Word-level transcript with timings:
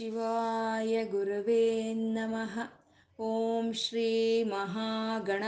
ಶಿವಾಯ 0.00 0.92
ಗುರವೇ 1.04 1.64
ನಮಃ 1.94 2.54
ಓಂ 3.18 3.66
ಶ್ರೀ 3.72 4.04
ಮಹಾಗಣಾಧಿಪತಯೇ 4.44 5.42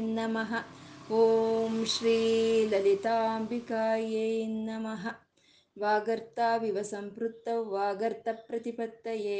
ನಮಃ 0.00 0.52
ಓಂ 1.12 1.76
ಶ್ರೀ 1.84 2.16
ಲಲಿತಾಂಬಿಕಾಯೇ 2.68 4.26
ನಮಃ 4.66 5.04
वागर्ताविव 5.82 6.82
सम्पृत्तौ 6.82 7.62
वागर्तप्रतिपत्तये 7.72 9.38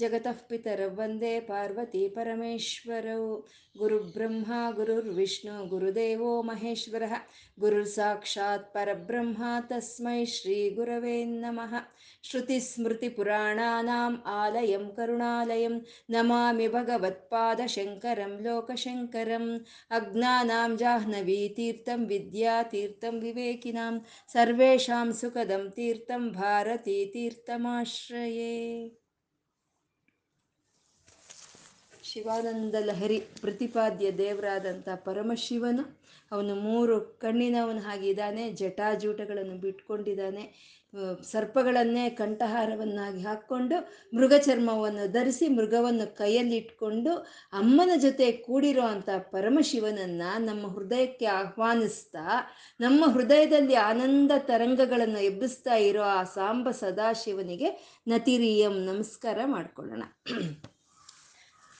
जगतः 0.00 0.38
पितरौ 0.50 0.88
वन्दे 0.98 1.38
पार्वती 1.48 2.06
परमेश्वरौ 2.16 3.20
गुरुब्रह्मा 3.78 4.60
गुरुर्विष्णु 4.76 5.64
गुरुदेवो 5.68 6.30
महेश्वरः 6.50 7.14
गुरुर्साक्षात् 7.60 8.72
परब्रह्मा 8.74 9.58
तस्मै 9.70 10.24
श्रीगुरवे 10.34 11.16
नमः 11.30 11.74
श्रुतिस्मृतिपुराणानाम् 12.30 14.16
आलयं 14.34 14.86
करुणालयं 14.96 15.78
नमामि 16.14 16.68
भगवत्पादशङ्करं 16.76 18.32
लोकशङ्करम् 18.44 19.48
अज्ञानां 19.98 20.76
जाह्नवीतीर्थं 20.82 22.06
विद्यातीर्थं 22.12 23.20
विवेकिनां 23.24 23.92
सर्वेषां 24.34 25.06
सुखदं 25.20 25.68
तीर्थं 25.76 26.30
भारती 26.32 27.04
तीर्थमाश्रये। 27.06 28.52
ಶಿವಾನಂದ 32.14 32.74
ಲಹರಿ 32.80 33.16
ಪ್ರತಿಪಾದ್ಯ 33.40 34.06
ದೇವರಾದಂಥ 34.10 34.88
ಪರಮಶಿವನು. 35.04 35.84
ಅವನು 36.32 36.54
ಮೂರು 36.54 36.94
ಕಣ್ಣಿನವನು 37.00 37.80
ಹಾಗಿದ್ದಾನೆ 37.80 38.42
ಜಟಾಜೂಟಗಳನ್ನು 38.50 39.56
ಬಿಟ್ಕೊಂಡಿದ್ದಾನೆ 39.60 40.44
ಸರ್ಪಗಳನ್ನೇ 41.32 42.04
ಕಂಠಹಾರವನ್ನಾಗಿ 42.10 43.20
ಹಾಕ್ಕೊಂಡು 43.22 43.76
ಮೃಗ 44.16 44.34
ಚರ್ಮವನ್ನು 44.38 45.12
ಧರಿಸಿ 45.12 45.48
ಮೃಗವನ್ನು 45.48 46.06
ಕೈಯಲ್ಲಿಟ್ಕೊಂಡು 46.16 47.12
ಅಮ್ಮನ 47.52 47.94
ಜೊತೆ 47.96 48.32
ಕೂಡಿರೋ 48.32 48.84
ಅಂಥ 48.86 49.08
ಪರಮಶಿವನನ್ನು 49.32 50.28
ನಮ್ಮ 50.44 50.66
ಹೃದಯಕ್ಕೆ 50.66 51.26
ಆಹ್ವಾನಿಸ್ತಾ, 51.26 52.26
ನಮ್ಮ 52.80 53.04
ಹೃದಯದಲ್ಲಿ 53.06 53.74
ಆನಂದ 53.74 54.30
ತರಂಗಗಳನ್ನು 54.38 55.22
ಎಬ್ಬಿಸ್ತಾ 55.22 55.74
ಇರೋ 55.74 56.02
ಆ 56.02 56.22
ಸಾಂಬ 56.22 56.70
ಸದಾಶಿವನಿಗೆ 56.70 57.70
ನತಿರಿಯಂ 58.08 58.78
ನಮಸ್ಕಾರ 58.86 59.38
ಮಾಡ್ಕೊಳ್ಳೋಣ. 59.46 60.04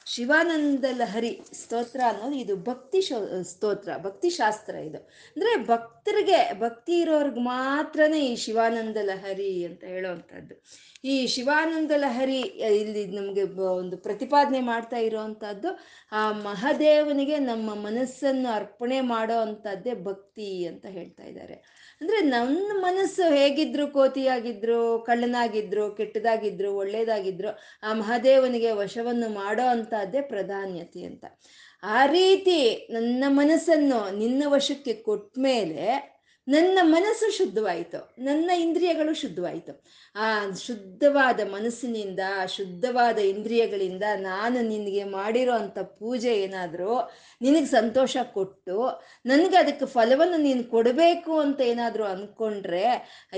ಶಿವಾನಂದ 0.06 0.84
ಲಹರಿ 0.98 1.41
ಸ್ತೋತ್ರ 1.52 2.00
ಅನ್ನೋದು 2.08 2.36
ಇದು 2.36 2.56
ಭಕ್ತಿ 2.56 3.00
ಸ್ತೋತ್ರ, 3.42 3.91
ಭಕ್ತಿ 3.98 4.30
ಶಾಸ್ತ್ರ 4.30 4.74
ಇದು. 4.74 5.00
ಅಂದರೆ 5.36 5.52
ಭಕ್ತರಿಗೆ, 5.64 6.61
ಭಕ್ತಿ 6.61 7.00
ಇರೋರ್ಗೆ 7.00 7.41
ಮಾತ್ರನೇ 7.41 8.20
ಈ 8.20 8.36
ಶಿವಾನಂದ 8.36 8.96
ಲಹರಿ 9.02 9.64
ಅಂತ 9.64 9.84
ಹೇಳೋವಂಥದ್ದು. 9.84 10.56
ಈ 11.05 11.27
ಶಿವಾನಂದ 11.27 11.92
ಲಹರಿ 11.96 12.38
ಇಲ್ಲಿ 12.80 13.06
ನಮಗೆ 13.06 13.42
ಒಂದು 13.64 13.96
ಪ್ರತಿಪಾದನೆ 13.96 14.61
ಮಾಡ್ತಾ 14.61 14.96
ಇರೋವಂಥದ್ದು, 14.96 15.70
ಆ 16.12 16.33
ಮಹಾದೇವನಿಗೆ 16.33 17.39
ನಮ್ಮ 17.39 17.74
ಮನಸ್ಸನ್ನು 17.74 18.52
ಅರ್ಪಣೆ 18.52 19.00
ಮಾಡೋ 19.00 19.39
ಅಂಥದ್ದೇ 19.39 19.94
ಭಕ್ತಿ 19.94 20.66
ಅಂತ 20.66 20.86
ಹೇಳ್ತಾ 20.86 21.24
ಇದ್ದಾರೆ. 21.24 21.55
ಅಂದರೆ 22.00 22.20
ನನ್ನ 22.20 22.70
ಮನಸ್ಸು 22.83 23.24
ಹೇಗಿದ್ರು 23.34 23.86
ಕೋತಿಯಾಗಿದ್ರು, 23.89 24.98
ಕಳ್ಳನಾಗಿದ್ರು, 24.98 25.91
ಕೆಟ್ಟದಾಗಿದ್ರು, 25.91 26.74
ಒಳ್ಳೇದಾಗಿದ್ರು, 26.77 27.50
ಆ 27.83 27.92
ಮಹಾದೇವನಿಗೆ 27.92 28.72
ವಶವನ್ನು 28.72 29.28
ಮಾಡೋ 29.34 29.66
ಅಂಥದ್ದೇ 30.05 30.20
ಪ್ರಧಾನ್ಯತೆ 30.20 31.02
ಅಂತ. 31.02 31.24
ಆ 31.83 32.06
ರೀತಿ 32.06 32.89
ನನ್ನ 32.90 33.24
ಮನಸ್ಸನ್ನು 33.28 34.18
ನಿನ್ನ 34.18 34.42
ವಶಕ್ಕೆ 34.46 34.95
ಕೊಟ್ಟ 34.95 35.39
ಮೇಲೆ 35.39 36.14
ನನ್ನ 36.48 36.78
ಮನಸ್ಸು 36.82 37.27
ಶುದ್ಧವಾಯಿತು, 37.36 37.98
ನನ್ನ 38.18 38.50
ಇಂದ್ರಿಯಗಳು 38.50 39.12
ಶುದ್ಧವಾಯಿತು. 39.14 39.72
ಆ 40.16 40.27
ಶುದ್ಧವಾದ 40.55 41.40
ಮನಸ್ಸಿನಿಂದ, 41.52 42.20
ಶುದ್ಧವಾದ 42.56 43.18
ಇಂದ್ರಿಯಗಳಿಂದ 43.18 44.02
ನಾನು 44.16 44.58
ನಿನಗೆ 44.68 45.04
ಮಾಡಿರೋ 45.04 45.52
ಅಂಥ 45.52 45.78
ಪೂಜೆ 45.78 46.33
ಏನಾದರೂ 46.42 46.96
ನಿನಗೆ 47.42 47.66
ಸಂತೋಷ 47.66 48.16
ಕೊಟ್ಟು, 48.34 48.77
ನನಗೆ 49.27 49.56
ಅದಕ್ಕೆ 49.56 49.86
ಫಲವನ್ನು 49.86 50.36
ನೀನು 50.36 50.64
ಕೊಡಬೇಕು 50.64 51.38
ಅಂತ 51.38 51.60
ಏನಾದರೂ 51.60 52.04
ಅಂದ್ಕೊಂಡ್ರೆ 52.04 52.84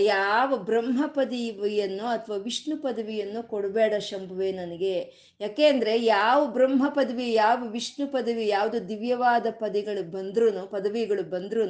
ಯಾವ 0.00 0.56
ಬ್ರಹ್ಮ 0.56 1.06
ಪದವಿಯನ್ನು 1.06 2.06
ಅಥವಾ 2.06 2.36
ವಿಷ್ಣು 2.36 2.78
ಪದವಿಯನ್ನು 2.82 3.42
ಕೊಡಬೇಡ 3.42 3.94
ಶಂಭುವೆ 4.10 4.52
ನನಗೆ. 4.52 4.96
ಯಾಕೆಂದರೆ 5.40 5.94
ಯಾವ 6.04 6.46
ಬ್ರಹ್ಮ 6.46 6.88
ಪದವಿ 6.88 7.32
ಯಾವ 7.32 7.58
ವಿಷ್ಣು 7.68 8.06
ಪದವಿ, 8.12 8.48
ಯಾವುದು 8.48 8.88
ದಿವ್ಯವಾದ 8.88 9.46
ಪದಗಳು 9.50 10.04
ಬಂದ್ರೂ 10.10 10.66
ಪದವಿಗಳು 10.66 11.22
ಬಂದ್ರೂ 11.22 11.64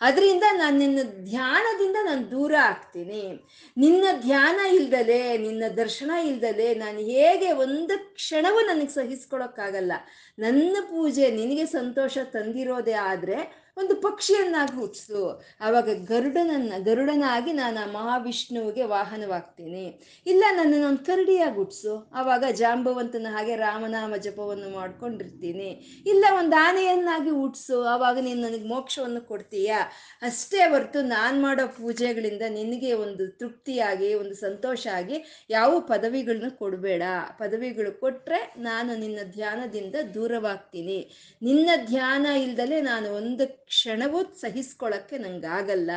ಅದರಿಂದ 0.00 0.44
ನಾನು 0.52 0.78
ನಿನ್ನ 0.78 0.98
ಧ್ಯಾನದಿಂದ 1.24 1.96
ನಾನು 2.04 2.30
ದೂರ 2.30 2.54
ಆಗ್ತೀನಿ. 2.64 3.46
ನಿನ್ನ 3.76 4.04
ಧ್ಯಾನ 4.20 4.60
ಇಲ್ದಲೆ, 4.74 5.38
ನಿನ್ನ 5.38 5.64
ದರ್ಶನ 5.76 6.10
ಇಲ್ದಲೆ 6.24 6.74
ನಾನು 6.74 6.98
ಹೇಗೆ 6.98 7.52
ಒಂದು 7.52 8.14
ಕ್ಷಣವೂ 8.14 8.60
ನನಗೆ 8.60 8.88
ಸಹಿಸ್ಕೊಳಕ್ಕಾಗಲ್ಲ. 8.88 9.92
ನನ್ನ 10.38 10.76
ಪೂಜೆ 10.80 11.30
ನಿನಗೆ 11.30 11.66
ಸಂತೋಷ 11.66 12.18
ತಂದಿರೋದೇ 12.18 12.92
ಆದರೆ 12.92 13.65
ಒಂದು 13.76 13.94
ಪಕ್ಷಿಯನ್ನಾಗಿ 13.94 14.76
ಹುಟ್ಟಿಸು 14.76 15.22
ಆವಾಗ 15.60 15.88
ಗರುಡನನ್ನ, 16.04 16.72
ಗರುಡನಾಗಿ 16.84 17.52
ನಾನು 17.52 17.80
ಆ 17.80 17.92
ಮಹಾವಿಷ್ಣುವಿಗೆ 17.92 18.84
ವಾಹನವಾಗ್ತೀನಿ. 18.84 20.00
ಇಲ್ಲ 20.26 20.44
ನನ್ನನ್ನು 20.50 20.86
ಒಂದು 20.88 21.04
ಕರಡಿಯಾಗಿ 21.04 21.54
ಹುಟ್ಟಿಸು 21.54 22.10
ಆವಾಗ 22.14 22.44
ಜಾಂಬವಂತನ 22.50 23.26
ಹಾಗೆ 23.30 23.56
ರಾಮನಾಮ 23.56 24.16
ಜಪವನ್ನು 24.16 24.68
ಮಾಡ್ಕೊಂಡಿರ್ತೀನಿ. 24.70 25.68
ಇಲ್ಲ, 26.06 26.24
ಒಂದು 26.38 26.56
ಆನೆಯನ್ನಾಗಿ 26.64 27.30
ಹುಟ್ಟಿಸು 27.30 27.82
ಆವಾಗ 27.82 28.18
ನೀನು 28.18 28.40
ನನಗೆ 28.40 28.68
ಮೋಕ್ಷವನ್ನು 28.68 29.20
ಕೊಡ್ತೀಯಾ? 29.20 29.78
ಅಷ್ಟೇ 30.22 30.58
ಹೊರತು 30.58 31.02
ನಾನು 31.02 31.42
ಮಾಡೋ 31.42 31.66
ಪೂಜೆಗಳಿಂದ 31.66 32.42
ನಿನಗೆ 32.48 32.92
ಒಂದು 32.92 33.26
ತೃಪ್ತಿಯಾಗಿ, 33.28 34.14
ಒಂದು 34.14 34.34
ಸಂತೋಷ 34.34 34.86
ಆಗಿ 34.94 35.46
ಯಾವ 35.50 35.80
ಪದವಿಗಳನ್ನ 35.80 36.48
ಕೊಡಬೇಡ. 36.48 37.02
ಪದವಿಗಳು 37.38 38.00
ಕೊಟ್ಟರೆ 38.00 38.54
ನಾನು 38.58 38.96
ನಿನ್ನ 38.96 39.18
ಧ್ಯಾನದಿಂದ 39.32 39.94
ದೂರವಾಗ್ತೀನಿ. 40.14 40.98
ನಿನ್ನ 41.42 41.70
ಧ್ಯಾನ 41.86 42.26
ಇಲ್ದಲೆ 42.26 42.80
ನಾನು 42.80 43.10
ಒಂದು 43.10 43.65
ಕ್ಷಣವೂ 43.66 44.24
ಸಹಿಸ್ಕೊಳ್ಳೋಕ್ಕೆ 44.40 45.18
ನಂಗಾಗಲ್ಲ 45.18 45.90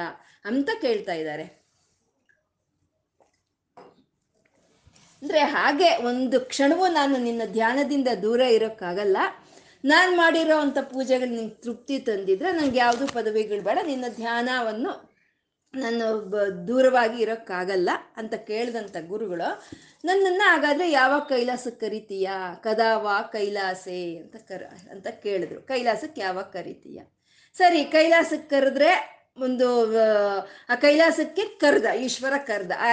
ಅಂತ 0.45 0.69
ಕೇಳ್ತಾ 0.81 1.13
ಇದ್ದಾರೆ. 1.13 1.45
ಅಂದ್ರೆ 5.21 5.39
ಹಾಗೆ 5.39 5.89
ಒಂದು 5.97 6.41
ಕ್ಷಣವೂ 6.41 6.87
ನಾನು 6.87 7.17
ನಿನ್ನ 7.17 7.41
ಧ್ಯಾನದಿಂದ 7.51 8.07
ದೂರ 8.21 8.41
ಇರೋಕ್ಕಾಗಲ್ಲ. 8.41 9.17
ನಾನು 9.85 10.17
ಮಾಡಿರೋ 10.17 10.57
ಅಂಥ 10.59 10.77
ಪೂಜೆಗಳು 10.77 11.29
ನಿಂಗೆ 11.29 11.55
ತೃಪ್ತಿ 11.55 11.99
ತಂದಿದ್ರೆ 11.99 12.51
ನಂಗೆ 12.51 12.79
ಯಾವುದು 12.79 13.07
ಪದವಿಗಳು 13.07 13.61
ಬೇಡ. 13.61 13.79
ನಿನ್ನ 13.85 14.05
ಧ್ಯಾನವನ್ನು 14.15 15.09
ನಾನು 15.73 16.05
ದೂರವಾಗಿ 16.67 17.21
ಇರೋಕ್ಕಾಗಲ್ಲ 17.21 17.89
ಅಂತ 18.17 18.33
ಕೇಳಿದಂಥ 18.33 18.95
ಗುರುಗಳು, 19.07 19.49
ನನ್ನನ್ನು 20.05 20.43
ಹಾಗಾದರೆ 20.49 20.91
ಯಾವಾಗ 20.91 21.21
ಕೈಲಾಸಕ್ಕೆ 21.21 21.85
ಕರಿತೀಯಾ? 21.85 22.55
ಕದಾವ 22.55 23.07
ಕೈಲಾಸೆ 23.31 24.17
ಅಂತ 24.17 24.35
ಕರ, 24.35 24.63
ಅಂತ 24.91 25.07
ಕೇಳಿದ್ರು. 25.07 25.61
ಕೈಲಾಸಕ್ಕೆ 25.61 26.21
ಯಾವಾಗ 26.21 26.45
ಕರಿತೀಯ? 26.45 27.01
ಸರಿ 27.59 27.81
ಕೈಲಾಸಕ್ಕೆ 27.85 28.49
ಕರೆದ್ರೆ 28.49 28.91
ಒಂದು, 29.37 29.67
ಆ 30.69 30.75
ಕೈಲಾಸಕ್ಕೆ 30.75 31.43
ಕರ್ದ, 31.61 31.85
ಈಶ್ವರ 32.05 32.33
ಕರ್ದ. 32.47 32.71
ಆ 32.79 32.89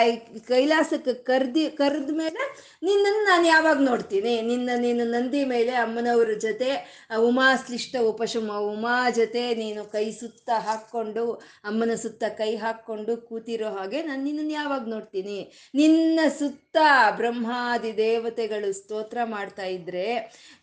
ಕೈಲಾಸಕ್ಕೆ 0.49 1.15
ಕರ್ದಿ, 1.15 1.65
ಕರೆದ 1.71 2.11
ಮೇಲೆ 2.17 2.43
ನಿನ್ನನ್ನು 2.83 3.23
ನಾನು 3.25 3.47
ಯಾವಾಗ 3.47 3.79
ನೋಡ್ತೀನಿ? 3.81 4.35
ನಿನ್ನ, 4.43 4.71
ನೀನು 4.77 5.05
ನಂದಿ 5.05 5.45
ಮೇಲೆ 5.45 5.73
ಅಮ್ಮನವ್ರ 5.75 6.35
ಜೊತೆ 6.39 6.71
ಉಮಾ 7.19 7.49
ಸ್ಲಿಷ್ಟ 7.57 7.97
ಉಪಶಮ 8.03 8.59
ಉಮಾ 8.73 9.11
ಜೊತೆ 9.11 9.55
ನೀನು 9.55 9.85
ಕೈ 9.85 10.07
ಸುತ್ತ 10.11 10.51
ಹಾಕ್ಕೊಂಡು, 10.59 11.25
ಅಮ್ಮನ 11.65 11.95
ಸುತ್ತ 11.95 12.25
ಕೈ 12.39 12.57
ಹಾಕ್ಕೊಂಡು 12.57 13.17
ಕೂತಿರೋ 13.17 13.69
ಹಾಗೆ 13.69 14.03
ನಾನು 14.03 14.23
ನಿನ್ನನ್ನು 14.25 14.53
ಯಾವಾಗ 14.53 14.87
ನೋಡ್ತೀನಿ? 14.89 15.39
ನಿನ್ನ 15.75 16.21
ಸುತ್ತ 16.39 16.77
ಬ್ರಹ್ಮಾದಿ 17.17 17.97
ದೇವತೆಗಳು 17.97 18.71
ಸ್ತೋತ್ರ 18.73 19.19
ಮಾಡ್ತಾ 19.25 19.65
ಇದ್ರೆ 19.65 20.07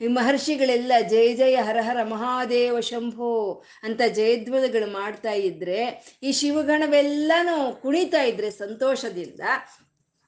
ಮಹರ್ಷಿಗಳೆಲ್ಲ 0.10 0.94
ಜಯ 1.10 1.34
ಜಯ 1.34 1.56
ಹರಹರ 1.56 2.04
ಮಹಾದೇವ, 2.04 2.80
ಶಂಭೋ 2.80 3.64
ಅಂತ 3.84 4.02
ಜಯಧ್ವಜಗಳು 4.16 4.92
ಮಾಡ್ತಾ 4.92 5.32
ಇದ್ರೆ 5.32 5.63
ಈ 6.24 6.32
ಶಿವಗಣವೆಲ್ಲಾನು 6.32 7.82
ಕುಣಿತಾ 7.82 8.24
ಇದ್ರೆ 8.24 8.52
ಸಂತೋಷದಿಂದ 8.52 9.40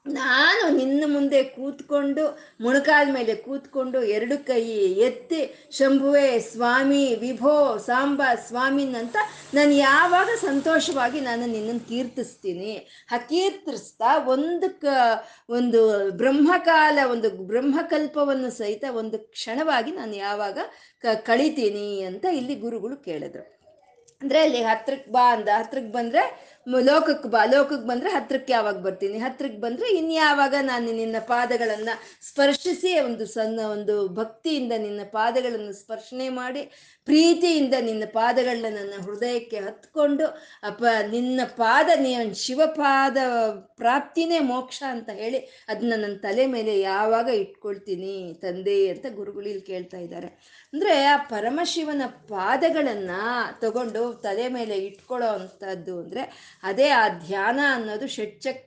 ನಾನು 0.06 0.78
ನಿನ್ನ 0.78 1.04
ಮುಂದೆ 1.08 1.44
ಕೂತ್ಕೊಂಡು 1.44 2.24
ಮುಣಕಾದ 2.62 3.08
ಮೇಲೆ 3.14 3.36
ಕೂತ್ಕೊಂಡು 3.36 4.04
ಎರಡು 4.04 4.46
ಕೈ 4.46 4.64
ಎತ್ತಿ, 5.08 5.70
ಶಂಭುವೆ, 5.72 6.40
ಸ್ವಾಮಿ, 6.40 7.16
ವಿಭೋ, 7.16 7.78
ಸಾಂಬ 7.78 8.22
ಸ್ವಾಮಿನಂತ 8.48 9.16
ನಾನು 9.54 9.72
ಯಾವಾಗ 9.72 10.30
ಸಂತೋಷವಾಗಿ 10.42 11.20
ನಾನು 11.20 11.46
ನಿನ್ನನ್ನು 11.46 11.88
ಕೀರ್ತಿಸ್ತೀನಿ. 11.88 12.88
ಆ 13.12 13.18
ಕೀರ್ತಿಸ್ತಾ 13.18 14.18
ಒಂದು 14.18 14.70
ಕ, 14.70 14.86
ಒಂದು 15.50 16.12
ಬ್ರಹ್ಮಕಾಲ, 16.12 17.00
ಒಂದು 17.12 17.30
ಬ್ರಹ್ಮಕಲ್ಪವನ್ನು 17.30 18.52
ಸಹಿತ 18.52 18.84
ಒಂದು 18.92 19.20
ಕ್ಷಣವಾಗಿ 19.20 19.92
ನಾನು 19.92 20.16
ಯಾವಾಗ 20.16 20.58
ಕ, 21.02 21.06
ಕಳಿತೀನಿ 21.24 22.02
ಅಂತ 22.04 22.26
ಇಲ್ಲಿ 22.26 22.56
ಗುರುಗಳು 22.56 22.98
ಕೇಳಿದ್ರು. 22.98 23.65
ಅಂದರೆ 24.22 24.40
ಅಲ್ಲಿ 24.42 24.64
ಹತ್ರಕ್ಕೆ 24.64 25.12
ಬಾ 25.12 25.34
ಅಂದ. 25.34 25.50
ಹತ್ರಕ್ಕೆ 25.56 25.92
ಬಂದರೆ 25.92 26.24
ಲೋಕಕ್ಕೆ 26.68 27.30
ಬಾ, 27.30 27.46
ಲೋಕಕ್ಕೆ 27.46 27.88
ಬಂದ್ರೆ 27.88 28.10
ಹತ್ರಕ್ಕೆ 28.10 28.54
ಯಾವಾಗ 28.54 28.78
ಬರ್ತೀನಿ? 28.78 29.18
ಹತ್ರಕ್ಕೆ 29.18 29.58
ಬಂದ್ರೆ 29.58 29.90
ಇನ್ಯಾವಾಗ 29.90 30.56
ನಾನು 30.62 30.92
ನಿನ್ನ 30.92 31.16
ಪಾದಗಳನ್ನ 31.20 31.90
ಸ್ಪರ್ಶಿಸಿ 32.22 33.00
ಒಂದು 33.00 33.26
ಸಣ್ಣ 33.26 33.60
ಒಂದು 33.60 34.08
ಭಕ್ತಿಯಿಂದ 34.08 34.72
ನಿನ್ನ 34.78 35.02
ಪಾದಗಳನ್ನು 35.12 35.74
ಸ್ಪರ್ಶನೆ 35.74 36.30
ಮಾಡಿ, 36.30 36.62
ಪ್ರೀತಿಯಿಂದ 37.06 37.74
ನಿನ್ನ 37.82 38.04
ಪಾದಗಳನ್ನ 38.14 38.76
ನನ್ನ 38.76 38.94
ಹೃದಯಕ್ಕೆ 39.04 39.60
ಹತ್ಕೊಂಡು, 39.60 40.26
ಅಪ್ಪ, 40.64 40.86
ನಿನ್ನ 41.12 41.42
ಪಾದ, 41.46 41.90
ನೀ 42.00 42.34
ಶಿವಪಾದ 42.34 43.18
ಪ್ರಾಪ್ತಿನೇ 43.78 44.40
ಮೋಕ್ಷ 44.40 44.84
ಅಂತ 44.88 45.10
ಹೇಳಿ 45.14 45.38
ಅದನ್ನ 45.70 45.94
ನನ್ನ 45.96 46.18
ತಲೆ 46.18 46.46
ಮೇಲೆ 46.46 46.80
ಯಾವಾಗ 46.80 47.28
ಇಟ್ಕೊಳ್ತೀನಿ 47.28 48.34
ತಂದೆ 48.42 48.90
ಅಂತ 48.90 49.06
ಗುರುಗಳು 49.16 49.48
ಇಲ್ಲಿ 49.48 49.62
ಕೇಳ್ತಾ 49.62 49.98
ಇದ್ದಾರೆ. 49.98 50.28
ಅಂದ್ರೆ 50.74 51.04
ಆ 51.06 51.18
ಪರಮಶಿವನ 51.18 52.02
ಪಾದಗಳನ್ನ 52.06 53.12
ತಗೊಂಡು 53.62 54.14
ತಲೆ 54.14 54.48
ಮೇಲೆ 54.48 54.78
ಇಟ್ಕೊಳ್ಳೋ 54.78 55.28
ಅಂಥದ್ದು 55.28 56.00
ಅಂದ್ರೆ 56.00 56.55
ಅದೇ 56.64 56.90
ಆ 56.90 57.08
ಧ್ಯಾನ 57.08 57.60
ಅನ್ನೋದು 57.74 58.08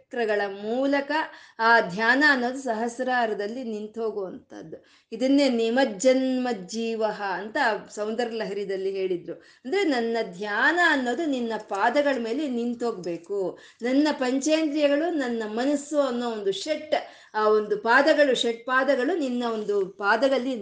ಷಟ್ಚಕ್ರಗಳ 0.09 0.43
ಮೂಲಕ 0.63 1.11
ಆ 1.59 1.81
ಧ್ಯಾನ 1.81 2.25
ಅನ್ನೋದು 2.29 2.59
ಸಹಸ್ರಾರದಲ್ಲಿ 2.59 3.65
ನಿಂತು 3.65 4.03
ಹೋಗುವಂಥದ್ದು. 4.03 4.77
ಇದನ್ನೇ 5.13 5.49
ನಿಮಜ್ಜನ್ಮ 5.49 6.49
ಜೀವ 6.67 7.03
ಅಂತ 7.35 7.57
ಸೌಂದರ್ಯ 7.95 8.37
ಲಹರಿದಲ್ಲಿ 8.37 8.91
ಹೇಳಿದ್ರು. 8.91 9.35
ಅಂದ್ರೆ 9.65 9.83
ನನ್ನ 9.85 10.17
ಧ್ಯಾನ 10.33 10.79
ಅನ್ನೋದು 10.87 11.27
ನಿನ್ನ 11.27 11.53
ಪಾದಗಳ 11.69 12.17
ಮೇಲೆ 12.25 12.49
ನಿಂತೋಗ್ಬೇಕು 12.49 13.59
ನನ್ನ 13.83 14.09
ಪಂಚೇಂದ್ರಿಯಗಳು, 14.13 15.11
ನನ್ನ 15.15 15.43
ಮನಸ್ಸು 15.47 16.01
ಅನ್ನೋ 16.01 16.31
ಒಂದು 16.31 16.53
ಷಟ್ 16.53 16.95
ಆ 17.35 17.49
ಒಂದು 17.49 17.77
ಪಾದಗಳು 17.79 18.35
ಷಟ್ 18.35 18.67
ಪಾದಗಳು 18.67 19.19
ನಿನ್ನ 19.19 19.45
ಒಂದು 19.53 19.87
ಪಾದಗಳಲ್ಲಿ 19.87 20.57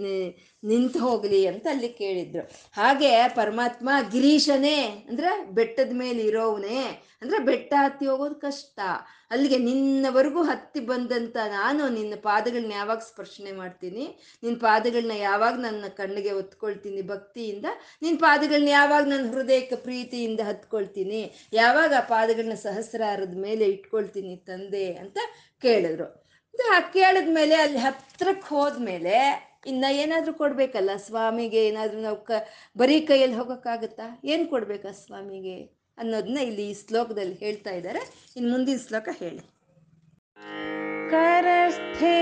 ನಿಂತು 0.64 0.98
ಹೋಗಲಿ 0.98 1.46
ಅಂತ 1.46 1.66
ಅಲ್ಲಿ 1.70 1.88
ಕೇಳಿದ್ರು. 1.88 2.43
ಹಾಗೆ 2.72 3.28
ಪರಮಾತ್ಮ 3.28 3.88
ಗಿರೀಶನೇ 4.12 4.78
ಅಂದ್ರೆ 5.08 5.31
ಬೆಟ್ಟದ 5.50 5.93
ಮೇಲೆ 5.93 6.22
ಇರೋವನೇ 6.22 7.02
ಅಂದ್ರೆ 7.22 7.38
ಬೆಟ್ಟ 7.38 7.75
ಹತ್ತಿ 7.76 8.06
ಹೋಗೋದು 8.06 8.34
ಕಷ್ಟ. 8.34 8.81
ಅಲ್ಲಿಗೆ 9.31 9.58
ನಿನ್ನವರೆಗೂ 9.58 10.43
ಹತ್ತಿ 10.43 10.81
ಬಂದಂತ 10.81 11.37
ನಾನು 11.50 11.88
ನಿನ್ನ 11.88 12.14
ಪಾದಗಳನ್ನ 12.23 12.73
ಯಾವಾಗ 12.73 12.99
ಸ್ಪರ್ಶನೆ 12.99 13.52
ಮಾಡ್ತೀನಿ? 13.52 14.05
ನಿನ್ನ 14.43 14.58
ಪಾದಗಳನ್ನ 14.61 15.12
ಯಾವಾಗ 15.12 15.55
ನನ್ನ 15.61 15.88
ಕಣ್ಣಿಗೆ 15.96 16.32
ಒತ್ಕೊಳ್ತೀನಿ 16.32 17.02
ಭಕ್ತಿಯಿಂದ? 17.02 17.67
ನಿನ್ನ 18.02 18.19
ಪಾದಗಳನ್ನ 18.20 18.69
ಯಾವಾಗ 18.69 19.05
ನನ್ನ 19.08 19.32
ಹೃದಯಕ್ಕೆ 19.32 19.76
ಪ್ರೀತಿಯಿಂದ 19.76 20.40
ಹತ್ಕೊಳ್ತೀನಿ? 20.40 21.34
ಯಾವಾಗ 21.52 21.93
ಆ 21.96 22.00
ಪಾದಗಳನ್ನ 22.00 22.55
ಸಹಸ್ರಾರದ 22.55 23.37
ಮೇಲೆ 23.38 23.64
ಇಟ್ಕೊಳ್ತೀನಿ 23.64 24.37
ತಂದೆ 24.37 24.94
ಅಂತ 24.94 25.19
ಕೇಳಿದ್ರು. 25.62 26.26
ಕೇಳಿದ್ಮೇಲೆ 26.93 27.55
ಅಲ್ಲಿ 27.55 27.79
ಹತ್ರಕ್ಕೆ 27.79 28.49
ಹೋದ್ಮೇಲೆ 28.49 29.17
ಇನ್ನ 29.67 29.84
ಏನಾದರೂ 29.93 30.32
ಕೊಡ್ಬೇಕಲ್ಲ 30.34 30.90
ಸ್ವಾಮಿಗೆ? 30.96 31.67
ಏನಾದರೂ 31.69 32.00
ನಾವು 32.00 32.17
ಕ 32.25 32.31
ಬರೀ 32.76 33.00
ಕೈಯಲ್ಲಿ 33.00 33.37
ಹೋಗೋಕ್ಕಾಗತ್ತಾ? 33.37 34.06
ಏನು 34.25 34.46
ಕೊಡ್ಬೇಕಾ 34.46 34.93
ಸ್ವಾಮಿಗೆ? 34.93 35.75
ಅನ್ನೋದನ್ನ 35.98 36.39
ಇಲ್ಲಿ 36.42 36.66
ಈ 36.69 36.75
ಶ್ಲೋಕದಲ್ಲಿ 36.81 37.36
ಹೇಳ್ತಾ 37.36 37.72
ಇದ್ದಾರೆ 37.72 38.04
ಇನ್ನು 38.36 38.50
ಮುಂದಿನ 38.51 38.80
ಶ್ಲೋಕ 38.88 39.10
ಹೇಳಿ 39.19 39.42
करस्थे 41.13 42.18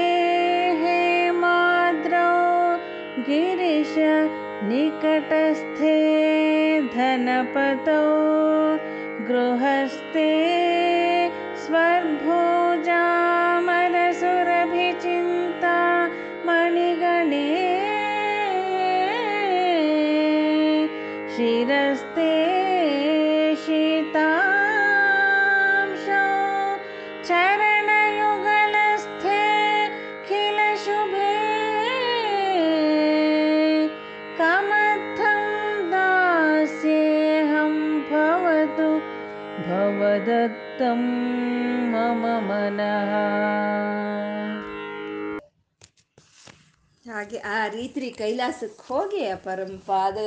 हेमाद्रौ 0.82 2.30
गिरिश 3.28 3.94
निकटस्थे 4.70 5.94
धनपतौ 6.96 8.02
गृहस्थे 9.30 10.30
ರೀತಿ 47.69 48.11
ಕೈಲಾಸಕ್ಕೆ 48.11 48.93
ಹೋಗಿ 48.93 49.27
ಆ 49.27 49.35
ಪರಮ 49.35 49.77
ಪಾದ 49.87 50.19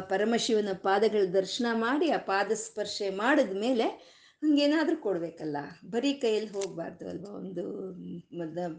ಪರಮಶಿವನ 0.00 0.68
ಪಾದಗಳ 0.72 1.24
ದರ್ಶನ 1.24 1.66
ಮಾಡಿ, 1.72 2.10
ಆ 2.10 2.16
ಪಾದ 2.16 2.52
ಸ್ಪರ್ಶೆ 2.52 3.10
ಮಾಡಿದ 3.10 3.60
ಮೇಲೆ 3.60 3.86
ಹಂಗೇನಾದರೂ 4.42 4.96
ಕೊಡಬೇಕಲ್ಲ? 4.96 5.56
ಬರೀ 5.90 6.12
ಕೈಯಲ್ಲಿ 6.12 6.50
ಹೋಗಬಾರ್ದು 6.50 7.08
ಅಲ್ವಾ? 7.08 7.30
ಒಂದು 7.30 7.64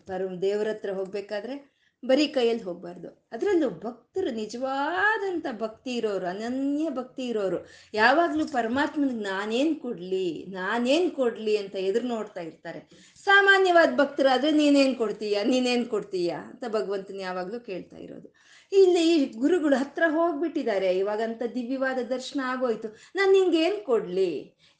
ಪರಮ 0.07 0.39
ದೇವರ 0.41 0.67
ಹತ್ರ 0.67 0.91
ಹೋಗಬೇಕಾದ್ರೆ 0.91 1.73
ಬರೀ 2.05 2.27
ಕೈಯಲ್ಲಿ 2.27 2.63
ಹೋಗಬಾರ್ದು. 2.63 3.29
ಅದರಲ್ಲೂ 3.31 3.69
ಭಕ್ತರು, 3.69 4.31
ನಿಜವಾದಂಥ 4.31 5.45
ಭಕ್ತಿ 5.51 5.95
ಇರೋರು, 5.95 6.25
ಅನನ್ಯ 6.25 6.89
ಭಕ್ತಿ 6.89 7.27
ಇರೋರು, 7.27 7.69
ಯಾವಾಗಲೂ 7.93 8.47
ಪರಮಾತ್ಮನಿಗೆ 8.47 9.23
ನಾನೇನು 9.23 9.75
ಕೊಡಲಿ 9.75 10.45
ನಾನೇನು 10.45 11.11
ಕೊಡಲಿ 11.11 11.57
ಅಂತ 11.57 11.75
ಎದುರು 11.75 12.07
ನೋಡ್ತಾ 12.07 12.41
ಇರ್ತಾರೆ. 12.41 13.12
ಸಾಮಾನ್ಯವಾದ 13.25 13.89
ಭಕ್ತರಾದ್ರೆ 13.95 14.51
ನೀನೇನು 14.51 14.95
ಕೊಡ್ತೀಯ 14.95 15.43
ನೀನೇನು 15.43 15.85
ಕೊಡ್ತೀಯ 15.85 16.31
ಅಂತ 16.31 16.63
ಭಗವಂತನ 16.67 17.19
ಯಾವಾಗಲೂ 17.19 17.59
ಕೇಳ್ತಾ 17.59 17.97
ಇರೋದು. 17.97 18.27
ಇಲ್ಲಿ 18.71 19.25
ಗುರುಗಳು 19.25 19.75
ಹತ್ರ 19.75 20.03
ಹೋಗ್ಬಿಟ್ಟಿದ್ದಾರೆ, 20.07 20.97
ಇವಾಗಂತ 20.97 21.41
ದಿವ್ಯವಾದ 21.55 21.99
ದರ್ಶನ 22.09 22.39
ಆಗೋಯ್ತು. 22.45 22.87
ನಾನು 23.15 23.31
ನಿಂಗೆ 23.31 23.59
ಏನು 23.59 23.85
ಕೊಡಲಿ? 23.85 24.31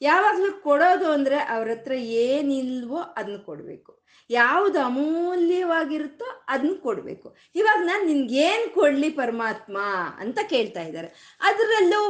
ಯಾವಾಗಲೂ 0.02 0.60
ಕೊಡೋದು 0.62 1.10
ಅಂದರೆ 1.12 1.36
ಅವ್ರ 1.36 1.68
ಹತ್ರ 1.70 1.92
ಏನಿಲ್ವೋ 1.92 2.96
ಅದನ್ನ 2.96 3.36
ಕೊಡಬೇಕು. 3.36 3.92
ಯಾವುದು 4.30 4.78
ಅಮೂಲ್ಯವಾಗಿರುತ್ತೋ 4.80 6.24
ಅದನ್ನ 6.48 6.76
ಕೊಡಬೇಕು. 6.82 7.36
ಇವಾಗ 7.54 7.80
ನಾನು 7.84 8.04
ನಿನ್ಗೇನು 8.04 8.74
ಕೊಡಲಿ 8.74 9.10
ಪರಮಾತ್ಮ 9.10 9.78
ಅಂತ 10.18 10.38
ಕೇಳ್ತಾ 10.48 10.80
ಇದ್ದಾರೆ. 10.80 11.38
ಅದರಲ್ಲೂ 11.40 12.00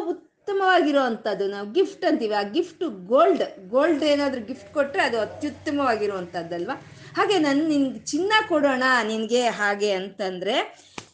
ಉತ್ತಮವಾಗಿರೋ 0.45 1.01
ಅಂಥದ್ದು 1.01 1.49
ನಾವು 1.51 1.73
ಗಿಫ್ಟ್ 1.73 2.05
ಅಂತೀವಿ. 2.05 2.35
ಆ 2.35 2.43
ಗಿಫ್ಟ್ 2.43 2.83
ಗೋಲ್ಡ್ 3.07 3.69
ಗೋಲ್ಡ್ 3.69 4.05
ಏನಾದರೂ 4.05 4.45
ಗಿಫ್ಟ್ 4.45 4.75
ಕೊಟ್ಟರೆ 4.75 5.03
ಅದು 5.03 5.21
ಅತ್ಯುತ್ತಮವಾಗಿರುವಂಥದ್ದಲ್ವ? 5.21 6.71
ಹಾಗೆ 7.17 7.39
ನಾನು 7.39 7.69
ನಿನ್ಗೆ 7.69 7.99
ಚಿನ್ನ 7.99 8.33
ಕೊಡೋಣ 8.49 8.83
ನಿನಗೆ 9.07 9.47
ಹಾಗೆ 9.49 9.91
ಅಂತಂದರೆ, 9.91 10.57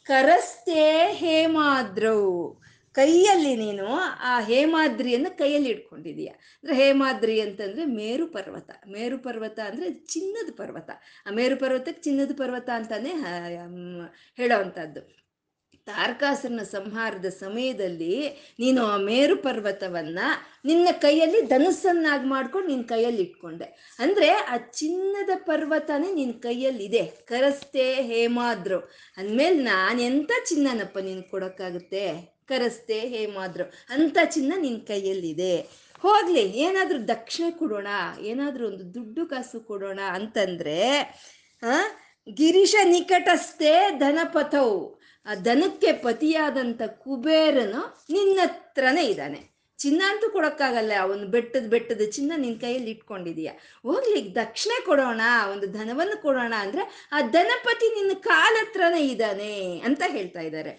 ಕರಸ್ತೆ 0.05 1.07
ಹೇಮಾದ್ರವು 1.13 2.59
ಕೈಯಲ್ಲಿ 2.93 3.55
ನೀನು 3.57 3.87
ಆ 4.23 4.41
ಹೇಮಾದ್ರಿಯನ್ನು 4.41 5.39
ಕೈಯಲ್ಲಿ 5.39 5.71
ಇಟ್ಕೊಂಡಿದೀಯ 5.71 6.27
ಅಂದ್ರೆ 6.27 6.77
ಹೇಮಾದ್ರಿ 6.77 7.41
ಅಂತಂದ್ರೆ 7.41 7.85
ಮೇರು 7.85 8.27
ಪರ್ವತ. 8.27 8.71
ಮೇರು 8.89 9.19
ಪರ್ವತ 9.19 9.61
ಅಂದ್ರೆ 9.61 9.91
ಚಿನ್ನದ 9.91 10.51
ಪರ್ವತ. 10.57 10.91
ಆ 11.27 11.31
ಮೇರು 11.31 11.57
ಪರ್ವತಕ್ಕೆ 11.57 12.03
ಚಿನ್ನದ 12.03 12.33
ಪರ್ವತ 12.37 12.71
ಅಂತಾನೆ 12.71 13.13
ಹೇಳೋವಂಥದ್ದು 14.37 15.20
ತಾರಕಾಸುರನ 15.91 16.63
ಸಂಹಾರದ 16.63 17.25
ಸಮಯದಲ್ಲಿ 17.25 18.29
ನೀನು 18.59 18.85
ಆ 18.85 18.97
ಮೇರು 18.97 19.37
ಪರ್ವತವನ್ನ 19.37 20.19
ನಿನ್ನ 20.65 20.89
ಕೈಯಲ್ಲಿ 20.93 21.43
ಧನುಸ್ಸನ್ನಾಗಿ 21.43 22.27
ಮಾಡ್ಕೊಂಡು 22.27 22.69
ನಿನ್ನ 22.69 22.83
ಕೈಯಲ್ಲಿ 22.83 23.23
ಇಟ್ಕೊಂಡೆ. 23.23 23.97
ಅಂದ್ರೆ 23.99 24.31
ಆ 24.31 24.57
ಚಿನ್ನದ 24.57 25.31
ಪರ್ವತನೇ 25.35 26.15
ನಿನ್ನ 26.15 26.33
ಕೈಯಲ್ಲಿ 26.33 26.85
ಇದೆ 26.85 27.07
ಕರಸ್ತೆ 27.07 27.95
ಹೇಮಾದ್ರು. 27.95 28.79
ಅಂದಮೇಲೆ 29.17 29.57
ನಾನು 29.57 30.03
ಎಂಥ 30.03 30.31
ಚಿನ್ನನಪ್ಪ 30.49 30.99
ನೀನು 30.99 31.31
ಕೊಡೋಕ್ಕಾಗುತ್ತೆ? 31.31 32.35
ಕರಸ್ತೆ 32.49 33.01
ಹೇಮಾದ್ರು. 33.01 33.65
ಅಂತ 33.91 34.19
ಚಿನ್ನ 34.25 34.53
ನಿನ್ನ 34.57 34.79
ಕೈಯಲ್ಲಿದೆ. 34.79 35.57
ಹೋಗ್ಲಿ, 36.01 36.41
ಏನಾದರೂ 36.41 36.99
ದಕ್ಷಿಣೆ 36.99 37.51
ಕೊಡೋಣ, 37.51 37.87
ಏನಾದರೂ 38.21 38.67
ಒಂದು 38.69 38.95
ದುಡ್ಡು 38.95 39.27
ಕಾಸು 39.27 39.61
ಕೊಡೋಣ 39.61 40.01
ಅಂತಂದ್ರೆ 40.13 40.81
ಗಿರೀಶ 42.35 42.75
ನಿಕಟಸ್ಥೆ 42.85 43.99
ಧನಪಥವು 43.99 45.00
ಆ 45.27 45.35
ದನಕ್ಕೆ 45.35 45.93
ಪತಿಯಾದಂಥ 45.93 46.83
ಕುಬೇರನು 46.83 48.05
ನಿನ್ನ 48.11 48.41
ಹತ್ರನೇ 48.43 49.05
ಇದ್ದಾನೆ. 49.05 49.51
ಚಿನ್ನ 49.79 50.03
ಅಂತೂ 50.09 50.31
ಕೊಡೋಕ್ಕಾಗಲ್ಲ 50.31 50.93
ಒಂದು 51.13 51.27
ಬೆಟ್ಟದ 51.27 51.67
ಬೆಟ್ಟದ 51.69 52.01
ಚಿನ್ನ 52.11 52.33
ನಿನ್ನ 52.37 52.59
ಕೈಯಲ್ಲಿ 52.61 52.91
ಇಟ್ಕೊಂಡಿದೀಯ. 52.91 53.51
ಹೋಗ್ಲಿ, 53.83 54.35
ದಕ್ಷಿಣೆ 54.35 54.85
ಕೊಡೋಣ, 54.85 55.21
ಒಂದು 55.53 55.67
ಧನವನ್ನು 55.67 56.23
ಕೊಡೋಣ 56.23 56.55
ಅಂದ್ರೆ 56.59 57.09
ಆ 57.13 57.21
ಧನಪತಿ 57.21 57.95
ನಿನ್ನ 57.95 58.19
ಕಾಲ 58.21 58.57
ಹತ್ರನೇ 58.61 59.01
ಇದ್ದಾನೆ 59.01 59.79
ಅಂತ 59.79 60.03
ಹೇಳ್ತಾ 60.07 60.41
ಇದ್ದಾರೆ. 60.41 60.71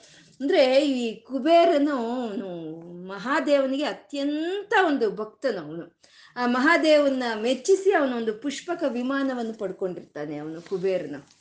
ಅಂದ್ರೆ 0.41 0.89
ಈ 0.89 1.21
ಕುಬೇರನು, 1.21 1.91
ಅವನು 1.91 2.81
ಮಹಾದೇವನಿಗೆ 3.07 3.83
ಅತ್ಯಂತ 3.83 4.73
ಒಂದು 4.85 5.11
ಭಕ್ತನು 5.11 5.59
ಅವನು. 5.59 6.01
ಆ 6.35 6.45
ಮಹಾದೇವನ 6.45 7.23
ಮೆಚ್ಚಿಸಿ 7.41 7.93
ಅವನೊಂದು 7.93 8.33
ಪುಷ್ಪಕ 8.33 8.83
ವಿಮಾನವನ್ನು 8.87 9.53
ಪಡ್ಕೊಂಡಿರ್ತಾನೆ 9.53 10.37
ಅವನು 10.37 10.61
ಕುಬೇರನು. 10.61 11.40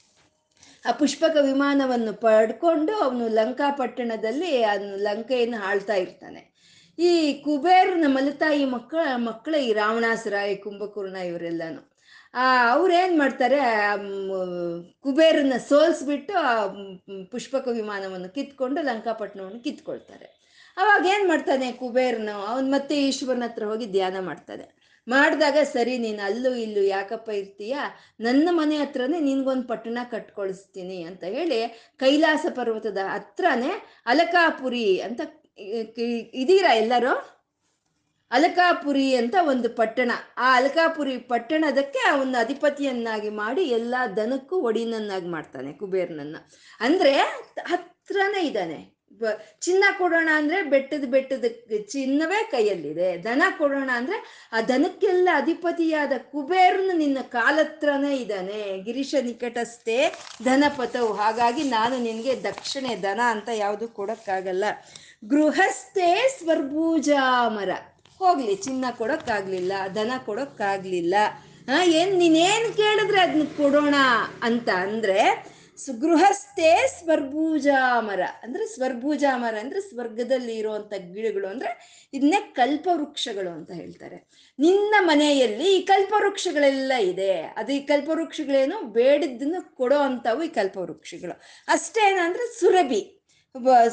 ಆ 0.88 0.92
ಪುಷ್ಪಕ 0.92 1.36
ವಿಮಾನವನ್ನು 1.40 2.12
ಪಡ್ಕೊಂಡು 2.12 2.94
ಅವನು 2.94 3.28
ಲಂಕಾಪಟ್ಟಣದಲ್ಲಿ 3.28 4.62
ಅವನು 4.62 4.96
ಲಂಕೆಯನ್ನು 4.96 5.66
ಆಳ್ತಾ 5.66 5.94
ಇರ್ತಾನೆ. 5.94 6.50
ಈ 6.98 7.32
ಕುಬೇರನ 7.32 8.04
ಮಲತಾಯಿ 8.06 8.64
ಮಕ್ಕಳ 8.64 8.98
ಮಕ್ಕಳ 9.16 9.54
ಈ 9.54 9.72
ರಾವಣಾಸುರ 9.72 10.32
ಈ 10.32 10.56
ಕುಂಭಕರ್ಣ 10.56 11.16
ಇವರೆಲ್ಲನು. 11.16 11.90
ಆ, 12.34 12.72
ಅವ್ರೇನ್ 12.72 13.18
ಮಾಡ್ತಾರೆ? 13.18 13.58
ಕುಬೇರನ 15.02 15.52
ಸೋಲ್ಸ್ಬಿಟ್ಟು 15.68 16.38
ಆ 16.38 16.66
ಪುಷ್ಪಕ 17.30 17.68
ವಿಮಾನವನ್ನು 17.68 18.28
ಕಿತ್ಕೊಂಡು 18.28 18.82
ಲಂಕಾಪಟ್ಟಣವನ್ನು 18.82 19.60
ಕಿತ್ಕೊಳ್ತಾರೆ. 19.60 20.40
ಅವಾಗ 20.76 21.06
ಏನು 21.06 21.28
ಮಾಡ್ತಾನೆ 21.28 21.72
ಕುಬೇರನು? 21.72 22.46
ಅವನು 22.46 22.70
ಮತ್ತೆ 22.70 23.08
ಈಶ್ವರನ 23.08 23.42
ಹತ್ರ 23.44 23.62
ಹೋಗಿ 23.62 23.86
ಧ್ಯಾನ 23.86 24.16
ಮಾಡ್ತಾನೆ. 24.20 24.79
ಮಾಡಿದಾಗ 25.06 25.58
ಸರಿ, 25.62 25.98
ನೀನು 25.98 26.22
ಅಲ್ಲೂ 26.22 26.54
ಇಲ್ಲೂ 26.54 26.82
ಯಾಕಪ್ಪ 26.82 27.28
ಇರ್ತೀಯ? 27.30 27.76
ನನ್ನ 28.20 28.48
ಮನೆ 28.52 28.76
ಹತ್ರನೇ 28.76 29.20
ನಿನ್ಗೊಂದು 29.20 29.68
ಪಟ್ಟಣ 29.68 29.98
ಕಟ್ಕೊಳಿಸ್ತೀನಿ 30.10 31.02
ಅಂತ 31.02 31.24
ಹೇಳಿ 31.24 31.60
ಕೈಲಾಸ 31.96 32.46
ಪರ್ವತದ 32.54 32.98
ಹತ್ರನೇ 33.06 33.72
ಅಲಕಾಪುರಿ 34.06 35.00
ಅಂತ 35.00 35.20
ಇದೀರಾ 36.34 36.72
ಎಲ್ಲರೂ? 36.72 37.14
ಅಲಕಾಪುರಿ 38.32 39.14
ಅಂತ 39.14 39.34
ಒಂದು 39.42 39.68
ಪಟ್ಟಣ. 39.68 40.10
ಆ 40.38 40.54
ಅಲಕಾಪುರಿ 40.56 41.18
ಪಟ್ಟಣದಕ್ಕೆ 41.18 41.98
ಅವನ 42.10 42.36
ಅಧಿಪತಿಯನ್ನಾಗಿ 42.40 43.28
ಮಾಡಿ 43.28 43.62
ಎಲ್ಲ 43.62 43.94
ದನಕ್ಕೂ 44.16 44.56
ಒಡಿನನ್ನಾಗಿ 44.60 45.26
ಮಾಡ್ತಾನೆ 45.26 45.72
ಕುಬೇರ್ನನ್ನ. 45.72 46.36
ಅಂದ್ರೆ 46.80 47.14
ಹತ್ರನೇ 47.66 48.42
ಇದ್ದಾನೆ. 48.46 48.99
ಚಿನ್ನ 49.60 49.84
ಕೊಡೋಣ 49.98 50.28
ಅಂದ್ರೆ 50.32 50.62
ಬೆಟ್ಟದ 50.62 51.04
ಬೆಟ್ಟದ 51.04 51.44
ಚಿನ್ನವೇ 51.88 52.48
ಕೈಯಲ್ಲಿದೆ. 52.50 53.24
ದನ 53.24 53.42
ಕೊಡೋಣ 53.58 53.90
ಅಂದ್ರೆ 53.94 54.48
ಆ 54.52 54.60
ದನಕ್ಕೆಲ್ಲ 54.60 55.28
ಅಧಿಪತಿಯಾದ 55.34 56.12
ಕುಬೇರನು 56.18 56.96
ನಿನ್ನ 56.96 57.18
ಕಾಲತ್ರನೇ 57.22 58.16
ಇದ್ದಾನೆ. 58.16 58.82
ಗಿರೀಶ 58.84 59.14
ನಿಕಟಸ್ಥೆ 59.22 59.96
ಧನಪಥವು 60.44 61.12
ಹಾಗಾಗಿ 61.12 61.62
ನಾನು 61.62 61.98
ನಿನಗೆ 61.98 62.42
ದಕ್ಷಿಣೆ 62.44 62.96
ದನ 63.02 63.20
ಅಂತ 63.20 63.48
ಯಾವುದು 63.54 63.88
ಕೊಡೋಕ್ಕಾಗಲ್ಲ. 63.88 64.64
ಗೃಹಸ್ಥೆ 65.24 66.38
ಸ್ವರ್ಭೂಜಾಮರ. 66.38 67.70
ಹೋಗ್ಲಿ, 68.18 68.54
ಚಿನ್ನ 68.54 68.84
ಕೊಡೋಕ್ಕಾಗ್ಲಿಲ್ಲ, 68.90 69.72
ದನ 69.94 70.10
ಕೊಡೋಕ್ಕಾಗ್ಲಿಲ್ಲ. 70.26 71.14
ಏನ್ 71.84 72.18
ನೀನೇನ್ 72.18 72.74
ಕೇಳಿದ್ರೆ 72.74 73.20
ಅದನ್ನ 73.20 73.42
ಕೊಡೋಣ 73.42 73.94
ಅಂತ 74.42 74.68
ಅಂದ್ರೆ 74.68 75.46
ಗೃಹಸ್ಥೆ 75.88 76.88
ಸ್ವರ್ಭೂಜಾ 76.98 78.00
ಮರ 78.00 78.20
ಅಂದ್ರೆ 78.42 78.66
ಸ್ವರ್ಭೂಜಾ 78.66 79.36
ಮರ 79.36 79.58
ಅಂದ್ರೆ 79.58 79.80
ಸ್ವರ್ಗದಲ್ಲಿ 79.80 80.56
ಇರುವಂತ 80.56 80.94
ಗಿಡಗಳು 80.94 81.48
ಅಂದ್ರೆ 81.48 82.00
ಇದನ್ನೇ 82.12 82.52
ಕಲ್ಪವೃಕ್ಷಗಳು 82.56 83.50
ಅಂತ 83.50 83.70
ಹೇಳ್ತಾರೆ. 83.70 84.16
ನಿನ್ನ 84.58 84.94
ಮನೆಯಲ್ಲಿ 85.00 85.76
ಈ 85.76 85.82
ಕಲ್ಪವೃಕ್ಷಗಳೆಲ್ಲ 85.82 86.92
ಇದೆ. 86.92 87.40
ಅದು 87.40 87.72
ಈ 87.72 87.80
ಕಲ್ಪವೃಕ್ಷಗಳೇನು 87.80 88.82
ಬೇಡಿದ್ದನ್ನು 88.82 89.76
ಕೊಡೋ 89.76 89.96
ಅಂತವು 89.96 90.42
ಈ 90.42 90.48
ಕಲ್ಪವೃಕ್ಷಗಳು. 90.48 91.40
ಅಷ್ಟೇನಂದ್ರೆ 91.68 92.60
ಸುರಭಿ. 92.60 93.19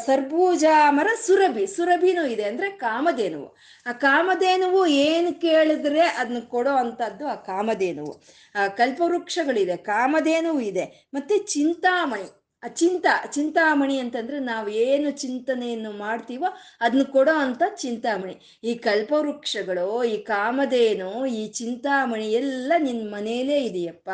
ಸರ್ಬೂಜ 0.06 0.66
ಮರ 0.90 1.08
ಸುರಭಿ, 1.26 1.68
ಸುರಭಿನೂ 1.68 2.26
ಇದೆ 2.26 2.44
ಅಂದ್ರೆ 2.44 2.70
ಕಾಮಧೇನುವು. 2.70 3.56
ಆ 3.86 3.92
ಕಾಮಧೇನುವು 3.92 4.86
ಏನು 4.86 5.42
ಕೇಳಿದ್ರೆ 5.42 6.02
ಅದನ್ನ 6.02 6.40
ಕೊಡೋ 6.40 6.70
ಅಂತದ್ದು 6.70 7.28
ಆ 7.28 7.36
ಕಾಮಧೇನುವು. 7.36 8.24
ಆ 8.56 8.68
ಕಲ್ಪವೃಕ್ಷಗಳಿದೆ, 8.68 9.78
ಕಾಮಧೇನುವು 9.78 10.62
ಇದೆ. 10.62 11.10
ಮತ್ತೆ 11.14 11.38
ಚಿಂತಾಮಣಿ 11.38 12.37
ಆ 12.64 12.68
ಚಿಂತ, 12.68 13.06
ಚಿಂತಾಮಣಿ 13.32 14.00
ಅಂತಂದ್ರೆ 14.00 14.40
ನಾವು 14.40 14.70
ಏನು 14.70 15.12
ಚಿಂತನೆಯನ್ನು 15.12 15.92
ಮಾಡ್ತೀವೋ 15.92 16.46
ಅದನ್ನ 16.82 17.04
ಕೊಡೋ 17.04 17.36
ಅಂತ 17.36 17.64
ಚಿಂತಾಮಣಿ. 17.76 18.60
ಈ 18.64 18.74
ಕಲ್ಪವೃಕ್ಷಗಳು, 18.74 20.04
ಈ 20.04 20.18
ಕಾಮಧೇನು, 20.18 21.26
ಈ 21.26 21.48
ಚಿಂತಾಮಣಿ 21.48 22.34
ಎಲ್ಲ 22.34 22.74
ನಿನ್ನ 22.78 23.16
ಮನೆಯಲ್ಲೇ 23.16 23.58
ಇದೆಯಪ್ಪ. 23.58 24.10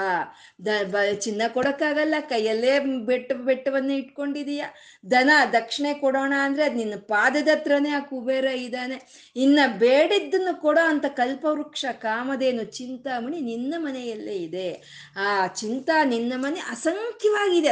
ದ, 0.66 0.68
ಬ, 0.92 0.96
ಚಿನ್ನ 1.20 1.42
ಕೊಡೋಕ್ಕಾಗಲ್ಲ, 1.54 2.16
ಕೈಯಲ್ಲೇ 2.20 2.80
ಬೆಟ್ಟ, 2.80 3.34
ಬೆಟ್ಟವನ್ನೇ 3.34 3.98
ಇಟ್ಕೊಂಡಿದೀಯ. 3.98 4.64
ದನ 5.12 5.32
ದಕ್ಷಿಣೆ 5.54 5.94
ಕೊಡೋಣ 5.94 6.34
ಅಂದ್ರೆ 6.40 6.64
ಅದು 6.64 6.76
ನಿನ್ನ 6.76 6.94
ಪಾದದ 7.08 7.48
ಹತ್ರನೇ 7.48 7.90
ಆ 7.90 8.00
ಕುಬೇರ 8.00 8.46
ಇದ್ದಾನೆ. 8.46 9.30
ಇನ್ನ 9.36 9.60
ಬೇಡಿದ್ದನ್ನು 9.78 10.62
ಕೊಡೋ 10.62 10.86
ಅಂತ 10.86 11.06
ಕಲ್ಪವೃಕ್ಷ, 11.06 11.86
ಕಾಮಧೇನು, 11.92 12.64
ಚಿಂತಾಮಣಿ 12.64 13.42
ನಿನ್ನ 13.42 13.74
ಮನೆಯಲ್ಲೇ 13.78 14.36
ಇದೆ. 14.36 14.70
ಆ 15.16 15.48
ಚಿಂತಾ 15.48 16.04
ನಿನ್ನ 16.04 16.34
ಮನೆ 16.36 16.60
ಅಸಂಖ್ಯವಾಗಿದೆ 16.60 17.68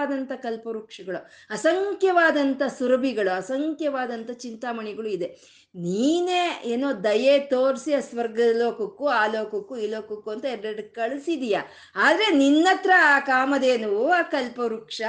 ಅಸಂಖ್ಯವಾದಂಥ 0.00 0.32
ಕಲ್ಪವೃಕ್ಷಗಳು, 0.44 1.20
ಅಸಂಖ್ಯವಾದಂಥ 1.50 2.62
ಸುರಭಿಗಳು, 2.78 3.30
ಅಸಂಖ್ಯವಾದಂಥ 3.30 4.30
ಚಿಂತಾಮಣಿಗಳು 4.44 5.08
ಇದೆ. 5.08 5.28
ನೀನೇ 5.76 6.44
ಏನೋ 6.64 6.88
ದಯೆ 7.04 7.34
ತೋರಿಸಿ 7.50 7.90
ಆ 7.94 8.00
ಸ್ವರ್ಗ 8.00 8.38
ಲೋಕಕ್ಕೂ 8.60 9.04
ಆ 9.18 9.26
ಲೋಕಕ್ಕೂ, 9.26 9.74
ಈ 9.76 9.86
ಲೋಕಕ್ಕೂ 9.86 10.28
ಅಂತ 10.30 10.44
ಎರಡೆರಡು 10.44 10.84
ಕಳಿಸಿದೀಯ. 10.94 11.56
ಆದ್ರೆ 11.96 12.26
ನಿನ್ನ 12.36 12.66
ಹತ್ರ 12.70 12.92
ಆ 13.12 13.18
ಕಾಮಧೇನು 13.20 13.90
ಆ 14.18 14.22
ಕಲ್ಪವೃಕ್ಷ, 14.34 15.00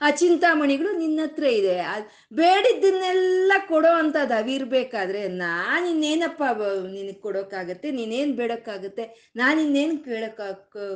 ಆ 0.00 0.10
ಚಿಂತಾಮಣಿಗಳು 0.22 0.92
ನಿನ್ನ 0.98 1.20
ಹತ್ರ 1.22 1.44
ಇದೆ 1.60 1.76
ಬೇಡಿದ್ದನ್ನೆಲ್ಲ 2.40 3.52
ಕೊಡೋ 3.68 3.92
ಅಂಥದ್ದು 4.02 4.36
ಅವಿರ್ಬೇಕಾದ್ರೆ 4.42 5.22
ನಾನು 5.44 5.86
ಇನ್ನೇನಪ್ಪ 5.90 6.42
ನಿನಗೆ 6.96 7.20
ಕೊಡೋಕ್ಕಾಗತ್ತೆ 7.20 7.90
ನೀನೇನು 7.90 8.34
ಬೇಡೋಕ್ಕಾಗತ್ತೆ 8.34 9.06
ನಾನು 9.36 9.58
ಇನ್ನೇನು 9.60 9.96
ಕೇಳೋಕ್ಕ 10.04 10.40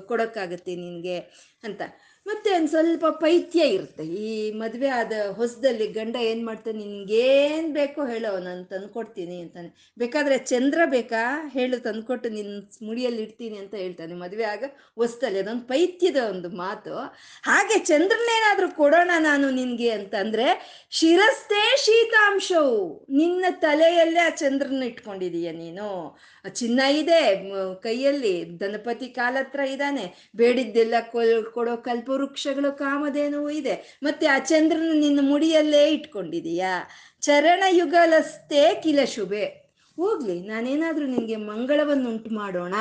ಕೊಡೋಕ್ಕಾಗತ್ತೆ 0.09 0.75
ನಿನಗೆ 0.77 1.19
ಅಂತ. 1.65 1.83
ಮತ್ತೆ 2.27 2.51
ಒಂದು 2.55 2.69
ಸ್ವಲ್ಪ 2.69 3.07
ಪೈತ್ಯ 3.07 3.61
ಇರುತ್ತೆ. 3.69 4.05
ಈ 4.05 4.51
ಮದುವೆ 4.51 4.89
ಆದ 4.89 5.13
ಹೊಸದಲ್ಲಿ 5.37 5.87
ಗಂಡ 5.87 6.17
ಏನು 6.17 6.47
ಮಾಡ್ತಾನೆ, 6.47 6.79
ನಿನ್ಗೇನು 6.79 7.69
ಬೇಕೋ 7.73 8.07
ಹೇಳೋ 8.07 8.39
ನಾನು 8.39 8.65
ತಂದ್ಕೊಡ್ತೀನಿ 8.65 9.37
ಅಂತಾನೆ. 9.41 9.69
ಬೇಕಾದ್ರೆ 9.99 10.39
ಚಂದ್ರ 10.39 10.81
ಬೇಕಾ? 10.87 11.23
ಹೇಳು, 11.53 11.77
ತಂದ್ಕೊಟ್ಟು 11.83 12.29
ನಿನ್ನ 12.29 12.63
ಮುಡಿಯಲ್ಲಿ 12.83 13.23
ಇಡ್ತೀನಿ 13.23 13.59
ಅಂತ 13.59 13.75
ಹೇಳ್ತಾನೆ. 13.75 14.15
ಮದುವೆ 14.15 14.45
ಆಗ 14.45 14.65
ಹೊಸದಲ್ಲಿ, 14.95 15.39
ಅದೊಂದು 15.39 15.65
ಪೈತ್ಯದ 15.65 16.17
ಒಂದು 16.31 16.49
ಮಾತು. 16.49 16.95
ಹಾಗೆ 17.43 17.79
ಚಂದ್ರನೇನಾದ್ರೂ 17.85 18.69
ಕೊಡೋಣ 18.71 19.11
ನಾನು 19.19 19.51
ನಿನಗೆ 19.51 19.91
ಅಂತಂದ್ರೆ, 19.91 20.49
ಶಿರಸ್ತೆ 20.91 21.63
ಶೀತಾಂಶವು, 21.85 23.07
ನಿನ್ನ 23.11 23.45
ತಲೆಯಲ್ಲೇ 23.51 24.21
ಆ 24.21 24.29
ಚಂದ್ರನ 24.29 24.83
ಇಟ್ಕೊಂಡಿದೀಯ 24.83 25.53
ನೀನು. 25.53 26.19
ಚಿನ್ನ 26.55 26.81
ಇದೆ 26.81 27.23
ಕೈಯಲ್ಲಿ 27.83 28.61
ದನಪತಿ 28.61 29.09
ಕಾಲತ್ರ 29.09 29.61
ಇದ್ದಾನೆ. 29.61 30.05
ಬೇಡಿದ್ದೆಲ್ಲ 30.37 30.95
ಕೊಡೋ 31.55 31.77
ಕಲ್ಪವೃಕ್ಷಗಳು 32.17 32.79
ಕಾಮಧೇನುವು 32.79 33.51
ಇದೆ. 33.51 33.99
ಮತ್ತೆ 34.03 34.27
ಆ 34.27 34.39
ಚಂದ್ರನ 34.39 34.91
ನಿನ್ನ 34.95 35.21
ಮುಡಿಯಲ್ಲೇ 35.23 35.89
ಇಟ್ಕೊಂಡಿದೀಯಾ? 35.89 36.89
ಚರಣ 37.21 37.63
ಯುಗಲಸ್ತೆ 37.69 38.81
ಕಿಲ 38.83 38.99
ಶುಭೆ. 39.05 39.45
ಹೋಗ್ಲಿ, 39.97 40.41
ನಾನೇನಾದ್ರೂ 40.41 41.07
ನಿನ್ಗೆ 41.07 41.37
ಮಂಗಳವನ್ನುಂಟು 41.37 42.31
ಮಾಡೋಣ 42.31 42.75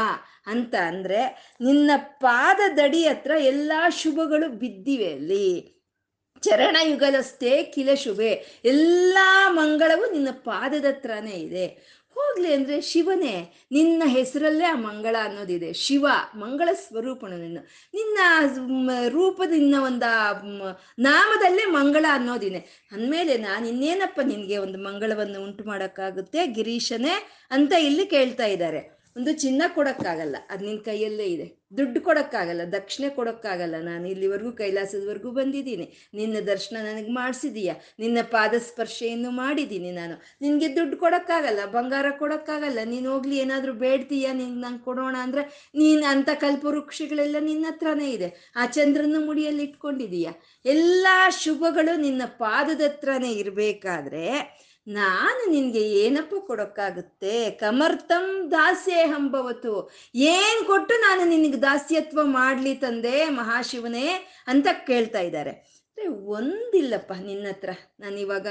ಅಂತ 0.48 0.76
ಅಂದ್ರೆ 0.76 1.54
ನಿನ್ನ 1.62 1.92
ಪಾದದಡಿ 1.98 3.04
ಹತ್ರ 3.04 3.32
ಎಲ್ಲಾ 3.40 3.90
ಶುಭಗಳು 3.90 4.50
ಬಿದ್ದಿವೆ 4.50 5.14
ಅಲ್ಲಿ. 5.14 5.75
ಚರಣ 6.42 6.78
ಕಿಲಶುವೆ. 6.84 7.64
ಕಿಲ 7.64 7.94
ಶುಭೆ 7.94 8.62
ಎಲ್ಲ 8.66 9.18
ಮಂಗಳವು 9.48 10.12
ನಿನ್ನ 10.12 10.28
ಪಾದದ 10.32 10.86
ಹತ್ರನೇ 10.86 11.32
ಇದೆ. 11.32 11.68
ಹೋಗ್ಲಿ 12.14 12.54
ಅಂದ್ರೆ 12.54 12.82
ಶಿವನೇ, 12.82 13.66
ನಿನ್ನ 13.72 14.04
ಹೆಸರಲ್ಲೇ 14.06 14.66
ಆ 14.66 14.76
ಮಂಗಳ 14.76 15.16
ಅನ್ನೋದಿದೆ. 15.24 15.74
ಶಿವ, 15.74 16.08
ಮಂಗಳ 16.36 16.70
ಸ್ವರೂಪನು 16.74 17.38
ನಿನ್ನ. 17.38 17.58
ನಿನ್ನ 17.94 18.20
ರೂಪದ 19.08 19.50
ನಿನ್ನ 19.50 19.76
ಒಂದು 19.80 20.70
ನಾಮದಲ್ಲೇ 21.00 21.66
ಮಂಗಳ 21.66 22.06
ಅನ್ನೋದಿದೆ. 22.12 22.88
ಅಂದಮೇಲೆ 22.92 23.38
ನಾನು 23.38 23.68
ಇನ್ನೇನಪ್ಪ 23.68 24.22
ನಿನಗೆ 24.22 24.58
ಒಂದು 24.58 24.80
ಮಂಗಳವನ್ನು 24.80 25.44
ಉಂಟು 25.44 25.64
ಮಾಡೋಕ್ಕಾಗುತ್ತೆ? 25.64 26.48
ಗಿರೀಶನೇ 26.48 27.30
ಅಂತ 27.52 27.74
ಇಲ್ಲಿ 27.74 28.06
ಕೇಳ್ತಾ 28.06 28.46
ಇದ್ದಾರೆ. 28.46 28.95
ಒಂದು 29.16 29.34
ಚಿನ್ನ 29.34 29.64
ಕೊಡೋಕ್ಕಾಗಲ್ಲ. 29.76 30.36
ಅದು 30.50 30.66
ನಿನ್ನ 30.66 30.80
ಕೈಯಲ್ಲೇ 30.80 31.26
ಇದೆ. 31.26 31.46
ದುಡ್ಡು 31.78 32.02
ಕೊಡೋಕ್ಕಾಗಲ್ಲ. 32.02 32.62
ದಕ್ಷಿಣೆ 32.72 33.10
ಕೊಡೋಕ್ಕಾಗಲ್ಲ. 33.10 33.76
ನಾನು 33.82 34.08
ಇಲ್ಲಿವರೆಗೂ 34.10 34.52
ಕೈಲಾಸದವರೆಗೂ 34.52 35.32
ಬಂದಿದ್ದೀನಿ. 35.32 36.12
ನಿನ್ನ 36.14 36.40
ದರ್ಶನ 36.40 36.78
ನನಗೆ 36.84 37.12
ಮಾಡಿಸಿದೀಯ. 37.12 37.74
ನಿನ್ನ 38.00 38.18
ಪಾದ 38.32 38.54
ಸ್ಪರ್ಶೆಯನ್ನು 38.58 39.32
ಮಾಡಿದ್ದೀನಿ 39.32 39.92
ನಾನು. 39.92 40.22
ನಿನಗೆ 40.42 40.76
ದುಡ್ಡು 40.76 40.98
ಕೊಡೋಕ್ಕಾಗಲ್ಲ. 40.98 41.66
ಬಂಗಾರ 41.66 42.06
ಕೊಡೋಕ್ಕಾಗಲ್ಲ. 42.20 42.80
ನೀನು 42.86 43.14
ಹೋಗ್ಲಿ, 43.14 43.38
ಏನಾದರೂ 43.38 43.74
ಬೇಡ್ತೀಯ? 43.74 44.34
ನಿನ್ಗೆ 44.34 44.62
ನಂಗೆ 44.62 44.84
ಕೊಡೋಣ 44.84 45.16
ಅಂದರೆ 45.20 45.72
ನೀನು 45.76 46.06
ಅಂಥ 46.06 46.30
ಕಲ್ಪವೃಕ್ಷಗಳೆಲ್ಲ 46.34 47.36
ನಿನ್ನ 47.40 47.66
ಹತ್ರನೇ 47.70 48.12
ಇದೆ. 48.12 48.54
ಆ 48.56 48.66
ಚಂದ್ರನ 48.66 49.16
ಮುಡಿಯಲ್ಲಿ 49.26 49.64
ಇಟ್ಕೊಂಡಿದೀಯ. 49.64 50.30
ಎಲ್ಲ 50.66 51.08
ಶುಭಗಳು 51.44 52.02
ನಿನ್ನ 52.02 52.22
ಪಾದದ 52.26 52.82
ಹತ್ರನೇ 52.82 53.32
ಇರಬೇಕಾದ್ರೆ 53.32 54.66
ನಾನು 54.88 55.52
ನಿನ್ಗೆ 55.52 55.80
ಏನಪ್ಪ 55.80 56.34
ಕೊಡೋಕ್ಕಾಗುತ್ತೆ? 56.48 57.52
ಕಮರ್ತಂ 57.52 58.52
ದಾಸ್ಯೇ 58.52 59.06
ಹಂಬವತು 59.06 59.92
ಏನು 60.16 60.68
ಕೊಟ್ಟು 60.68 60.94
ನಾನು 61.02 61.30
ನಿನಗೆ 61.30 61.62
ದಾಸ್ಯತ್ವ 61.62 62.20
ಮಾಡ್ಲಿ 62.24 62.76
ತಂದೆ 62.76 63.30
ಮಹಾಶಿವನೇ 63.30 64.08
ಅಂತ 64.48 64.68
ಕೇಳ್ತಾ 64.88 65.20
ಇದ್ದಾರೆ. 65.20 65.76
ಒಂದಿಲ್ಲಪ್ಪ 66.26 67.14
ನಿನ್ನ 67.14 67.48
ಹತ್ರ. 67.48 67.70
ನಾನು 68.00 68.18
ಇವಾಗ 68.18 68.48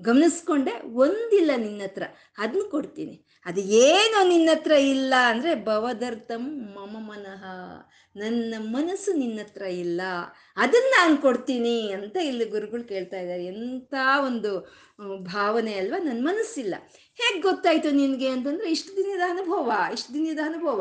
ಗಮನಿಸ್ಕೊಂಡೆ 0.00 0.80
ಒಂದಿಲ್ಲ 0.80 1.50
ನಿನ್ನ 1.56 1.82
ಹತ್ರ. 1.82 2.02
ಅದನ್ನ 2.38 2.70
ಕೊಡ್ತೀನಿ. 2.70 3.26
ಅದು 3.46 3.60
ಏನು 3.60 4.28
ನಿನ್ನ 4.28 4.50
ಹತ್ರ 4.52 4.72
ಇಲ್ಲ 4.72 5.14
ಅಂದ್ರೆ 5.26 5.64
ಭವದರ್ಥಂ 5.64 6.44
ಮಮ 6.74 6.96
ಮನಃ. 7.10 7.44
ನನ್ನ 8.22 8.54
ಮನಸ್ಸು 8.74 9.10
ನಿನ್ನ 9.22 9.38
ಹತ್ರ 9.44 9.64
ಇಲ್ಲ, 9.84 10.02
ಅದನ್ನ 10.64 10.90
ನಾನು 10.98 11.14
ಕೊಡ್ತೀನಿ 11.24 11.78
ಅಂತ 11.96 12.16
ಇಲ್ಲಿ 12.30 12.46
ಗುರುಗಳು 12.54 12.84
ಕೇಳ್ತಾ 12.92 13.18
ಇದ್ದಾರೆ. 13.22 13.46
ಎಂಥ 13.54 13.94
ಒಂದು 14.28 14.52
ಭಾವನೆ 15.32 15.72
ಅಲ್ವಾ? 15.80 15.98
ನನ್ನ 16.06 16.20
ಮನಸ್ಸಿಲ್ಲ. 16.28 16.74
ಹೇಗೆ 17.18 17.38
ಗೊತ್ತಾಯ್ತು 17.46 17.88
ನಿನಗೆ 17.98 18.28
ಅಂತಂದ್ರೆ 18.34 18.68
ಇಷ್ಟು 18.76 18.92
ದಿನದ 18.98 19.24
ಅನುಭವ, 19.32 19.68
ಇಷ್ಟು 19.96 20.10
ದಿನದ 20.16 20.40
ಅನುಭವ. 20.50 20.80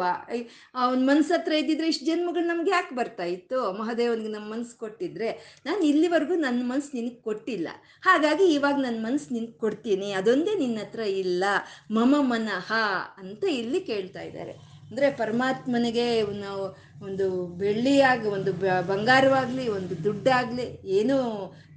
ಅವನ 0.81 0.99
ಮನಸ್ಸು 1.09 1.31
ಹತ್ರ 1.35 1.53
ಇದ್ದಿದ್ರೆ 1.61 1.87
ಇಷ್ಟು 1.93 2.05
ಜನ್ಮಗಳು 2.09 2.45
ನಮ್ಗೆ 2.51 2.71
ಯಾಕೆ 2.75 2.93
ಬರ್ತಾ 2.99 3.25
ಇತ್ತು? 3.35 3.59
ಮಹಾದೇವನಿಗೆ 3.79 4.31
ನಮ್ಮ 4.35 4.47
ಮನಸ್ಸು 4.53 4.75
ಕೊಟ್ಟಿದ್ರೆ 4.83 5.29
ನಾನು 5.65 5.81
ಇಲ್ಲಿವರೆಗೂ 5.91 6.37
ನನ್ನ 6.45 6.61
ಮನಸ್ಸು 6.71 6.93
ನಿನಗೆ 6.99 7.19
ಕೊಟ್ಟಿಲ್ಲ. 7.29 7.67
ಹಾಗಾಗಿ 8.07 8.47
ಇವಾಗ 8.57 8.77
ನನ್ನ 8.87 9.01
ಮನಸ್ಸು 9.07 9.29
ನಿನಗೆ 9.37 9.57
ಕೊಡ್ತೀನಿ. 9.65 10.09
ಅದೊಂದೇ 10.21 10.55
ನಿನ್ನ 10.63 10.79
ಹತ್ರ 10.85 11.03
ಇಲ್ಲ. 11.23 11.43
ಮಮ 11.97 12.15
ಮನಃ 12.31 12.71
ಅಂತ 13.23 13.43
ಇಲ್ಲಿ 13.61 13.81
ಕೇಳ್ತಾ 13.91 14.23
ಇದ್ದಾರೆ. 14.29 14.55
ಅಂದರೆ 14.91 15.11
ಪರಮಾತ್ಮನಿಗೆ 15.11 16.21
ನಾವು 16.21 16.85
ಒಂದು 17.05 17.47
ಬೆಳ್ಳಿಯಾಗಿ, 17.47 18.27
ಒಂದು 18.27 18.53
ಬಂಗಾರವಾಗಲಿ, 18.87 19.67
ಒಂದು 19.67 20.03
ದುಡ್ಡಾಗಲಿ, 20.03 20.81
ಏನೋ 20.85 21.17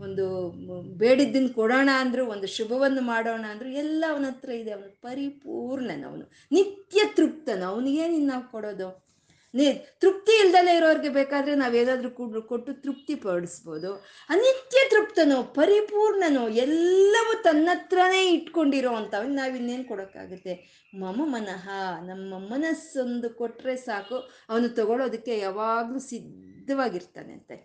ಒಂದು 0.01 0.51
ಬೇಡಿದ್ದನ್ನು 0.99 1.55
ಕೊಡೋಣ 1.55 1.89
ಅಂದರೂ, 1.95 2.27
ಒಂದು 2.27 2.47
ಶುಭವನ್ನು 2.47 3.01
ಮಾಡೋಣ 3.01 3.45
ಅಂದರೂ, 3.51 3.69
ಎಲ್ಲ 3.69 4.05
ಅವನ 4.11 4.25
ಹತ್ರ 4.25 4.51
ಇದೆ. 4.51 4.71
ಅವನು 4.71 5.01
ಪರಿಪೂರ್ಣನವನು. 5.03 6.33
ನಿತ್ಯ 6.53 7.01
ತೃಪ್ತನ. 7.15 7.63
ಅವನಿಗೇನು 7.67 8.27
ನಾವು 8.27 8.51
ಕೊಡೋದು? 8.51 9.08
ನೀ, 9.55 9.67
ತೃಪ್ತಿ 10.01 10.33
ಇಲ್ದಲೇ 10.43 10.77
ಇರೋರಿಗೆ 10.77 11.09
ಬೇಕಾದ್ರೆ 11.09 11.55
ನಾವೇನಾದ್ರೂ 11.55 12.11
ಕೂಡ, 12.11 12.41
ಕೊಟ್ಟು 12.41 12.73
ತೃಪ್ತಿ 12.75 13.15
ಪಡಿಸ್ಬೋದು. 13.15 13.91
ಅನಿತ್ಯ 14.31 14.79
ತೃಪ್ತನು, 14.91 15.55
ಪರಿಪೂರ್ಣನು, 15.55 16.49
ಎಲ್ಲವೂ 16.57 17.43
ತನ್ನತ್ರನೇ 17.43 18.33
ಇಟ್ಕೊಂಡಿರೋ 18.33 18.93
ಅಂಥವ್ 18.95 19.31
ನಾವಿನ್ನೇನು 19.31 19.89
ಕೊಡೋಕ್ಕಾಗುತ್ತೆ? 19.89 20.55
ಮಮ 20.95 21.21
ಮನಃ, 21.27 21.67
ನಮ್ಮ 22.07 22.39
ಮನಸ್ಸೊಂದು 22.53 23.31
ಕೊಟ್ಟರೆ 23.31 23.77
ಸಾಕು, 23.77 24.19
ಅವನು 24.49 24.69
ತಗೊಳ್ಳೋದಕ್ಕೆ 24.69 25.39
ಯಾವಾಗಲೂ 25.39 25.99
ಸಿದ್ಧವಾಗಿರ್ತಾನೆ 25.99 27.33
ಅಂತೆ 27.33 27.59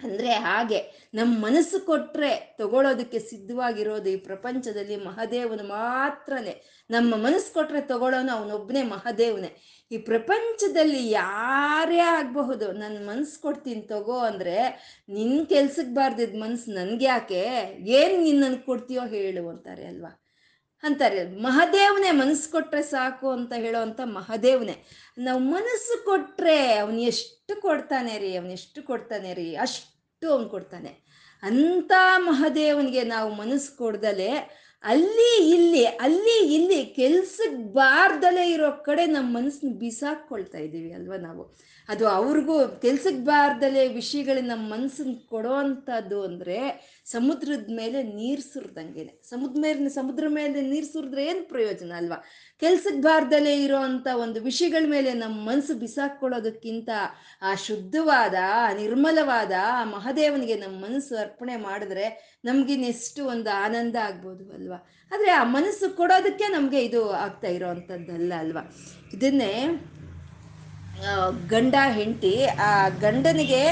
ಅಂದರೆ 0.00 0.28
ಹಾಗೆ 0.34 0.78
ನಮ್ಮ 1.14 1.32
ಮನಸ್ಸು 1.44 1.86
ಕೊಟ್ಟರೆ 1.86 2.30
ತಗೊಳ್ಳೋದಕ್ಕೆ 2.58 3.18
ಸಿದ್ಧವಾಗಿರೋದು 3.18 4.08
ಈ 4.08 4.16
ಪ್ರಪಂಚದಲ್ಲಿ 4.16 4.96
ಮಹಾದೇವನು 4.96 5.64
ಮಾತ್ರನೇ. 5.68 6.54
ನಮ್ಮ 6.90 7.14
ಮನಸ್ಸು 7.16 7.54
ಕೊಟ್ಟರೆ 7.54 7.80
ತಗೊಳ್ಳೋನು 7.80 8.32
ಅವನೊಬ್ಬನೇ 8.32 8.82
ಮಹಾದೇವನೇ. 8.82 9.50
ಈ 9.92 9.98
ಪ್ರಪಂಚದಲ್ಲಿ 9.98 11.10
ಯಾರೇ 11.10 11.98
ಆಗಬಹುದು 11.98 12.72
ನನ್ನ 12.72 13.08
ಮನ್ಸು 13.08 13.42
ಕೊಡ್ತೀನಿ 13.42 13.82
ತಗೋ 13.82 14.18
ಅಂದರೆ 14.18 14.56
ನಿನ್ನ 15.08 15.44
ಕೆಲ್ಸಕ್ಕೆ 15.44 15.94
ಬಾರ್ದಿದ್ದ 15.94 16.42
ಮನ್ಸು 16.42 16.70
ನನಗೆ 16.70 17.04
ಯಾಕೆ? 17.04 17.42
ಏನು 17.84 18.22
ನಿನ್ನನ್ನು 18.22 18.66
ಕೊಡ್ತೀಯೋ 18.66 19.02
ಹೇಳು 19.06 19.48
ಅಂತಾರೆ 19.48 19.84
ಅಲ್ವಾ? 19.86 20.12
ಅಂತಾರೆ, 20.82 21.40
ಮಹಾದೇವನೇ 21.40 22.10
ಮನಸ್ಸು 22.10 22.52
ಕೊಟ್ಟರೆ 22.52 22.82
ಸಾಕು 22.82 23.30
ಅಂತ 23.30 23.52
ಹೇಳೋವಂಥ 23.56 24.00
ಮಹಾದೇವನೇ. 24.04 24.76
ನಾವು 25.18 25.40
ಮನಸ್ಸು 25.40 26.04
ಕೊಟ್ಟರೆ 26.04 26.74
ಅವನು 26.74 27.00
ಎಷ್ಟು 27.00 27.60
ಕೊಡ್ತಾನೆ 27.60 28.18
ರೀ, 28.18 28.36
ಅವನು 28.36 28.52
ಎಷ್ಟು 28.52 28.82
ಕೊಡ್ತಾನೆ 28.82 29.34
ರೀ, 29.34 29.56
ಅಷ್ಟು 29.56 30.26
ಅವನು 30.32 30.48
ಕೊಡ್ತಾನೆ. 30.48 30.92
ಅಂಥ 31.42 31.92
ಮಹಾದೇವನಿಗೆ 32.16 33.04
ನಾವು 33.04 33.34
ಮನಸ್ಸು 33.34 33.76
ಕೊಡ್ದಲೆ 33.76 34.30
ಅಲ್ಲಿ 34.84 35.50
ಇಲ್ಲಿ 35.54 35.86
ಅಲ್ಲಿ 35.86 36.54
ಇಲ್ಲಿ 36.54 36.84
ಕೆಲ್ಸಕ್ಕೆ 36.94 37.72
ಬಾರ್ದಲೇ 37.72 38.50
ಇರೋ 38.50 38.72
ಕಡೆ 38.84 39.06
ನಮ್ಮ 39.06 39.36
ಮನಸ್ಸನ್ನ 39.36 39.74
ಬಿಸಾಕ್ಕೊಳ್ತಾ 39.78 40.58
ಇದ್ದೀವಿ 40.58 40.92
ಅಲ್ವಾ 40.92 41.16
ನಾವು? 41.18 41.42
ಅದು 41.88 42.08
ಅವ್ರಿಗೂ 42.08 42.68
ಕೆಲ್ಸಕ್ಕೆ 42.68 43.24
ಬಾರ್ದಲೇ 43.24 43.88
ವಿಷಯಗಳನ್ನ 43.88 44.48
ನಮ್ಮ 44.48 44.74
ಮನಸ್ಸನ್ನ 44.74 45.14
ಕೊಡೋವಂಥದ್ದು 45.28 46.22
ಅಂದರೆ 46.22 46.58
ಸಮುದ್ರದ 47.04 47.66
ಮೇಲೆ 47.76 48.02
ನೀರು 48.02 48.42
ಸುರಿದಂಗೆನೆ. 48.42 49.22
ಸಮುದ್ರ 49.30 49.60
ಮೇಲೆ 49.60 49.88
ಸಮುದ್ರ 49.88 50.24
ಮೇಲೆ 50.28 50.60
ನೀರು 50.60 50.86
ಸುರಿದ್ರೆ 50.86 51.24
ಏನು 51.26 51.48
ಪ್ರಯೋಜನ 51.48 51.92
ಅಲ್ವಾ? 51.96 52.24
ಕೆಲ್ಸಕ್ಕೆ 52.60 53.02
ಬಾರ್ದಲೇ 53.02 53.64
ಇರೋ 53.64 53.76
ಅಂಥ 53.76 54.06
ಒಂದು 54.14 54.40
ವಿಷಯಗಳ 54.40 54.84
ಮೇಲೆ 54.90 55.12
ನಮ್ಮ 55.12 55.48
ಮನಸ್ಸು 55.48 55.74
ಬಿಸಾಕ್ಕೊಳ್ಳೋದಕ್ಕಿಂತ 55.74 56.90
ಆ 57.42 57.54
ಶುದ್ಧವಾದ, 57.54 58.34
ನಿರ್ಮಲವಾದ 58.76 59.52
ಮಹಾದೇವನಿಗೆ 59.84 60.54
ನಮ್ಮ 60.54 60.84
ಮನಸ್ಸು 60.84 61.16
ಅರ್ಪಣೆ 61.16 61.56
ಮಾಡಿದ್ರೆ 61.56 62.38
ನಮಗಿನ್ನೆಷ್ಟು 62.44 63.24
ಒಂದು 63.24 63.64
ಆನಂದ 63.64 63.96
ಆಗ್ಬೋದು 63.96 64.52
ಅಲ್ವಾ? 64.52 64.90
ಆದರೆ 65.12 65.30
ಆ 65.30 65.44
ಮನಸ್ಸು 65.44 65.96
ಕೊಡೋದಕ್ಕೆ 65.96 66.44
ನಮಗೆ 66.44 66.84
ಇದು 66.84 67.10
ಆಗ್ತಾ 67.10 67.48
ಇರೋ 67.48 67.68
ಅಂಥದ್ದಲ್ಲ 67.68 68.32
ಅಲ್ವಾ? 68.38 68.76
ಇದನ್ನೇ 69.12 69.68
ಗಂಡ 71.52 71.74
ಹೆಂಡತಿ, 71.98 72.32
ಆ 72.66 72.70
ಗಂಡನಿಗೆ 73.04 73.62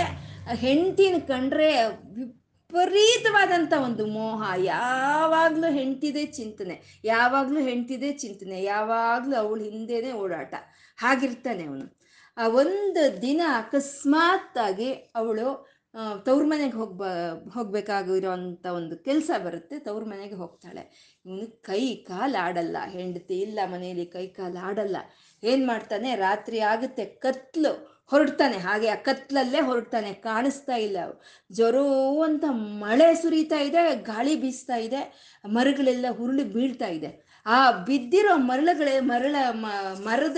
ಹೆಂಡತಿನ 0.64 1.16
ಕಂಡ್ರೆ 1.28 1.68
ವಿಪರೀತವಾದಂಥ 2.16 3.72
ಒಂದು 3.86 4.04
ಮೋಹ. 4.16 4.40
ಯಾವಾಗಲೂ 4.64 5.68
ಹೆಂಡ್ತಿದೆ 5.78 6.24
ಚಿಂತನೆ, 6.38 6.76
ಯಾವಾಗಲೂ 7.04 7.60
ಹೆಂಡತಿದೇ 7.68 8.10
ಚಿಂತನೆ, 8.22 8.56
ಯಾವಾಗಲೂ 8.62 9.36
ಅವಳು 9.42 9.62
ಹಿಂದೆನೇ 9.70 10.12
ಓಡಾಟ. 10.22 10.54
ಹಾಗಿರ್ತಾನೆ 10.98 11.64
ಅವನು. 11.70 11.86
ಆ 12.36 12.44
ಒಂದು 12.62 13.02
ದಿನ 13.22 13.40
ಅಕಸ್ಮಾತ್ತಾಗಿ 13.62 14.90
ಅವಳು 15.20 15.46
ತವ್ರ 16.26 16.42
ಮನೆಗೆ 16.46 16.76
ಹೋಗ್ಬ 16.80 17.02
ಹೋಗ್ಬೇಕಾಗಿರೋಂಥ 17.54 18.66
ಒಂದು 18.80 18.96
ಕೆಲಸ 19.06 19.30
ಬರುತ್ತೆ, 19.44 19.76
ತವ್ರ 19.78 20.02
ಮನೆಗೆ 20.04 20.36
ಹೋಗ್ತಾಳೆ. 20.42 20.84
ಇವನು 21.26 21.46
ಕೈ 21.62 21.82
ಕಾಲು 22.10 22.38
ಆಡಲ್ಲ 22.44 22.76
ಹೆಂಡತಿ 22.92 23.36
ಇಲ್ಲ 23.46 23.58
ಮನೆಯಲ್ಲಿ, 23.72 24.06
ಕೈ 24.06 24.26
ಕಾಲು 24.38 24.60
ಆಡಲ್ಲ 24.68 24.96
ಏನು 25.42 25.66
ಮಾಡ್ತಾನೆ? 25.66 26.16
ರಾತ್ರಿ 26.16 26.60
ಆಗುತ್ತೆ, 26.60 27.04
ಕತ್ಲು 27.04 27.72
ಹೊರಡ್ತಾನೆ. 28.12 28.56
ಹಾಗೆ 28.58 28.88
ಆ 28.88 28.94
ಕತ್ಲಲ್ಲೇ 28.94 29.60
ಹೊರಡ್ತಾನೆ, 29.60 30.12
ಕಾಣಿಸ್ತಾ 30.12 30.76
ಇಲ್ಲ 30.76 30.96
ಜೊರೋ 31.52 31.84
ಅಂತ 32.22 32.44
ಮಳೆ 32.84 33.14
ಸುರಿತಾ 33.14 33.58
ಇದೆ, 33.58 33.82
ಗಾಳಿ 34.04 34.36
ಬೀಸ್ತಾ 34.36 34.76
ಇದೆ, 34.76 35.00
ಮರಗಳೆಲ್ಲ 35.46 36.06
ಹುರುಳಿ 36.10 36.44
ಬೀಳ್ತಾ 36.44 36.86
ಇದೆ. 36.86 37.10
ಆ 37.46 37.70
ಬಿದ್ದಿರೋ 37.70 38.36
ಮರಳುಗಳೇ, 38.36 39.00
ಮರಳ 39.00 39.36
ಮರದ 40.04 40.36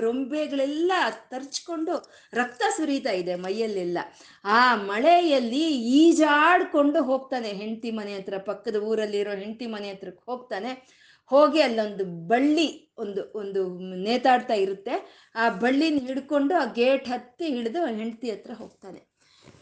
ರೊಂಬೆಗಳೆಲ್ಲ 0.00 0.92
ತರ್ಚ್ಕೊಂಡು 1.30 1.94
ರಕ್ತ 2.34 2.62
ಸುರಿತಾ 2.76 3.10
ಇದೆ 3.10 3.34
ಮೈಯಲ್ಲೆಲ್ಲ. 3.34 3.98
ಆ 4.44 4.76
ಮಳೆಯಲ್ಲಿ 4.76 5.64
ಈಜಾಡ್ಕೊಂಡು 6.02 7.02
ಹೋಗ್ತಾನೆ 7.02 7.48
ಹೆಂಡತಿ 7.48 7.90
ಮನೆ 7.90 8.14
ಹತ್ರ, 8.14 8.38
ಪಕ್ಕದ 8.38 8.76
ಊರಲ್ಲಿರೋ 8.76 9.30
ಹೆಂಡತಿ 9.30 9.66
ಮನೆ 9.66 9.90
ಹತ್ರಕ್ಕೆ 9.90 10.30
ಹೋಗ್ತಾನೆ. 10.30 11.02
ಹೋಗಿ 11.26 11.60
ಅಲ್ಲೊಂದು 11.60 12.04
ಬಳ್ಳಿ 12.28 12.91
ಒಂದು 13.04 13.22
ಒಂದು 13.42 13.62
ನೇತಾಡ್ತಾ 14.06 14.58
ಇರುತ್ತೆ. 14.64 14.94
ಆ 15.36 15.46
ಬಳ್ಳಿನ 15.64 16.04
ಹಿಡ್ಕೊಂಡು 16.08 16.54
ಆ 16.62 16.66
ಗೇಟ್ 16.80 17.08
ಹತ್ತಿ 17.14 17.48
ಹಿಡಿದು 17.56 17.80
ಹೆಂಡತಿ 18.00 18.30
ಹತ್ರ 18.34 18.52
ಹೋಗ್ತಾನೆ. 18.62 19.02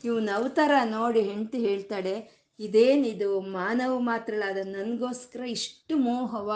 ಇವನ 0.08 0.30
ಅವತಾರ 0.40 0.72
ನೋಡಿ 0.96 1.22
ಹೆಂಡತಿ 1.30 1.58
ಹೇಳ್ತಾಳೆ 1.68 2.14
ಇದೇನಿದು 2.60 3.28
ಮಾನವ 3.54 3.92
ಮಾತ್ರಳಾದ 4.08 4.60
ನನಗೋಸ್ಕರ 4.72 5.42
ಇಷ್ಟು 5.54 5.94
ಮೋಹವ, 6.06 6.50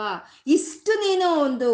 ಇಷ್ಟು 0.46 0.92
ನೀನು 1.04 1.28
ಒಂದು 1.44 1.68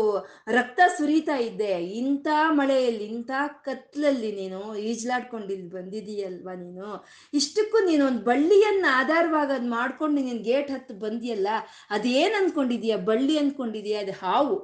ರಕ್ತ 0.58 0.80
ಸುರಿತಾ 0.98 1.36
ಇದ್ದೆ. 1.46 1.72
ಇಂಥ 2.00 2.28
ಮಳೆಯಲ್ಲಿ, 2.58 3.06
ಇಂಥ 3.14 3.30
ಕತ್ಲಲ್ಲಿ 3.64 4.30
ನೀನು 4.32 4.60
ಈಜ್ಲಾಡ್ಕೊಂಡಿದ್ದು 4.90 5.68
ಬಂದಿದೀಯಲ್ವಾ 5.76 6.54
ನೀನು? 6.64 6.90
ಇಷ್ಟಕ್ಕೂ 7.34 7.80
ನೀನು 7.86 8.04
ಒಂದು 8.06 8.22
ಬಳ್ಳಿಯನ್ನ 8.30 8.86
ಆಧಾರವಾಗಿ 9.00 9.54
ಅದು 9.58 9.70
ಮಾಡ್ಕೊಂಡು 9.76 10.22
ನೀನು 10.22 10.42
ಗೇಟ್ 10.50 10.70
ಹತ್ತು 10.70 10.94
ಬಂದಿಯಲ್ಲ, 11.06 11.48
ಅದೇನು 11.90 12.36
ಅಂದ್ಕೊಂಡಿದೀಯ 12.42 12.96
ಬಳ್ಳಿ 13.10 13.36
ಅಂದ್ಕೊಂಡಿದೀಯ 13.38 14.04
ಅದು 14.04 14.16
ಹಾವು. 14.22 14.58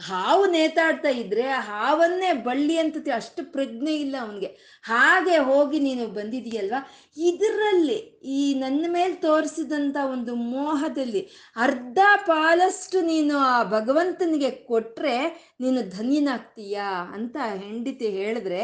ಹಾವು 0.00 0.46
ನೇತಾಡ್ತಾ 0.46 1.08
ಇದ್ರೆ 1.08 1.42
ಹಾವನ್ನೇ 1.42 2.32
ಬಳ್ಳಿ 2.32 2.78
ಅಂತ 2.78 2.96
ಅಷ್ಟು 3.14 3.52
ಪ್ರಜ್ಞೆ 3.52 3.94
ಇಲ್ಲ 3.94 4.16
ಅವನಿಗೆ. 4.20 4.80
ಹಾಗೆ 4.82 5.38
ಹೋಗಿ 5.38 5.78
ನೀನು 5.78 6.06
ಬಂದಿದೀಯಲ್ವಾ? 6.06 6.80
ಇದರಲ್ಲಿ 7.16 7.96
ಈ 8.24 8.54
ನನ್ನ 8.54 8.86
ಮೇಲೆ 8.88 9.14
ತೋರಿಸಿದಂಥ 9.14 9.96
ಒಂದು 10.12 10.34
ಮೋಹದಲ್ಲಿ 10.34 11.30
ಅರ್ಧ 11.56 11.98
ಪಾಲಷ್ಟು 12.26 13.00
ನೀನು 13.00 13.38
ಆ 13.38 13.62
ಭಗವಂತನಿಗೆ 13.62 14.50
ಕೊಟ್ಟರೆ 14.50 15.16
ನೀನು 15.60 15.82
ಧನ್ಯನಾಗ್ತೀಯಾ 15.90 16.84
ಅಂತ 17.14 17.36
ಹೆಂಡತಿ 17.56 18.08
ಹೇಳಿದ್ರೆ 18.08 18.62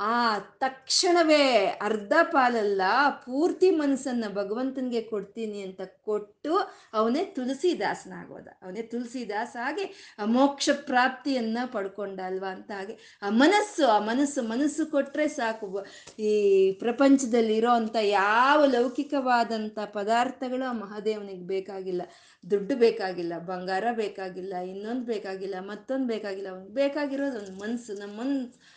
ಆ 0.00 0.38
ತಕ್ಷಣವೇ 0.38 1.44
ಅರ್ಧ 1.82 2.12
ಪಾಲಲ್ಲ 2.22 2.82
ಪೂರ್ತಿ 3.24 3.70
ಮನಸ್ಸನ್ನ 3.70 4.24
ಭಗವಂತನಿಗೆ 4.34 5.02
ಕೊಡ್ತೀನಿ 5.02 5.62
ಅಂತ 5.62 5.80
ಕೊಟ್ಟು 6.04 6.52
ಅವನೇ 6.94 7.24
ತುಳಸಿದಾಸನಾಗೋದ 7.24 8.48
ಅವನೇ 8.62 8.82
ತುಳಸಿದಾಸ 8.82 9.56
ಆಗಿ 9.62 9.84
ಆ 10.18 10.24
ಮೋಕ್ಷ 10.24 10.70
ಪ್ರಾಪ್ತಿಯನ್ನು 10.86 11.72
ಪಡ್ಕೊಂಡ 11.72 12.20
ಅಲ್ವಾ 12.20 12.48
ಅಂತ 12.48 12.70
ಹಾಗೆ 12.70 12.96
ಆ 13.22 13.30
ಮನಸ್ಸು 13.30 13.86
ಆ 13.86 13.98
ಮನಸ್ಸು 13.98 14.42
ಮನಸ್ಸು 14.42 14.86
ಕೊಟ್ರೆ 14.86 15.28
ಸಾಕು. 15.28 15.84
ಈ 16.18 16.32
ಪ್ರಪಂಚದಲ್ಲಿ 16.72 17.56
ಇರೋ 17.56 17.70
ಅಂಥ 17.70 17.96
ಯಾವ 18.02 18.64
ಲೌಕಿಕವಾದಂಥ 18.66 19.78
ಪದಾರ್ಥಗಳು 19.92 20.64
ಆ 20.64 20.72
ಮಹಾದೇವನಿಗೆ 20.72 21.46
ಬೇಕಾಗಿಲ್ಲ. 21.46 22.02
ದುಡ್ಡು 22.44 22.74
ಬೇಕಾಗಿಲ್ಲ, 22.76 23.34
ಬಂಗಾರ 23.38 23.86
ಬೇಕಾಗಿಲ್ಲ, 23.92 24.54
ಇನ್ನೊಂದು 24.72 25.04
ಬೇಕಾಗಿಲ್ಲ, 25.06 25.56
ಮತ್ತೊಂದು 25.60 26.06
ಬೇಕಾಗಿಲ್ಲ 26.06 26.48
ಅವ್ನಿಗೆ 26.48 26.74
ಬೇಕಾಗಿರೋದು 26.74 27.36
ಒಂದು 27.38 27.54
ಮನಸ್ಸು 27.62 27.92
ನಮ್ಮ 28.00 28.14
ಮನ್, 28.20 28.32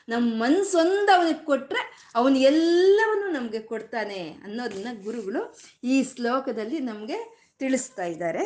ನಮ್ಮ 0.08 0.26
ಮನಸ್ಸೊಂದು 0.42 1.12
ಅವನಿಗೆ 1.18 1.44
ಕೊಟ್ಟರೆ 1.46 1.84
ಅವನು 2.16 2.36
ಎಲ್ಲವನ್ನು 2.52 3.30
ನಮಗೆ 3.38 3.60
ಕೊಡ್ತಾನೆ 3.60 4.22
ಅನ್ನೋದನ್ನ 4.46 4.88
ಗುರುಗಳು 5.04 5.44
ಈ 5.84 5.96
ಶ್ಲೋಕದಲ್ಲಿ 6.04 6.80
ನಮಗೆ 6.80 7.20
ತಿಳಿಸ್ತಾ 7.60 8.04
ಇದ್ದಾರೆ. 8.04 8.44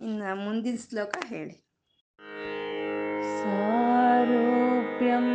ಇನ್ನು 0.00 0.34
ಮುಂದಿನ 0.44 0.76
ಶ್ಲೋಕ 0.88 1.14
ಹೇಳಿ. 1.26 1.56
ಸಾರೂಪ್ಯಂ 3.40 5.28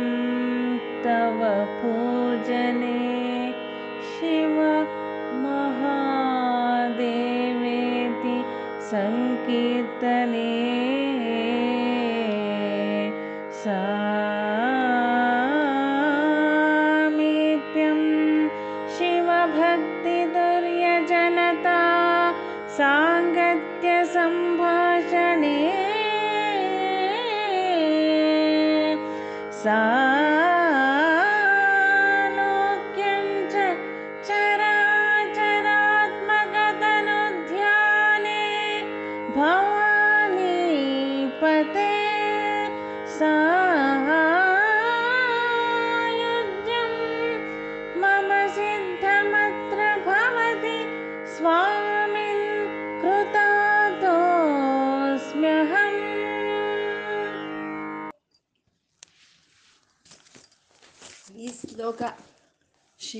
ತವ 1.04 1.40
ಪೂಜನೆ 1.80 2.98
ಶಿವ 4.12 4.58
सङ्कीर्तने 8.90 10.50
सा 13.62 13.95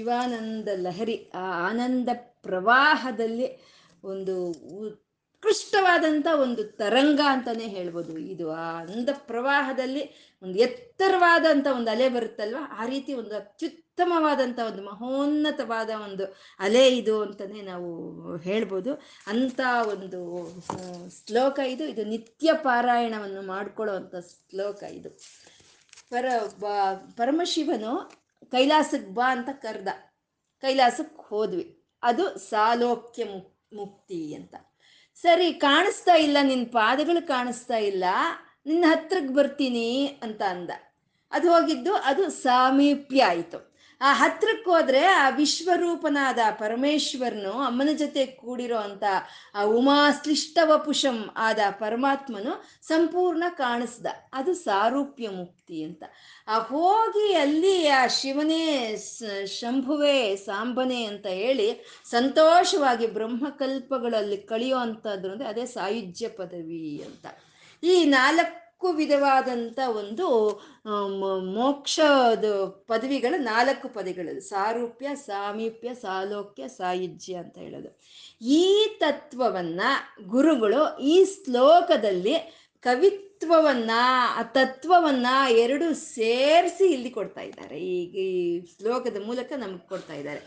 ಶಿವಾನಂದ 0.07 0.69
ಲಹರಿ, 0.77 1.31
ಆ 1.35 1.69
ಆನಂದ 1.69 2.09
ಪ್ರವಾಹದಲ್ಲಿ 2.43 3.59
ಒಂದು 4.05 4.51
ಉತ್ಕೃಷ್ಟವಾದಂಥ 4.87 6.27
ಒಂದು 6.43 6.65
ತರಂಗ 6.65 7.21
ಅಂತಲೇ 7.29 7.69
ಹೇಳ್ಬೋದು. 7.69 8.19
ಇದು 8.19 8.53
ಆ 8.53 8.81
ಅಂದ 8.81 9.09
ಪ್ರವಾಹದಲ್ಲಿ 9.13 10.35
ಒಂದು 10.43 10.59
ಎತ್ತರವಾದಂಥ 10.59 11.67
ಒಂದು 11.67 11.91
ಅಲೆ 11.91 12.09
ಬರುತ್ತಲ್ವ? 12.09 12.57
ಆ 12.71 12.87
ರೀತಿ 12.87 13.15
ಒಂದು 13.15 13.35
ಅತ್ಯುತ್ತಮವಾದಂಥ 13.35 14.59
ಒಂದು 14.59 14.85
ಮಹೋನ್ನತವಾದ 14.85 15.91
ಒಂದು 16.05 16.25
ಅಲೆ 16.59 16.89
ಇದು 16.89 17.23
ಅಂತಲೇ 17.23 17.63
ನಾವು 17.63 17.91
ಹೇಳ್ಬೋದು. 18.37 18.95
ಅಂಥ 19.27 19.61
ಒಂದು 19.89 20.49
ಶ್ಲೋಕ 21.27 21.59
ಇದು. 21.59 21.85
ಇದು 21.85 22.05
ನಿತ್ಯ 22.05 22.53
ಪಾರಾಯಣವನ್ನು 22.53 23.43
ಮಾಡ್ಕೊಳ್ಳೋ 23.43 24.21
ಶ್ಲೋಕ 24.21 24.83
ಇದು. 24.83 25.11
ಪರ, 26.11 26.25
ಬ, 26.61 26.65
ಪರಮಶಿವನು 27.17 28.26
ಕೈಲಾಸಕ್ಕೆ 28.51 29.15
ಬಾ 29.15 29.33
ಅಂತ 29.33 29.49
ಕರೆದ. 29.53 29.89
ಕೈಲಾಸಕ್ಕೆ 30.61 31.29
ಹೋದ್ವಿ. 31.29 31.83
ಅದು 32.03 32.39
ಸಾಲೋಕ್ಯ 32.39 33.25
ಮುಕ್ತಿ 33.73 34.35
ಅಂತ. 34.35 34.55
ಸರಿ, 35.15 35.53
ಕಾಣಿಸ್ತಾ 35.53 36.15
ಇಲ್ಲ 36.15 36.37
ನಿನ್ನ 36.43 36.67
ಪಾದಗಳು 36.73 37.27
ಕಾಣಿಸ್ತಾ 37.27 37.77
ಇಲ್ಲ, 37.77 38.05
ನಿನ್ನ 38.67 38.85
ಹತ್ರಕ್ಕೆ 38.89 39.35
ಬರ್ತೀನಿ 39.35 40.07
ಅಂತ 40.23 40.43
ಅಂದ. 40.43 40.71
ಅದು 41.31 41.53
ಹೋಗಿದ್ದು, 41.53 41.95
ಅದು 41.95 42.31
ಸಾಮೀಪ್ಯ 42.31 43.25
ಆಯಿತು. 43.25 43.76
ಆ 44.01 44.13
ಹತ್ರಕ್ಕೆ 44.13 44.71
ಹೋದ್ರೆ 44.71 45.05
ಆ 45.05 45.29
ವಿಶ್ವರೂಪನಾದ 45.29 46.39
ಪರಮೇಶ್ವರನು 46.51 47.53
ಅಮ್ಮನ 47.53 47.89
ಜೊತೆ 47.93 48.27
ಕೂಡಿರೋ 48.27 48.77
ಅಂತ 48.77 49.05
ಆ 49.55 49.63
ಉಮಾಶ್ಲಿಷ್ಟ 49.63 50.59
ವಪುಷಂ 50.63 51.31
ಆದ 51.37 51.59
ಪರಮಾತ್ಮನು 51.71 52.67
ಸಂಪೂರ್ಣ 52.83 53.45
ಕಾಣಿಸ್ದ. 53.49 54.07
ಅದು 54.33 54.55
ಸಾರೂಪ್ಯ 54.55 55.29
ಮುಕ್ತಿ 55.29 55.83
ಅಂತ. 55.83 56.03
ಆ 56.49 56.59
ಹೋಗಿ 56.59 57.35
ಅಲ್ಲಿ 57.35 57.89
ಆ 57.89 58.07
ಶಿವನೇ 58.07 58.97
ಶಂಭುವೆ 58.97 59.47
ಶಂಭುವೇ, 59.47 60.37
ಸಾಂಬನೆ 60.37 61.05
ಅಂತ 61.05 61.27
ಹೇಳಿ 61.27 61.87
ಸಂತೋಷವಾಗಿ 62.11 63.07
ಬ್ರಹ್ಮಕಲ್ಪಗಳಲ್ಲಿ 63.07 64.37
ಕಳೆಯೋ 64.37 64.79
ಅಂಥದ್ದು 64.79 65.33
ಅಂದರೆ 65.33 65.49
ಅದೇ 65.49 65.67
ಸಾಯುಜ್ಯ 65.67 66.29
ಪದವಿ 66.29 67.03
ಅಂತ. 67.07 67.27
ಈ 67.85 68.05
ನಾಲ್ಕು 68.05 68.66
ವಿಧವಾದಂಥ 68.93 69.79
ಒಂದು 69.87 70.51
ಮೋಕ್ಷದ 71.55 72.45
ಪದವಿಗಳು 72.65 73.41
ನಾಲ್ಕು 73.41 73.89
ಪದಗಳು 73.89 74.41
ಸಾರೂಪ್ಯ, 74.41 75.09
ಸಾಮೀಪ್ಯ, 75.15 75.95
ಸಾಲೋಕ್ಯ, 75.95 76.69
ಸಾಯುಜ್ಯ 76.69 77.35
ಅಂತ 77.35 77.59
ಹೇಳೋದು. 77.59 78.01
ಈ 78.45 78.87
ತತ್ವವನ್ನ 79.01 79.81
ಗುರುಗಳು 80.27 80.99
ಈ 80.99 81.25
ಶ್ಲೋಕದಲ್ಲಿ 81.25 82.35
ಕವಿತ್ವವನ್ನ 82.81 83.91
ಆ 84.37 84.43
ತತ್ವವನ್ನ 84.43 85.27
ಎರಡು 85.51 85.95
ಸೇರಿಸಿ 85.95 86.93
ಇಲ್ಲಿ 86.93 87.11
ಕೊಡ್ತಾ 87.11 87.41
ಇದ್ದಾರೆ. 87.41 87.81
ಈ 87.81 88.61
ಶ್ಲೋಕದ 88.61 89.27
ಮೂಲಕ 89.27 89.53
ನಮಗೆ 89.57 89.89
ಕೊಡ್ತಾ 89.89 90.15
ಇದ್ದಾರೆ. 90.15 90.41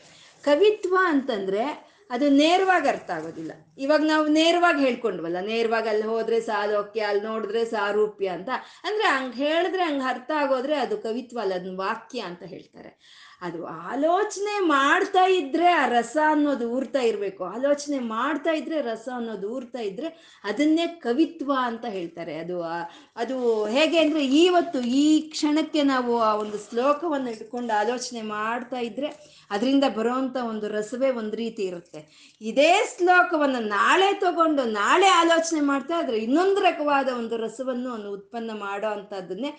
ಕವಿತ್ವ 0.44 0.98
ಅಂತಂದ್ರೆ 1.02 1.90
ಅದು 2.10 2.30
ನೇರವಾಗಿ 2.30 2.88
ಅರ್ಥ 2.88 3.10
ಆಗೋದಿಲ್ಲ. 3.10 3.52
ಇವಾಗ 3.78 4.02
ನಾವು 4.06 4.28
ನೇರವಾಗಿ 4.28 4.82
ಹೇಳ್ಕೊಂಡ್ವಲ್ಲ, 4.82 5.40
ನೇರವಾಗಿ 5.40 5.90
ಅಲ್ಲಿ 5.90 6.04
ಹೋದ್ರೆ 6.04 6.42
ಸಾಲೋಕ್ಯ 6.42 7.00
ಅಲ್ಲಿ 7.02 7.24
ನೋಡಿದ್ರೆ 7.24 7.66
ಸಾರೂಪ್ಯ 7.66 8.28
ಅಂತ. 8.28 8.50
ಅಂದ್ರೆ 8.84 9.08
ಹಂಗೆ 9.08 9.38
ಹೇಳಿದ್ರೆ 9.38 9.84
ಹಂಗೆ 9.84 10.04
ಅರ್ಥ 10.04 10.32
ಆಗೋದ್ರೆ 10.36 10.76
ಅದು 10.76 10.98
ಕವಿತ್ವ 10.98 11.40
ಅಲ್ಲ 11.40 11.54
ಅದನ್ನ 11.54 11.78
ವಾಕ್ಯ 11.78 12.20
ಅಂತ 12.20 12.44
ಹೇಳ್ತಾರೆ. 12.44 12.92
ಅದು 13.42 13.60
ಆಲೋಚನೆ 13.66 14.56
ಮಾಡ್ತಾ 14.68 15.24
ಇದ್ರೆ 15.28 15.68
ಆ 15.72 15.86
ರಸ 15.88 16.18
ಅನ್ನೋದು 16.30 16.66
ಊರ್ತಾ 16.72 17.02
ಇರಬೇಕು. 17.02 17.44
ಆಲೋಚನೆ 17.46 18.00
ಮಾಡ್ತಾ 18.00 18.52
ಇದ್ರೆ 18.52 18.82
ರಸ 18.82 19.08
ಅನ್ನೋದು 19.16 19.50
ಊರ್ತಾ 19.50 19.80
ಇದ್ರೆ 19.80 20.08
ಅದನ್ನೇ 20.44 20.88
ಕವಿತ್ವ 20.88 21.52
ಅಂತ 21.66 21.86
ಹೇಳ್ತಾರೆ. 21.86 22.38
ಅದು 22.38 22.58
ಅದು 23.16 23.66
ಹೇಗೆ 23.66 24.00
ಅಂದ್ರೆ 24.00 24.26
ಇವತ್ತು 24.26 24.80
ಈ 24.82 25.06
ಕ್ಷಣಕ್ಕೆ 25.32 25.84
ನಾವು 25.84 26.20
ಆ 26.20 26.36
ಒಂದು 26.36 26.58
ಶ್ಲೋಕವನ್ನು 26.70 27.32
ಇಟ್ಕೊಂಡು 27.32 27.74
ಆಲೋಚನೆ 27.80 28.22
ಮಾಡ್ತಾ 28.22 28.80
ಇದ್ರೆ 28.80 29.40
ಅದರಿಂದ 29.52 29.84
ಬರುವಂತ 29.96 30.38
ಒಂದು 30.50 30.68
ರಸವೇ 30.68 31.10
ಒಂದು 31.12 31.36
ರೀತಿ 31.36 31.64
ಇರುತ್ತೆ. 31.64 32.00
ಇದೇ 32.42 32.74
ಶ್ಲೋಕವನ್ನು 32.98 33.60
ನಾಳೆ 33.60 34.14
ತಗೊಂಡು 34.14 34.64
ನಾಳೆ 34.64 35.08
ಆಲೋಚನೆ 35.08 35.62
ಮಾಡ್ತಾ 35.62 35.96
ಇದ್ರೆ 36.04 36.18
ಇನ್ನೊಂದು 36.18 36.62
ರಕವಾದ 36.62 37.10
ಒಂದು 37.18 37.38
ರಸವನ್ನು 37.38 37.90
ಒಂದು 37.94 38.12
ಉತ್ಪನ್ನ 38.14 38.52
ಮಾಡೋ 38.60 38.88
ಅಂತದನ್ನೇ 38.88 39.52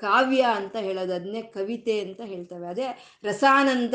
ಕಾವ್ಯ 0.00 0.42
ಅಂತ 0.42 0.76
ಹೇಳೋದು, 0.76 1.14
ಅದನ್ನೇ 1.14 1.42
ಕವಿತೆ 1.42 2.00
ಅಂತ 2.00 2.20
ಹೇಳ್ತವೆ. 2.20 2.66
ಅದೇ 2.66 2.88
ರಸಾನಂದ 3.22 3.94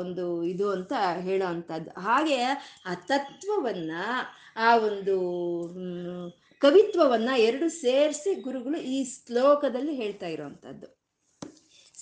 ಒಂದು 0.00 0.44
ಇದು 0.44 0.70
ಅಂತ 0.70 0.92
ಹೇಳೋ 1.20 1.46
ಅಂಥದ್ದು 1.46 2.00
ಹಾಗೆ 2.00 2.42
ಆ 2.86 2.94
ತತ್ವವನ್ನ, 2.94 3.92
ಆ 4.56 4.76
ಒಂದು 4.76 5.16
ಕವಿತ್ವವನ್ನ 6.58 7.28
ಎರಡು 7.36 7.68
ಸೇರಿಸಿ 7.68 8.34
ಗುರುಗಳು 8.34 8.76
ಈ 8.76 9.04
ಶ್ಲೋಕದಲ್ಲಿ 9.04 9.94
ಹೇಳ್ತಾ 9.94 10.26
ಇರೋವಂಥದ್ದು. 10.26 10.86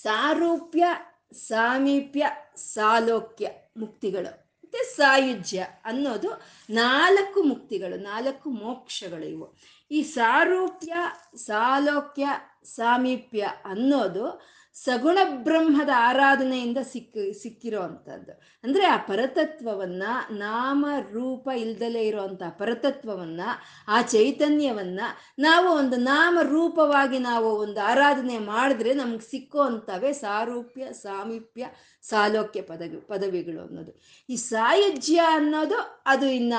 ಸಾರೂಪ್ಯ, 0.01 0.85
ಸಾಮೀಪ್ಯ, 1.33 2.27
ಸಾಲೋಕ್ಯ 2.55 3.49
ಮುಕ್ತಿಗಳು. 3.77 4.43
ಮತ್ತೆ 4.63 4.95
ಸಾಯುಜ್ಯ 4.95 5.67
ಅನ್ನೋದು 5.85 6.41
ನಾಲ್ಕು 6.69 7.43
ಮುಕ್ತಿಗಳು, 7.43 7.97
ನಾಲ್ಕು 7.97 8.49
ಮೋಕ್ಷಗಳು 8.49 9.25
ಇವು. 9.25 9.55
ಈ 9.91 10.01
ಸಾರೂಪ್ಯ, 10.01 10.93
ಸಾಲೋಕ್ಯ, 11.37 12.27
ಸಾಮೀಪ್ಯ 12.63 13.49
ಅನ್ನೋದು 13.65 14.41
ಸಗುಣ 14.75 15.17
ಬ್ರಹ್ಮದ 15.23 15.89
ಆರಾಧನೆಯಿಂದ 15.95 16.77
ಸಿಕ್ಕ 16.93 17.17
ಸಿಕ್ಕಿರೋ 17.41 17.79
ಅಂಥದ್ದು 17.79 18.31
ಅಂದರೆ 18.63 18.85
ಆ 18.85 18.97
ಪರತತ್ವವನ್ನ 18.97 20.03
ನಾಮ 20.31 20.85
ರೂಪ 21.11 21.47
ಇಲ್ದಲೇ 21.55 22.01
ಇರೋವಂಥ 22.01 22.43
ಪರತತ್ವವನ್ನ, 22.57 23.41
ಆ 23.87 24.01
ಚೈತನ್ಯವನ್ನ 24.01 24.99
ನಾವು 25.39 25.67
ಒಂದು 25.67 25.97
ನಾಮ 25.97 26.39
ರೂಪವಾಗಿ 26.41 27.17
ನಾವು 27.19 27.49
ಒಂದು 27.55 27.81
ಆರಾಧನೆ 27.85 28.39
ಮಾಡಿದ್ರೆ 28.39 28.93
ನಮ್ಗೆ 28.93 29.25
ಸಿಕ್ಕೋ 29.31 29.61
ಅಂಥವೇ 29.61 30.13
ಸಾರೂಪ್ಯ, 30.13 30.93
ಸಾಮೀಪ್ಯ, 30.93 31.65
ಸಾಲೋಕ್ಯ 32.03 32.61
ಪದವಿ, 32.61 32.97
ಪದವಿಗಳು 33.07 33.61
ಅನ್ನೋದು. 33.61 33.91
ಈ 34.29 34.35
ಸಾಯುಜ್ಯ 34.35 35.19
ಅನ್ನೋದು 35.19 36.01
ಅದು 36.07 36.25
ಇನ್ನ 36.25 36.53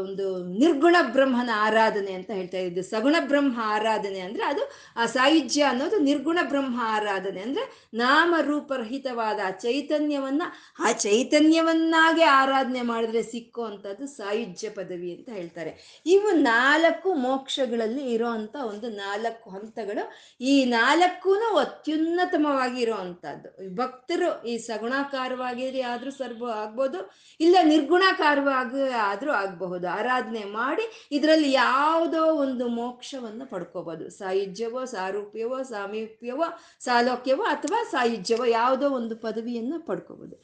ಒಂದು 0.00 0.44
ನಿರ್ಗುಣ 0.58 0.96
ಬ್ರಹ್ಮನ 1.02 1.50
ಆರಾಧನೆ 1.54 2.12
ಅಂತ 2.12 2.30
ಹೇಳ್ತಾ 2.30 2.58
ಇದ್ದು 2.58 2.82
ಸಗುಣ 2.82 3.16
ಬ್ರಹ್ಮ 3.20 3.60
ಆರಾಧನೆ 3.64 4.20
ಅಂದ್ರೆ 4.20 4.44
ಅದು 4.44 4.62
ಆ 4.96 5.06
ಸಾಯುಜ್ಯ 5.06 5.62
ಅನ್ನೋದು 5.62 5.98
ನಿರ್ಗುಣ 5.98 6.38
ಬ್ರಹ್ಮ 6.42 6.80
ಆರಾಧನೆ 7.02 7.40
ಅಂದ್ರೆ 7.40 7.64
ನಾಮರೂಪರಹಿತವಾದ 7.94 9.38
ಆ 9.46 9.52
ಚೈತನ್ಯವನ್ನ, 9.64 10.42
ಆ 10.80 10.90
ಚೈತನ್ಯವನ್ನಾಗೆ 11.06 12.26
ಆರಾಧನೆ 12.40 12.82
ಮಾಡಿದ್ರೆ 12.82 13.22
ಸಿಕ್ಕೋ 13.22 13.62
ಅಂತದ್ದು 13.64 14.06
ಸಾಯುಜ್ಯ 14.16 14.68
ಪದವಿ 14.68 15.10
ಅಂತ 15.16 15.30
ಹೇಳ್ತಾರೆ. 15.38 15.72
ಇವು 16.06 16.30
ನಾಲ್ಕು 16.44 17.10
ಮೋಕ್ಷಗಳಲ್ಲಿ 17.26 18.04
ಇರೋವಂಥ 18.14 18.56
ಒಂದು 18.72 18.88
ನಾಲ್ಕು 18.96 19.50
ಹಂತಗಳು. 19.50 20.04
ಈ 20.40 20.54
ನಾಲ್ಕೂ 20.70 21.32
ಅತ್ಯುನ್ನತಮವಾಗಿ 21.64 22.78
ಇರೋವಂಥದ್ದು. 22.80 23.48
ಭಕ್ತರು 23.76 24.28
ಈ 24.48 24.54
ಸಗುಣಾಕಾರವಾಗಿ 24.66 25.80
ಆದ್ರೂ 25.92 26.10
ಸರ್ವ 26.10 26.50
ಆಗ್ಬೋದು, 26.62 26.98
ಇಲ್ಲ 27.40 27.56
ನಿರ್ಗುಣಾಕಾರವಾಗಿ 27.64 28.82
ಆದ್ರೂ 29.02 29.30
ಆಗಬಹುದು. 29.42 29.86
ಆರಾಧನೆ 29.98 30.44
ಮಾಡಿ 30.52 30.84
ಇದರಲ್ಲಿ 31.12 31.50
ಯಾವುದೋ 31.52 32.22
ಒಂದು 32.44 32.64
ಮೋಕ್ಷವನ್ನು 32.78 33.44
ಪಡ್ಕೋಬಹುದು 33.46 34.04
ಸಾಯುಜ್ಯವೋ, 34.18 34.82
ಸಾರೂಪ್ಯವೋ, 34.94 35.58
ಸಾಮೀಪ್ಯವೋ 35.72 36.46
ಸಾಲೋಕ್ಯವೋ 36.92 37.44
ಅಥವಾ 37.54 37.78
ಸಾಯುಜ್ಯವೋ 37.92 38.46
ಯಾವುದೋ 38.58 38.88
ಒಂದು 39.00 39.14
ಪದವಿಯನ್ನು 39.26 39.78
ಪಡ್ಕೋಬೋದು. 39.88 40.36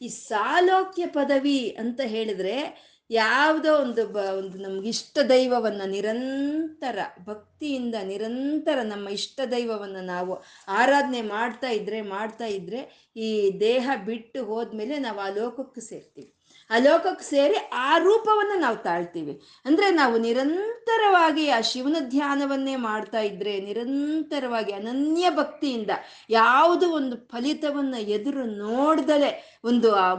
ಈ 0.00 0.08
ಸಾಲೋಕ್ಯ 0.28 1.04
ಪದವಿ 1.18 1.60
ಅಂತ 1.82 2.00
ಹೇಳಿದ್ರೆ 2.14 2.56
ಯಾವುದೋ 3.10 3.70
ಒಂದು 3.84 4.02
ಬ, 4.06 4.18
ಒಂದು 4.38 4.56
ನಮ್ಗೆ 4.58 4.88
ಇಷ್ಟ 4.88 5.18
ದೈವವನ್ನು 5.30 5.86
ನಿರಂತರ 5.94 6.98
ಭಕ್ತಿಯಿಂದ 7.26 7.96
ನಿರಂತರ 8.12 8.78
ನಮ್ಮ 8.92 9.06
ಇಷ್ಟ 9.18 9.40
ದೈವವನ್ನು 9.54 10.02
ನಾವು 10.06 10.34
ಆರಾಧನೆ 10.78 11.20
ಮಾಡ್ತಾ 11.34 11.70
ಇದ್ರೆ 11.78 12.00
ಮಾಡ್ತಾ 12.14 12.48
ಇದ್ರೆ 12.58 12.80
ಈ 13.26 13.28
ದೇಹ 13.60 13.86
ಬಿಟ್ಟು 14.06 14.42
ಹೋದ್ಮೇಲೆ 14.44 14.96
ನಾವು 14.98 15.20
ಆ 15.20 15.28
ಲೋಕಕ್ಕೆ 15.40 15.82
ಸೇರ್ತೀವಿ. 15.90 16.30
ಆ 16.70 16.78
ಲೋಕಕ್ಕೆ 16.78 17.24
ಸೇರಿ 17.24 17.54
ಆ 17.72 17.98
ರೂಪವನ್ನು 17.98 18.60
ನಾವು 18.60 18.76
ತಾಳ್ತೀವಿ. 18.76 19.40
ಅಂದ್ರೆ 19.64 19.90
ನಾವು 19.90 20.18
ನಿರಂತರವಾಗಿ 20.18 21.48
ಆ 21.48 21.60
ಶಿವನ 21.60 21.96
ಧ್ಯಾನವನ್ನೇ 22.00 22.76
ಮಾಡ್ತಾ 22.76 23.20
ಇದ್ರೆ, 23.20 23.60
ನಿರಂತರವಾಗಿ 23.60 24.72
ಅನನ್ಯ 24.72 25.30
ಭಕ್ತಿಯಿಂದ 25.30 25.90
ಯಾವುದು 26.30 26.90
ಒಂದು 26.92 27.16
ಫಲಿತವನ್ನ 27.16 27.94
ಎದುರು 27.98 28.44
ನೋಡ್ದಲೆ 28.44 29.60
ಒಂದು 29.64 29.94
ಆ 29.94 30.14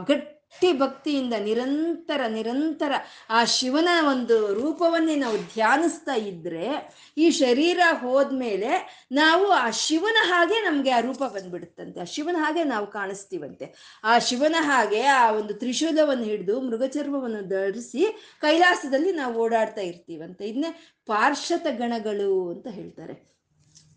ಭಕ್ತಿಯಿಂದ 0.78 1.34
ನಿರಂತರ 1.40 2.26
ನಿರಂತರ 2.26 2.92
ಆ 3.30 3.44
ಶಿವನ 3.44 3.88
ಒಂದು 4.10 4.54
ರೂಪವನ್ನೇ 4.54 5.16
ನಾವು 5.16 5.38
ಧ್ಯಾನಿಸ್ತಾ 5.38 6.14
ಇದ್ರೆ 6.14 6.94
ಈ 7.18 7.30
ಶರೀರ 7.30 7.80
ಹೋದ್ಮೇಲೆ 8.00 9.04
ನಾವು 9.12 9.50
ಆ 9.50 9.70
ಶಿವನ 9.70 10.16
ಹಾಗೆ 10.22 10.54
ನಮಗೆ 10.54 10.90
ಆ 10.90 11.00
ರೂಪ 11.00 11.22
ಬಂದ್ಬಿಡುತ್ತಂತೆ. 11.22 12.00
ಆ 12.00 12.04
ಶಿವನ 12.04 12.36
ಹಾಗೆ 12.38 12.64
ನಾವು 12.64 12.86
ಕಾಣಿಸ್ತೀವಂತೆ. 12.86 13.98
ಆ 14.04 14.18
ಶಿವನ 14.18 14.54
ಹಾಗೆ 14.58 15.02
ಆ 15.02 15.30
ಒಂದು 15.30 15.54
ತ್ರಿಶೂಲವನ್ನು 15.54 16.24
ಹಿಡಿದು 16.24 16.60
ಮೃಗಚರ್ಮವನ್ನು 16.60 17.48
ಧರಿಸಿ 17.48 18.06
ಕೈಲಾಸದಲ್ಲಿ 18.40 19.12
ನಾವು 19.12 19.34
ಓಡಾಡ್ತಾ 19.34 19.80
ಇರ್ತೀವಂತೆ. 19.80 20.44
ಇದನ್ನೇ 20.46 20.94
ಪಾರ್ಶ್ವತ 21.06 21.66
ಗಣಗಳು 21.70 22.50
ಅಂತ 22.50 22.66
ಹೇಳ್ತಾರೆ. 22.66 23.34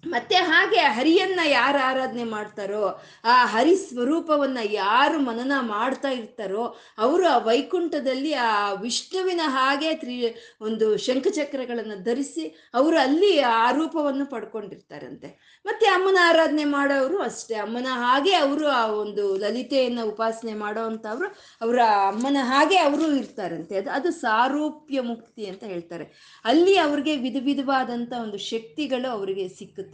ಮತ್ತೆ 0.10 0.36
ಹಾಗೆ 0.36 0.80
ಹರಿಯನ್ನ 0.80 1.40
ಯಾರು 1.46 1.78
ಆರಾಧನೆ 1.78 2.24
ಮಾಡ್ತಾರೋ, 2.24 3.02
ಆ 3.24 3.46
ಹರಿ 3.46 3.76
ಸ್ವರೂಪವನ್ನ 3.76 4.58
ಯಾರು 4.72 5.20
ಮನನ 5.20 5.52
ಮಾಡ್ತಾ 5.60 6.10
ಇರ್ತಾರೋ, 6.10 6.78
ಅವರು 6.98 7.28
ಆ 7.28 7.38
ವೈಕುಂಠದಲ್ಲಿ 7.38 8.34
ಆ 8.34 8.74
ವಿಷ್ಣುವಿನ 8.74 9.42
ಹಾಗೆ 9.44 9.94
ತ್ರಿ 9.94 10.16
ಒಂದು 10.62 10.98
ಶಂಖಚಕ್ರಗಳನ್ನು 10.98 12.04
ಧರಿಸಿ 12.04 12.70
ಅವರು 12.74 12.98
ಅಲ್ಲಿ 13.00 13.40
ಆ 13.40 13.72
ರೂಪವನ್ನು 13.72 14.26
ಪಡ್ಕೊಂಡಿರ್ತಾರಂತೆ. 14.26 15.62
ಮತ್ತೆ 15.66 15.86
ಅಮ್ಮನ 15.86 16.18
ಆರಾಧನೆ 16.22 16.64
ಮಾಡೋರು 16.64 17.22
ಅಷ್ಟೇ. 17.22 17.56
ಅಮ್ಮನ 17.56 17.88
ಹಾಗೆ 17.90 18.34
ಅವರು 18.36 18.68
ಆ 18.68 18.86
ಒಂದು 18.88 19.38
ಲಲಿತೆಯನ್ನ 19.38 20.00
ಉಪಾಸನೆ 20.04 20.54
ಮಾಡೋವಂಥವ್ರು 20.54 21.28
ಅವರ 21.62 21.80
ಅಮ್ಮನ 22.08 22.38
ಹಾಗೆ 22.42 22.78
ಅವರು 22.78 23.16
ಇರ್ತಾರಂತೆ. 23.16 23.78
ಅದು 23.78 23.92
ಅದು 23.92 24.12
ಸಾರೂಪ್ಯ 24.12 25.02
ಮುಕ್ತಿ 25.02 25.46
ಅಂತ 25.46 25.64
ಹೇಳ್ತಾರೆ. 25.64 26.06
ಅಲ್ಲಿ 26.46 26.78
ಅವ್ರಿಗೆ 26.78 27.16
ವಿಧ 27.16 27.38
ವಿಧವಾದಂಥ 27.46 28.14
ಒಂದು 28.14 28.38
ಶಕ್ತಿಗಳು 28.38 29.10
ಅವರಿಗೆ 29.10 29.48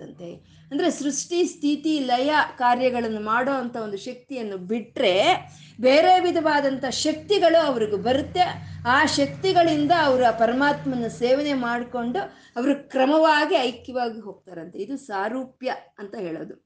ಸಿಕ್ಕುತ್ತಂತೆ 0.04 0.64
ಅಂದ್ರೆ 0.72 0.90
ಸೃಷ್ಟಿ, 0.90 1.46
ಸ್ಥಿತಿ, 1.46 2.00
ಲಯ 2.00 2.32
ಕಾರ್ಯಗಳನ್ನು 2.58 3.22
ಮಾಡೋ 3.22 3.52
ಅಂಥ 3.52 3.76
ಒಂದು 3.78 3.98
ಶಕ್ತಿಯನ್ನು 3.98 4.58
ಬಿಟ್ಟರೆ 4.58 5.14
ಬೇರೆ 5.82 6.20
ವಿಧವಾದಂಥ 6.20 6.86
ಶಕ್ತಿಗಳು 6.86 7.66
ಅವ್ರಿಗೆ 7.66 7.96
ಬರುತ್ತೆ. 7.96 8.42
ಆ 8.88 9.06
ಶಕ್ತಿಗಳಿಂದ 9.06 9.92
ಅವರು 10.04 10.26
ಆ 10.26 10.32
ಪರಮಾತ್ಮನ 10.32 11.08
ಸೇವನೆ 11.08 11.54
ಮಾಡಿಕೊಂಡು 11.54 12.20
ಅವರು 12.56 12.90
ಕ್ರಮವಾಗಿ 12.90 13.56
ಐಕ್ಯವಾಗಿ 13.56 14.20
ಹೋಗ್ತಾರಂತೆ. 14.20 14.80
ಇದು 14.80 14.98
ಸಾರೂಪ್ಯ 14.98 15.74
ಅಂತ 16.00 16.16
ಹೇಳೋದು. 16.16 16.63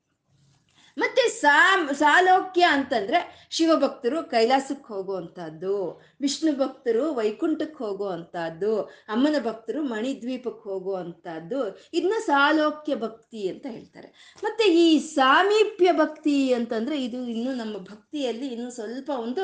ಮತ್ತೆ 0.98 1.30
ಸಾ, 1.30 1.90
ಸಾಲೋಕ್ಯ 1.94 2.62
ಅಂತಂದ್ರೆ 2.62 3.48
ಶಿವಭಕ್ತರು 3.52 4.24
ಕೈಲಾಸಕ್ಕೆ 4.24 4.94
ಹೋಗುವಂತಹದ್ದು 4.94 6.02
ವಿಷ್ಣು 6.22 6.58
ಭಕ್ತರು 6.58 7.14
ವೈಕುಂಠಕ್ಕೆ 7.14 7.84
ಹೋಗುವಂತಹದ್ದು 7.84 8.82
ಅಮ್ಮನ 8.82 9.36
ಭಕ್ತರು 9.44 9.84
ಮಣಿದ್ವೀಪಕ್ಕೆ 9.84 10.70
ಹೋಗುವಂತಹದ್ದು 10.70 11.78
ಇದನ್ನ 11.94 12.14
ಸಾಲೋಕ್ಯ 12.26 12.96
ಭಕ್ತಿ 12.96 13.50
ಅಂತ 13.50 13.66
ಹೇಳ್ತಾರೆ. 13.70 14.38
ಮತ್ತೆ 14.44 14.64
ಈ 14.64 15.00
ಸಾಮೀಪ್ಯ 15.00 15.92
ಭಕ್ತಿ 15.92 16.54
ಅಂತಂದ್ರೆ 16.54 17.04
ಇದು 17.04 17.28
ಇನ್ನು 17.28 17.54
ನಮ್ಮ 17.54 17.78
ಭಕ್ತಿಯಲ್ಲಿ 17.78 18.48
ಇನ್ನು 18.48 18.72
ಸ್ವಲ್ಪ 18.72 19.10
ಒಂದು 19.10 19.44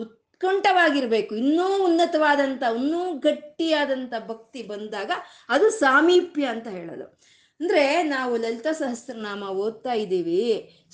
ಉತ್ಕಂಠವಾಗಿರ್ಬೇಕು. 0.00 1.34
ಇನ್ನೂ 1.34 1.84
ಉನ್ನತವಾದಂಥ, 1.84 2.62
ಇನ್ನೂ 2.76 3.12
ಗಟ್ಟಿಯಾದಂಥ 3.18 4.14
ಭಕ್ತಿ 4.28 4.62
ಬಂದಾಗ 4.62 5.10
ಅದು 5.48 5.70
ಸಾಮೀಪ್ಯ 5.70 6.44
ಅಂತ 6.46 6.68
ಹೇಳೋದು. 6.68 7.37
ಅಂದ್ರೆ 7.60 8.02
ನಾವು 8.02 8.36
ಲಲಿತಾ 8.36 8.72
ಸಹಸ್ರನಾಮ 8.72 9.42
ಓದ್ತಾ 9.42 9.92
ಇದ್ದೀವಿ, 9.92 10.42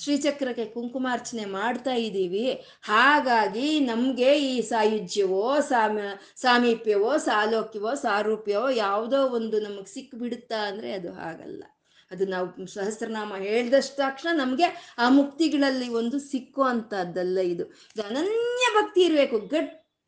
ಶ್ರೀಚಕ್ರಕ್ಕೆ 0.02 0.64
ಕುಂಕುಮಾರ್ಚನೆ 0.64 1.44
ಮಾಡ್ತಾ 1.44 1.94
ಇದ್ದೀವಿ, 1.94 2.46
ಹಾಗಾಗಿ 2.82 3.80
ನಮಗೆ 3.80 4.30
ಈ 4.38 4.60
ಸಾಯುಜ್ಯವೋ, 4.60 5.60
ಸಾಮ, 5.60 5.98
ಸಾಮೀಪ್ಯವೋ, 6.36 7.18
ಸಾಲೋಕ್ಯವೋ, 7.18 7.94
ಸಾರೂಪ್ಯವೋ 7.94 8.70
ಯಾವುದೋ 8.70 9.20
ಒಂದು 9.28 9.60
ನಮಗೆ 9.60 9.90
ಸಿಕ್ಬಿಡುತ್ತಾ 9.92 10.56
ಅಂದರೆ 10.66 10.92
ಅದು 10.92 11.12
ಹಾಗಲ್ಲ. 11.12 11.62
ಅದು 12.10 12.24
ನಾವು 12.26 12.66
ಸಹಸ್ರನಾಮ 12.66 13.36
ಹೇಳಿದಷ್ಟು 13.38 13.96
ತಕ್ಷಣ 13.96 14.30
ನಮಗೆ 14.36 14.66
ಆ 14.98 15.08
ಮುಕ್ತಿಗಳಲ್ಲಿ 15.08 15.88
ಒಂದು 15.88 16.18
ಸಿಕ್ಕೋ 16.30 16.62
ಅಂಥದ್ದಲ್ಲ 16.62 17.38
ಇದು. 17.38 17.64
ಇದು 17.96 18.02
ಅನನ್ಯ 18.02 18.66
ಭಕ್ತಿ 18.76 19.00
ಇರಬೇಕು 19.00 19.38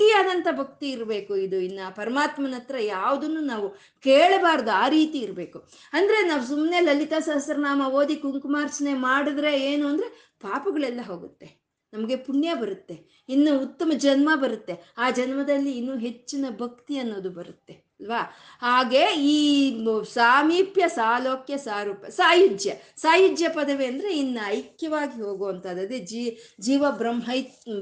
ಗಟ್ಟಿಯಾದಂಥ 0.01 0.49
ಭಕ್ತಿ 0.59 0.87
ಇರಬೇಕು 0.91 1.33
ಇದು. 1.37 1.59
ಇನ್ನು 1.67 1.85
ಪರಮಾತ್ಮನ 1.97 2.57
ಹತ್ರ 2.57 2.77
ಯಾವುದನ್ನು 2.87 3.41
ನಾವು 3.41 3.69
ಕೇಳಬಾರ್ದು, 4.05 4.71
ಆ 4.83 4.89
ರೀತಿ 4.89 5.19
ಇರಬೇಕು. 5.19 5.59
ಅಂದರೆ 5.93 6.19
ನಾವು 6.29 6.43
ಸುಮ್ಮನೆ 6.47 6.81
ಲಲಿತಾ 6.81 7.19
ಸಹಸ್ರನಾಮ 7.19 7.83
ಓದಿ 8.01 8.17
ಕುಂಕುಮಾರ್ಚನೆ 8.17 8.93
ಮಾಡಿದ್ರೆ 9.07 9.53
ಏನು 9.71 9.85
ಅಂದರೆ 9.89 10.09
ಪಾಪಗಳೆಲ್ಲ 10.45 11.01
ಹೋಗುತ್ತೆ. 11.03 11.49
ನಮಗೆ 11.93 12.17
ಪುಣ್ಯ 12.17 12.55
ಬರುತ್ತೆ. 12.55 12.97
ಇನ್ನು 13.29 13.53
ಉತ್ತಮ 13.59 13.91
ಜನ್ಮ 13.97 14.29
ಬರುತ್ತೆ. 14.45 14.77
ಆ 14.99 15.09
ಜನ್ಮದಲ್ಲಿ 15.11 15.73
ಇನ್ನೂ 15.73 15.97
ಹೆಚ್ಚಿನ 15.99 16.45
ಭಕ್ತಿ 16.63 16.97
ಅನ್ನೋದು 16.99 17.31
ಬರುತ್ತೆ. 17.31 17.75
ಅಲ್ವಾ? 18.01 18.21
ಹಾಗೆ 18.63 19.03
ಈ 19.29 19.37
ಸಾಮೀಪ್ಯ 20.17 20.85
ಸಾಲೋಕ್ಯ 20.97 21.55
ಸಾರೂಪ, 21.67 22.03
ಸಾಯುಜ್ಯ 22.19 22.71
ಸಾಯುಜ್ಯ 23.05 23.47
ಪದವಿ 23.49 23.85
ಅಂದರೆ 23.87 24.11
ಇನ್ನು 24.15 24.43
ಐಕ್ಯವಾಗಿ 24.57 25.17
ಹೋಗುವಂಥದ್ದು 25.23 25.83
ಅದೇ 25.87 25.99
ಜೀ 26.11 26.23
ಜೀವ 26.67 26.85
ಬ್ರಹ್ಮೈ 27.01 27.39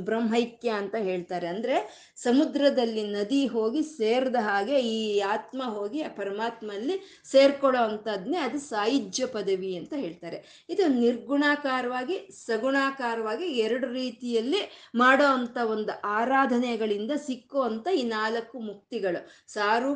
ಬ್ರಹ್ಮೈಕ್ಯ 0.09 0.71
ಅಂತ 0.83 0.95
ಹೇಳ್ತಾರೆ. 1.09 1.47
ಅಂದರೆ 1.55 1.77
ಸಮುದ್ರದಲ್ಲಿ 2.25 3.05
ನದಿ 3.17 3.43
ಹೋಗಿ 3.55 3.83
ಸೇರಿದ 3.97 4.39
ಹಾಗೆ 4.49 4.77
ಈ 4.93 4.99
ಆತ್ಮ 5.35 5.63
ಹೋಗಿ 5.77 6.01
ಆ 6.03 6.11
ಪರಮಾತ್ಮಲ್ಲಿ 6.21 6.97
ಸೇರ್ಕೊಳ್ಳೋ 7.33 7.83
ಅಂಥದ್ನೇ 7.89 8.39
ಅದು 8.47 8.61
ಸಾಯುಜ್ಯ 8.71 9.27
ಪದವಿ 9.37 9.73
ಅಂತ 9.81 9.93
ಹೇಳ್ತಾರೆ. 10.05 10.39
ಇದು 10.73 10.85
ನಿರ್ಗುಣಾಕಾರವಾಗಿ, 11.01 12.17
ಸಗುಣಾಕಾರವಾಗಿ 12.47 13.49
ಎರಡು 13.67 13.89
ರೀತಿಯಲ್ಲಿ 14.01 14.63
ಮಾಡೋ 15.03 15.29
ಅಂಥ 15.37 15.57
ಒಂದು 15.75 15.93
ಆರಾಧನೆಗಳಿಂದ 16.19 17.13
ಸಿಕ್ಕೋ 17.27 17.61
ಅಂಥ 17.71 17.87
ಈ 18.01 18.03
ನಾಲ್ಕು 18.17 18.57
ಮುಕ್ತಿಗಳು. 18.71 19.21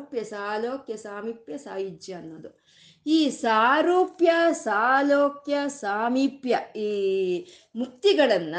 ಸಾರೂಪ್ಯ 0.09 0.23
ಸಾಲೋಕ್ಯ 0.23 0.97
ಸಾಮೀಪ್ಯ 0.97 1.57
ಸಾಯುಜ್ಯ 1.57 2.13
ಅನ್ನೋದು. 2.13 2.59
ಈ 3.05 3.29
ಸಾರೂಪ್ಯ, 3.29 4.31
ಸಾಲೋಕ್ಯ, 4.51 5.57
ಸಾಮೀಪ್ಯ 5.67 6.57
ಈ 6.75 7.47
ಮುಕ್ತಿಗಳನ್ನ 7.75 8.55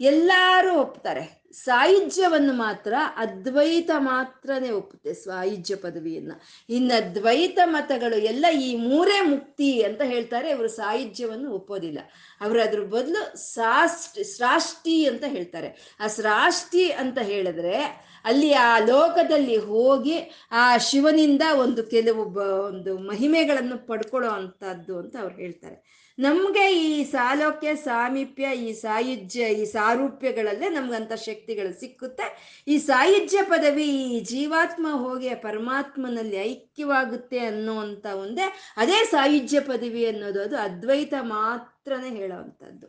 ಎಲ್ಲರೂ 0.00 0.80
ಒಪ್ತಾರೆ. 0.80 1.40
ಸಾಯುಜ್ಯವನ್ನು 1.52 2.52
ಮಾತ್ರ 2.52 2.94
ಅದ್ವೈತ 3.16 3.90
ಮಾತ್ರನೇ 3.98 4.70
ಒಪ್ಪುತ್ತೆ 4.70 5.14
ಸಾಯುಜ್ಯ 5.14 5.74
ಪದವಿಯನ್ನ. 5.74 6.32
ಇನ್ನು 6.68 7.14
ದ್ವೈತ 7.14 7.58
ಮತಗಳು 7.64 8.16
ಎಲ್ಲ 8.16 8.46
ಈ 8.60 8.76
ಮೂರೇ 8.76 9.20
ಮುಕ್ತಿ 9.20 9.82
ಅಂತ 9.82 10.02
ಹೇಳ್ತಾರೆ 10.02 10.50
ಅವರು 10.50 10.68
ಸಾಯುಜ್ಯವನ್ನು 10.68 11.52
ಒಪ್ಪೋದಿಲ್ಲ. 11.52 11.98
ಅವರು 12.40 12.62
ಅದ್ರ 12.62 12.80
ಬದಲು 12.80 13.36
ಸಾಷ್ಟಿ 13.36 14.24
ಸ್ರಾಷ್ಟಿ 14.24 15.06
ಅಂತ 15.06 15.24
ಹೇಳ್ತಾರೆ. 15.26 15.96
ಆ 16.00 16.06
ಸ್ರಾಷ್ಟಿ 16.06 16.90
ಅಂತ 16.90 17.18
ಹೇಳಿದ್ರೆ 17.18 18.09
ಅಲ್ಲಿ 18.24 18.52
ಆ 18.52 18.78
ಲೋಕದಲ್ಲಿ 18.78 19.56
ಹೋಗಿ 19.56 20.16
ಆ 20.52 20.76
ಶಿವನಿಂದ 20.76 21.42
ಒಂದು 21.58 21.82
ಕೆಲವು 21.84 22.24
ಬ, 22.24 22.38
ಒಂದು 22.38 22.98
ಮಹಿಮೆಗಳನ್ನು 22.98 23.86
ಪಡ್ಕೊಳ್ಳೋ 23.86 24.30
ಅಂಥದ್ದು 24.30 24.98
ಅಂತ 24.98 25.16
ಅವ್ರು 25.16 25.34
ಹೇಳ್ತಾರೆ. 25.34 26.00
ನಮಗೆ 26.18 26.72
ಈ 26.72 27.04
ಸಾಲೋಕ್ಯ, 27.04 27.74
ಸಾಮೀಪ್ಯ, 27.74 28.44
ಈ 28.56 28.72
ಸಾಯುಜ್ಯ, 28.72 29.40
ಈ 29.40 29.64
ಸಾರೂಪ್ಯಗಳಲ್ಲೇ 29.64 30.68
ನಮ್ಗಂಥ 30.68 31.12
ಶಕ್ತಿಗಳು 31.12 31.80
ಸಿಕ್ಕುತ್ತೆ. 31.80 32.22
ಈ 32.68 32.78
ಸಾಯುಜ್ಯ 32.78 33.42
ಪದವಿ 33.42 33.84
ಈ 33.84 34.20
ಜೀವಾತ್ಮ 34.20 34.86
ಹೋಗಿ 34.90 35.34
ಪರಮಾತ್ಮನಲ್ಲಿ 35.34 36.36
ಐಕ್ಯವಾಗುತ್ತೆ 36.36 37.38
ಅನ್ನೋವಂಥ 37.38 38.06
ಒಂದೇ, 38.06 38.42
ಅದೇ 38.76 39.04
ಸಾಯುಜ್ಯ 39.04 39.60
ಪದವಿ 39.60 40.06
ಅನ್ನೋದು, 40.06 40.42
ಅದು 40.42 40.56
ಅದ್ವೈತ 40.56 41.14
ಮಾತ್ರನೇ 41.20 42.08
ಹೇಳೋವಂಥದ್ದು. 42.08 42.88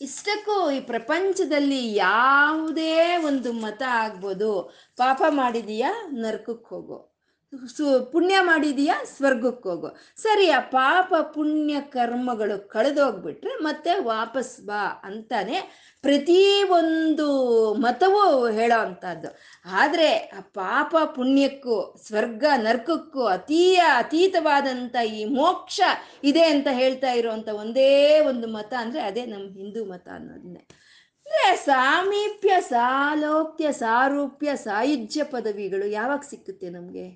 ಇಷ್ಟಕ್ಕೂ 0.00 0.70
ಈ 0.70 0.80
ಪ್ರಪಂಚದಲ್ಲಿ 0.80 1.94
ಯಾವುದೇ 1.94 3.16
ಒಂದು 3.16 3.52
ಮತ 3.52 3.82
ಆಗ್ಬೋದು. 3.88 4.62
ಪಾಪ 4.96 5.22
ಮಾಡಿದೀಯಾ 5.28 5.92
ನರ್ಕಕ್ಕೆ 6.10 6.68
ಹೋಗೋ. 6.68 7.07
ಸು, 7.52 7.84
ಪುಣ್ಯ 8.12 8.36
ಮಾಡಿದೀಯಾ? 8.40 8.94
ಸ್ವರ್ಗಕ್ಕೆ 9.16 9.68
ಹೋಗು. 9.68 9.88
ಸರಿ 10.16 10.50
ಆ 10.50 10.60
ಪಾಪ 10.60 11.10
ಪುಣ್ಯ 11.34 11.74
ಕರ್ಮಗಳು 11.80 12.68
ಕಳೆದೋಗ್ಬಿಟ್ರೆ 12.68 13.52
ಮತ್ತೆ 13.62 13.92
ವಾಪಸ್ 14.00 14.60
ಬಾ 14.60 14.82
ಅಂತಾನೆ 15.04 15.58
ಪ್ರತಿ 16.04 16.40
ಒಂದು 16.70 17.26
ಮತವೂ 17.80 18.22
ಹೇಳೋ 18.48 18.78
ಅಂಥದ್ದು. 18.80 19.30
ಆದರೆ 19.72 20.08
ಆ 20.38 20.40
ಪಾಪ 20.54 20.96
ಪುಣ್ಯಕ್ಕೂ, 21.14 21.76
ಸ್ವರ್ಗ 22.06 22.44
ನರ್ಕಕ್ಕೂ 22.56 23.24
ಅತೀಯ 23.26 23.78
ಅತೀತವಾದಂಥ 23.96 24.96
ಈ 25.12 25.24
ಮೋಕ್ಷ 25.24 25.80
ಇದೆ 26.24 26.44
ಅಂತ 26.46 26.68
ಹೇಳ್ತಾ 26.72 27.12
ಇರುವಂಥ 27.12 27.48
ಒಂದೇ 27.54 27.90
ಒಂದು 28.20 28.48
ಮತ 28.48 28.72
ಅಂದರೆ 28.80 29.00
ಅದೇ 29.00 29.24
ನಮ್ಮ 29.26 29.48
ಹಿಂದೂ 29.52 29.84
ಮತ 29.84 30.08
ಅನ್ನೋದನ್ನೇ 30.08 30.62
ಅಂದರೆ 31.26 31.56
ಸಾಮೀಪ್ಯ 31.64 32.52
ಸಾಲೋಕ್ಯ 32.60 33.72
ಸಾರೂಪ್ಯ 33.72 34.50
ಸಾಯುಜ್ಯ 34.56 35.24
ಪದವಿಗಳು 35.24 35.86
ಯಾವಾಗ 35.90 36.22
ಸಿಕ್ಕುತ್ತೆ 36.30 36.70
ನಮಗೆ? 36.70 37.06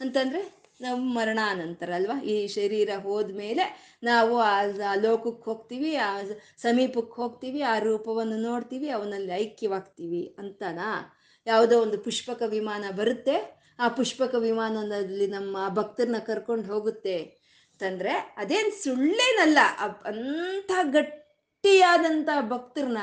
ಅಂತಂದರೆ 0.00 0.66
ನಾವು 0.80 1.00
ಮರಣಾನಂತರ 1.00 1.90
ಅಲ್ವಾ? 1.94 2.22
ಈ 2.22 2.46
ಶರೀರ 2.46 2.90
ಹೋದ್ಮೇಲೆ 3.02 3.96
ನಾವು 4.02 4.38
ಆ 4.38 4.62
ಲೋಕಕ್ಕೆ 5.02 5.44
ಹೋಗ್ತೀವಿ, 5.44 5.94
ಆ 5.96 6.20
ಸಮೀಪಕ್ಕೆ 6.58 7.22
ಹೋಗ್ತೀವಿ, 7.22 7.62
ಆ 7.62 7.78
ರೂಪವನ್ನು 7.78 8.36
ನೋಡ್ತೀವಿ, 8.36 8.88
ಅವನಲ್ಲಿ 8.88 9.32
ಐಕ್ಯವಾಗ್ತೀವಿ 9.32 10.36
ಅಂತನಾ? 10.38 11.16
ಯಾವುದೋ 11.46 11.82
ಒಂದು 11.82 11.98
ಪುಷ್ಪಕ 11.98 12.42
ವಿಮಾನ 12.46 12.84
ಬರುತ್ತೆ, 12.90 13.36
ಆ 13.78 13.88
ಪುಷ್ಪಕ 13.88 14.34
ವಿಮಾನದಲ್ಲಿ 14.34 15.26
ನಮ್ಮ 15.26 15.68
ಭಕ್ತರನ್ನ 15.68 16.18
ಕರ್ಕೊಂಡು 16.18 16.72
ಹೋಗುತ್ತೆ 16.72 17.16
ಅಂತಂದರೆ 17.72 18.10
ಅದೇನು 18.10 18.82
ಸುಳ್ಳೇನಲ್ಲ 18.82 19.58
ಅಂಥ 20.06 20.70
ಗಟ್ಟಿಯಾದಂಥ 20.82 22.28
ಭಕ್ತರನ್ನ 22.40 22.98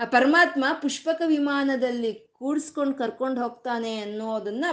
ಆ 0.00 0.04
ಪರಮಾತ್ಮ 0.04 0.64
ಪುಷ್ಪಕ 0.82 1.22
ವಿಮಾನದಲ್ಲಿ 1.26 2.27
ಕೂಡಿಸ್ಕೊಂಡು 2.38 2.94
ಕರ್ಕೊಂಡು 2.94 3.42
ಹೋಗ್ತಾನೆ 3.42 3.92
ಅನ್ನೋದನ್ನ 4.00 4.64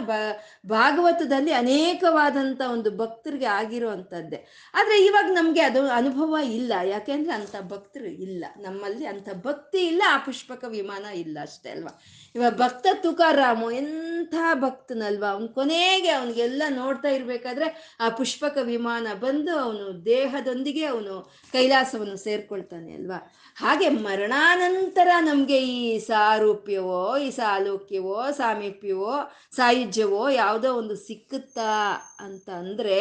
ಭಾಗವತದಲ್ಲಿ 0.66 1.54
ಅನೇಕವಾದಂಥ 1.54 2.62
ಒಂದು 2.72 2.92
ಭಕ್ತರಿಗೆ 2.98 3.46
ಆಗಿರುವಂಥದ್ದೇ 3.46 4.40
ಆದರೆ 4.74 4.98
ಇವಾಗ 5.06 5.26
ನಮಗೆ 5.32 5.62
ಅದು 5.62 5.82
ಅನುಭವ 5.90 6.36
ಇಲ್ಲ. 6.52 6.74
ಯಾಕೆಂದ್ರೆ 6.86 7.34
ಅಂಥ 7.34 7.56
ಭಕ್ತರು 7.62 8.06
ಇಲ್ಲ. 8.06 8.46
ನಮ್ಮಲ್ಲಿ 8.58 9.06
ಅಂಥ 9.06 9.30
ಭಕ್ತಿ 9.44 9.82
ಇಲ್ಲ, 9.88 10.04
ಆ 10.10 10.18
ಪುಷ್ಪಕ 10.18 10.64
ವಿಮಾನ 10.68 11.06
ಇಲ್ಲ 11.06 11.38
ಅಷ್ಟೇ 11.42 11.70
ಅಲ್ವಾ? 11.70 11.94
ಇವಾಗ 12.36 12.54
ಭಕ್ತ 12.58 12.88
ತುಕಾರಾಮು 13.04 13.72
ಎಂಥ 13.72 14.36
ಭಕ್ತನಲ್ವಾ? 14.54 15.30
ಅವ್ನು 15.30 15.48
ಕೊನೆಗೆ 15.50 16.10
ಅವನಿಗೆಲ್ಲ 16.10 16.64
ನೋಡ್ತಾ 16.70 17.10
ಇರಬೇಕಾದ್ರೆ 17.10 17.96
ಆ 18.00 18.10
ಪುಷ್ಪಕ 18.10 18.58
ವಿಮಾನ 18.64 19.08
ಬಂದು 19.20 19.58
ಅವನು 19.60 20.06
ದೇಹದೊಂದಿಗೆ 20.06 20.86
ಅವನು 20.86 21.16
ಕೈಲಾಸವನ್ನು 21.54 22.18
ಸೇರ್ಕೊಳ್ತಾನೆ 22.18 22.94
ಅಲ್ವಾ? 22.94 23.20
ಹಾಗೆ 23.56 23.90
ಮರಣಾನಂತರ 23.90 25.08
ನಮಗೆ 25.20 25.60
ಈ 25.68 26.00
ಸಾರೂಪ್ಯವೋ, 26.00 27.18
ಈ 27.18 27.32
ಸಾಲೋಕ್ಯವೋ, 27.32 28.32
ಸಾಮೀಪ್ಯವೋ, 28.32 29.14
ಸಾಯುಜ್ಯವೋ 29.56 30.30
ಯಾವುದೋ 30.30 30.74
ಒಂದು 30.74 30.96
ಸಿಕ್ಕುತ್ತಾ 30.96 31.72
ಅಂತ 32.20 32.50
ಅಂದರೆ 32.50 33.00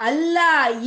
ಅಲ್ಲ, 0.00 0.38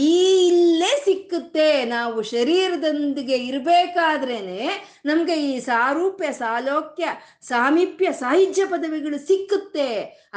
ಈ 0.09 0.13
ಇಲ್ಲೇ 0.47 0.91
ಸಿಕ್ಕುತ್ತೆ. 1.05 1.67
ನಾವು 1.85 2.17
ಶರೀರದೊಂದಿಗೆ 2.31 3.37
ಇರಬೇಕಾದ್ರೇನೆ 3.49 4.61
ನಮ್ಗೆ 5.05 5.35
ಈ 5.49 5.51
ಸಾರೂಪ್ಯ, 5.59 6.27
ಸಾಲೋಕ್ಯ, 6.41 7.05
ಸಾಮೀಪ್ಯ 7.51 8.11
ಸಾಹಿತ್ಯ 8.21 8.65
ಪದವಿಗಳು 8.65 9.19
ಸಿಕ್ಕುತ್ತೆ 9.29 9.89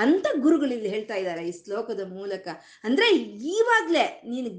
ಅಂತ 0.05 0.27
ಗುರುಗಳು 0.45 0.73
ಇಲ್ಲಿ 0.77 0.91
ಹೇಳ್ತಾ 0.95 1.15
ಇದ್ದಾರೆ 1.15 1.45
ಈ 1.51 1.53
ಶ್ಲೋಕದ 1.61 2.03
ಮೂಲಕ. 2.19 2.47
ಅಂದ್ರೆ 2.85 3.07
ಈವಾಗ್ಲೇ 3.55 4.07
ನೀನು 4.33 4.51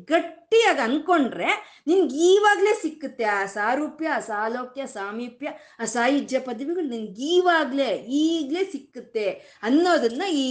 ಗಟ್ಟಿಯಾಗಿ 0.51 0.81
ಅನ್ಕೊಂಡ್ರೆ 0.81 1.47
ನಿನ್ಗೆ 1.87 2.15
ಈವಾಗ್ಲೇ 2.27 2.73
ಸಿಕ್ಕುತ್ತೆ 2.81 3.23
ಆ 3.23 3.39
ಸಾರೂಪ್ಯ, 3.45 4.07
ಆ 4.07 4.19
ಸಾಲೋಕ್ಯ, 4.19 4.85
ಸಾಮೀಪ್ಯ, 4.85 5.47
ಆ 5.79 5.85
ಸಾಹಿತ್ಯ 5.85 6.39
ಪದವಿಗಳು 6.39 6.87
ನಿನ್ಗೆ 6.87 7.23
ಈವಾಗ್ಲೇ, 7.23 7.87
ಈಗಲೇ 8.19 8.63
ಸಿಕ್ಕುತ್ತೆ 8.71 9.25
ಅನ್ನೋದನ್ನ 9.63 10.23
ಈ 10.31 10.45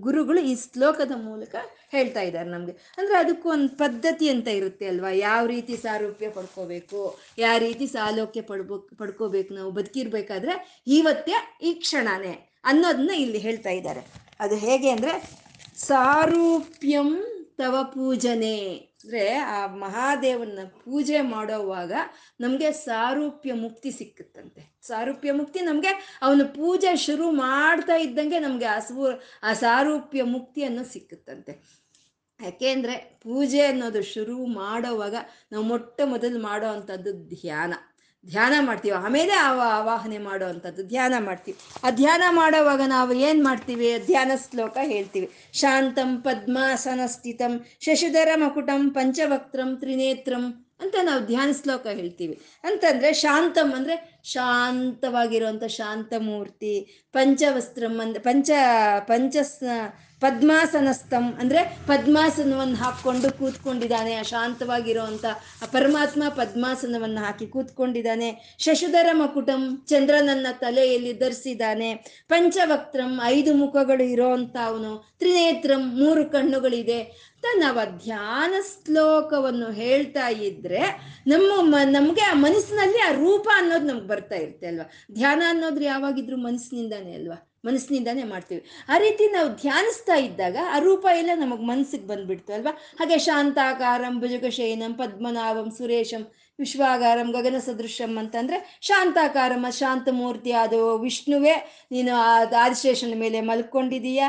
ಗುರುಗಳು 0.00 0.40
ಈ 0.40 0.54
ಶ್ಲೋಕದ 0.62 1.10
ಮೂಲಕ 1.16 1.54
ಹೇಳ್ತಾ 1.90 2.20
ಇದ್ದಾರೆ 2.20 2.48
ನಮ್ಗೆ. 2.48 2.74
ಅಂದ್ರೆ 2.98 3.16
ಅದಕ್ಕೂ 3.18 3.48
ಒಂದು 3.48 3.76
ಪದ್ಧತಿ 3.76 4.28
ಅಂತ 4.28 4.48
ಇರುತ್ತೆ 4.48 4.86
ಅಲ್ವಾ? 4.86 5.10
ಯಾವ 5.10 5.42
ರೀತಿ 5.46 5.76
ಸಾರೂಪ್ಯ 5.76 6.28
ಪಡ್ಕೋಬೇಕು, 6.28 7.02
ಯಾವ 7.38 7.58
ರೀತಿ 7.58 7.86
ಸಾಲೋಕ್ಯ 7.86 8.42
ಪಡ್ಬೋ, 8.42 8.78
ಪಡ್ಕೋಬೇಕು 8.78 9.54
ನಾವು 9.54 9.70
ಬದುಕಿರ್ಬೇಕಾದ್ರೆ 9.70 10.82
ಇವತ್ತೇ, 10.86 11.36
ಈ 11.62 11.74
ಕ್ಷಣನೇ 11.74 12.34
ಅನ್ನೋದನ್ನ 12.64 13.10
ಇಲ್ಲಿ 13.10 13.38
ಹೇಳ್ತಾ 13.38 13.70
ಇದ್ದಾರೆ 13.70 14.04
ಅದು 14.40 14.56
ಹೇಗೆ 14.56 14.90
ಅಂದ್ರೆ, 14.90 15.14
ಸಾರೂಪ್ಯಂ 15.76 17.12
ತವ 17.56 17.76
ಪೂಜನೆ. 17.82 18.58
ಅಂದ್ರೆ 19.04 19.34
ಆ 19.34 19.66
ಮಹಾದೇವನ 19.66 20.58
ಪೂಜೆ 20.84 21.20
ಮಾಡೋವಾಗ 21.20 21.92
ನಮಗೆ 22.40 22.72
ಸಾರೂಪ್ಯ 22.72 23.52
ಮುಕ್ತಿ 23.52 23.90
ಸಿಕ್ಕುತ್ತಂತೆ. 23.90 24.78
ಸಾರೂಪ್ಯ 24.82 25.32
ಮುಕ್ತಿ 25.32 25.60
ನಮಗೆ 25.60 26.18
ಅವನ 26.22 26.40
ಪೂಜೆ 26.44 26.96
ಶುರು 26.96 27.30
ಮಾಡ್ತಾ 27.30 27.96
ಇದ್ದಂಗೆ 27.96 28.38
ನಮಗೆ 28.38 28.64
ಆ 28.64 28.78
ಆ 29.42 29.52
ಸಾರೂಪ್ಯ 29.52 30.22
ಮುಕ್ತಿ 30.22 30.62
ಸಿಕ್ಕುತ್ತಂತೆ. 30.92 31.84
ಯಾಕೆಂದ್ರೆ 32.42 32.96
ಪೂಜೆ 33.22 33.60
ಅನ್ನೋದು 33.60 34.02
ಶುರು 34.02 34.46
ಮಾಡೋವಾಗ 34.46 35.14
ನಾವು 35.52 35.64
ಮೊಟ್ಟ 35.64 36.00
ಮೊದಲು 36.04 36.42
ಮಾಡೋ 36.42 36.66
ಅಂಥದ್ದು 36.66 37.12
ಧ್ಯಾನ. 37.12 37.74
ಧ್ಯಾನ 38.28 38.54
ಮಾಡ್ತೀವಿ. 38.60 38.96
ಆಮೇಲೆ 38.96 39.32
ಆ 39.32 39.52
ಆವಾಹನೆ 39.78 40.18
ಮಾಡೋ 40.18 40.46
ಅಂಥದ್ದು 40.46 40.86
ಧ್ಯಾನ 40.88 41.14
ಮಾಡ್ತೀವಿ. 41.18 41.58
ಆ 41.86 41.90
ಧ್ಯಾನ 41.90 42.22
ಮಾಡೋವಾಗ 42.30 42.80
ನಾವು 42.86 43.12
ಏನು 43.12 43.44
ಮಾಡ್ತೀವಿ? 43.44 43.98
ಧ್ಯಾನ 44.06 44.32
ಶ್ಲೋಕ 44.50 44.76
ಹೇಳ್ತೀವಿ. 44.82 45.30
ಶಾಂತಂ 45.52 46.16
ಪದ್ಮಾಸನ 46.16 47.00
ಸ್ಥಿತಂ 47.06 47.66
ಶಶಿಧರ 47.80 48.28
ಮಕುಟಂ 48.36 48.90
ಪಂಚವಕ್ತ್ರಂ 48.90 49.76
ತ್ರಿನೇತ್ರಂ 49.76 50.66
ಅಂತ 50.80 50.94
ನಾವು 51.02 51.20
ಧ್ಯಾನ 51.20 51.50
ಶ್ಲೋಕ 51.62 51.86
ಹೇಳ್ತೀವಿ. 51.86 52.40
ಅಂತಂದರೆ 52.64 53.12
ಶಾಂತಂ 53.12 53.72
ಅಂದ್ರೆ 53.72 54.13
ಶಾಂತವಾಗಿರುವಂಥ 54.24 55.64
ಶಾಂತಮೂರ್ತಿ, 55.64 57.04
ಪಂಚವಸ್ತ್ರಂ 57.12 58.00
ಅಂದ, 58.00 58.16
ಪಂಚ 58.20 58.50
ಪಂಚ 58.98 59.36
ಪದ್ಮಾಸನಸ್ತಂ 60.20 61.32
ಅಂದ್ರೆ 61.40 61.78
ಪದ್ಮಾಸನವನ್ನು 61.86 62.76
ಹಾಕ್ಕೊಂಡು 62.76 63.38
ಕೂತ್ಕೊಂಡಿದ್ದಾನೆ. 63.38 64.14
ಆ 64.14 64.22
ಶಾಂತವಾಗಿರುವಂಥ 64.22 65.24
ಆ 65.62 65.66
ಪರಮಾತ್ಮ 65.72 66.22
ಪದ್ಮಾಸನವನ್ನು 66.28 67.20
ಹಾಕಿ 67.20 67.46
ಕೂತ್ಕೊಂಡಿದ್ದಾನೆ. 67.46 68.56
ಶಶುಧರ 68.58 69.08
ಮಕುಟಂ 69.12 69.84
ಚಂದ್ರನನ್ನ 69.88 70.46
ತಲೆಯಲ್ಲಿ 70.52 71.12
ಧರಿಸಿದ್ದಾನೆ. 71.18 71.94
ಪಂಚವಕ್ತ್ರಂ 72.28 73.20
ಐದು 73.24 73.54
ಮುಖಗಳು 73.54 74.02
ಇರೋವಂಥ 74.02 74.56
ಅವನು 74.64 75.14
ತ್ರಿನೇತ್ರಂ 75.18 76.04
ಮೂರು 76.04 76.24
ಕಣ್ಣುಗಳಿದೆ. 76.24 77.34
ನಾವು 77.58 77.98
ಧ್ಯಾನ 77.98 78.54
ಶ್ಲೋಕವನ್ನು 78.84 79.70
ಹೇಳ್ತಾ 79.72 80.28
ಇದ್ರೆ 80.28 80.80
ನಮ್ಮ 81.26 81.74
ನಮಗೆ 81.84 82.20
ಆ 82.20 82.34
ಮನಸ್ಸಿನಲ್ಲಿ 82.34 82.98
ಆ 82.98 83.10
ರೂಪ 83.10 83.48
ಅನ್ನೋದು 83.56 83.86
ನಮ್ಗೆ 83.86 84.08
ಬರ್ತಾ 84.14 84.38
ಇರುತ್ತೆ 84.44 84.66
ಅಲ್ವಾ? 84.72 84.86
ಧ್ಯಾನ 85.14 85.42
ಅನ್ನೋದ್ರೆ 85.48 85.86
ಯಾವಾಗಿದ್ರು 85.94 86.38
ಮನಸ್ಸಿನಿಂದಾನೇ 86.46 87.14
ಅಲ್ವಾ? 87.20 87.38
ಮನಸ್ಸಿನಿಂದಾನೇ 87.64 88.24
ಮಾಡ್ತೀವಿ. 88.30 88.62
ಆ 88.88 88.96
ರೀತಿ 88.98 89.24
ನಾವು 89.32 89.48
ಧ್ಯಾನಿಸ್ತಾ 89.62 90.16
ಇದ್ದಾಗ 90.24 90.56
ಆ 90.70 90.78
ರೂಪ 90.78 91.04
ಎಲ್ಲ 91.18 91.30
ನಮಗೆ 91.34 91.64
ಮನಸ್ಸಿಗೆ 91.72 92.06
ಬಂದ್ಬಿಡ್ತು 92.06 92.50
ಅಲ್ವಾ? 92.52 92.72
ಹಾಗೆ 92.98 93.18
ಶಾಂತಾಕಾರಂ 93.18 94.16
ಭುಜಗಶಯನಂ 94.20 94.94
ಪದ್ಮನಾಭಂ 94.94 95.68
ಸುರೇಶಂ 95.78 96.24
ವಿಶ್ವಾಗಾರಂ 96.58 97.28
ಗಗನ 97.36 97.58
ಸದೃಶಂ 97.58 98.12
ಅಂತಂದ್ರೆ 98.18 98.58
ಶಾಂತಾಕಾರಂ 98.88 99.64
ಶಾಂತಮೂರ್ತಿ 99.78 100.52
ಅದು 100.64 100.80
ವಿಷ್ಣುವೇ. 100.98 101.54
ನೀನು 101.92 102.12
ಆ 102.16 102.34
ಆದಿಶೇಷನ 102.58 103.14
ಮೇಲೆ 103.16 103.40
ಮಲ್ಕೊಂಡಿದೀಯಾ? 103.48 104.28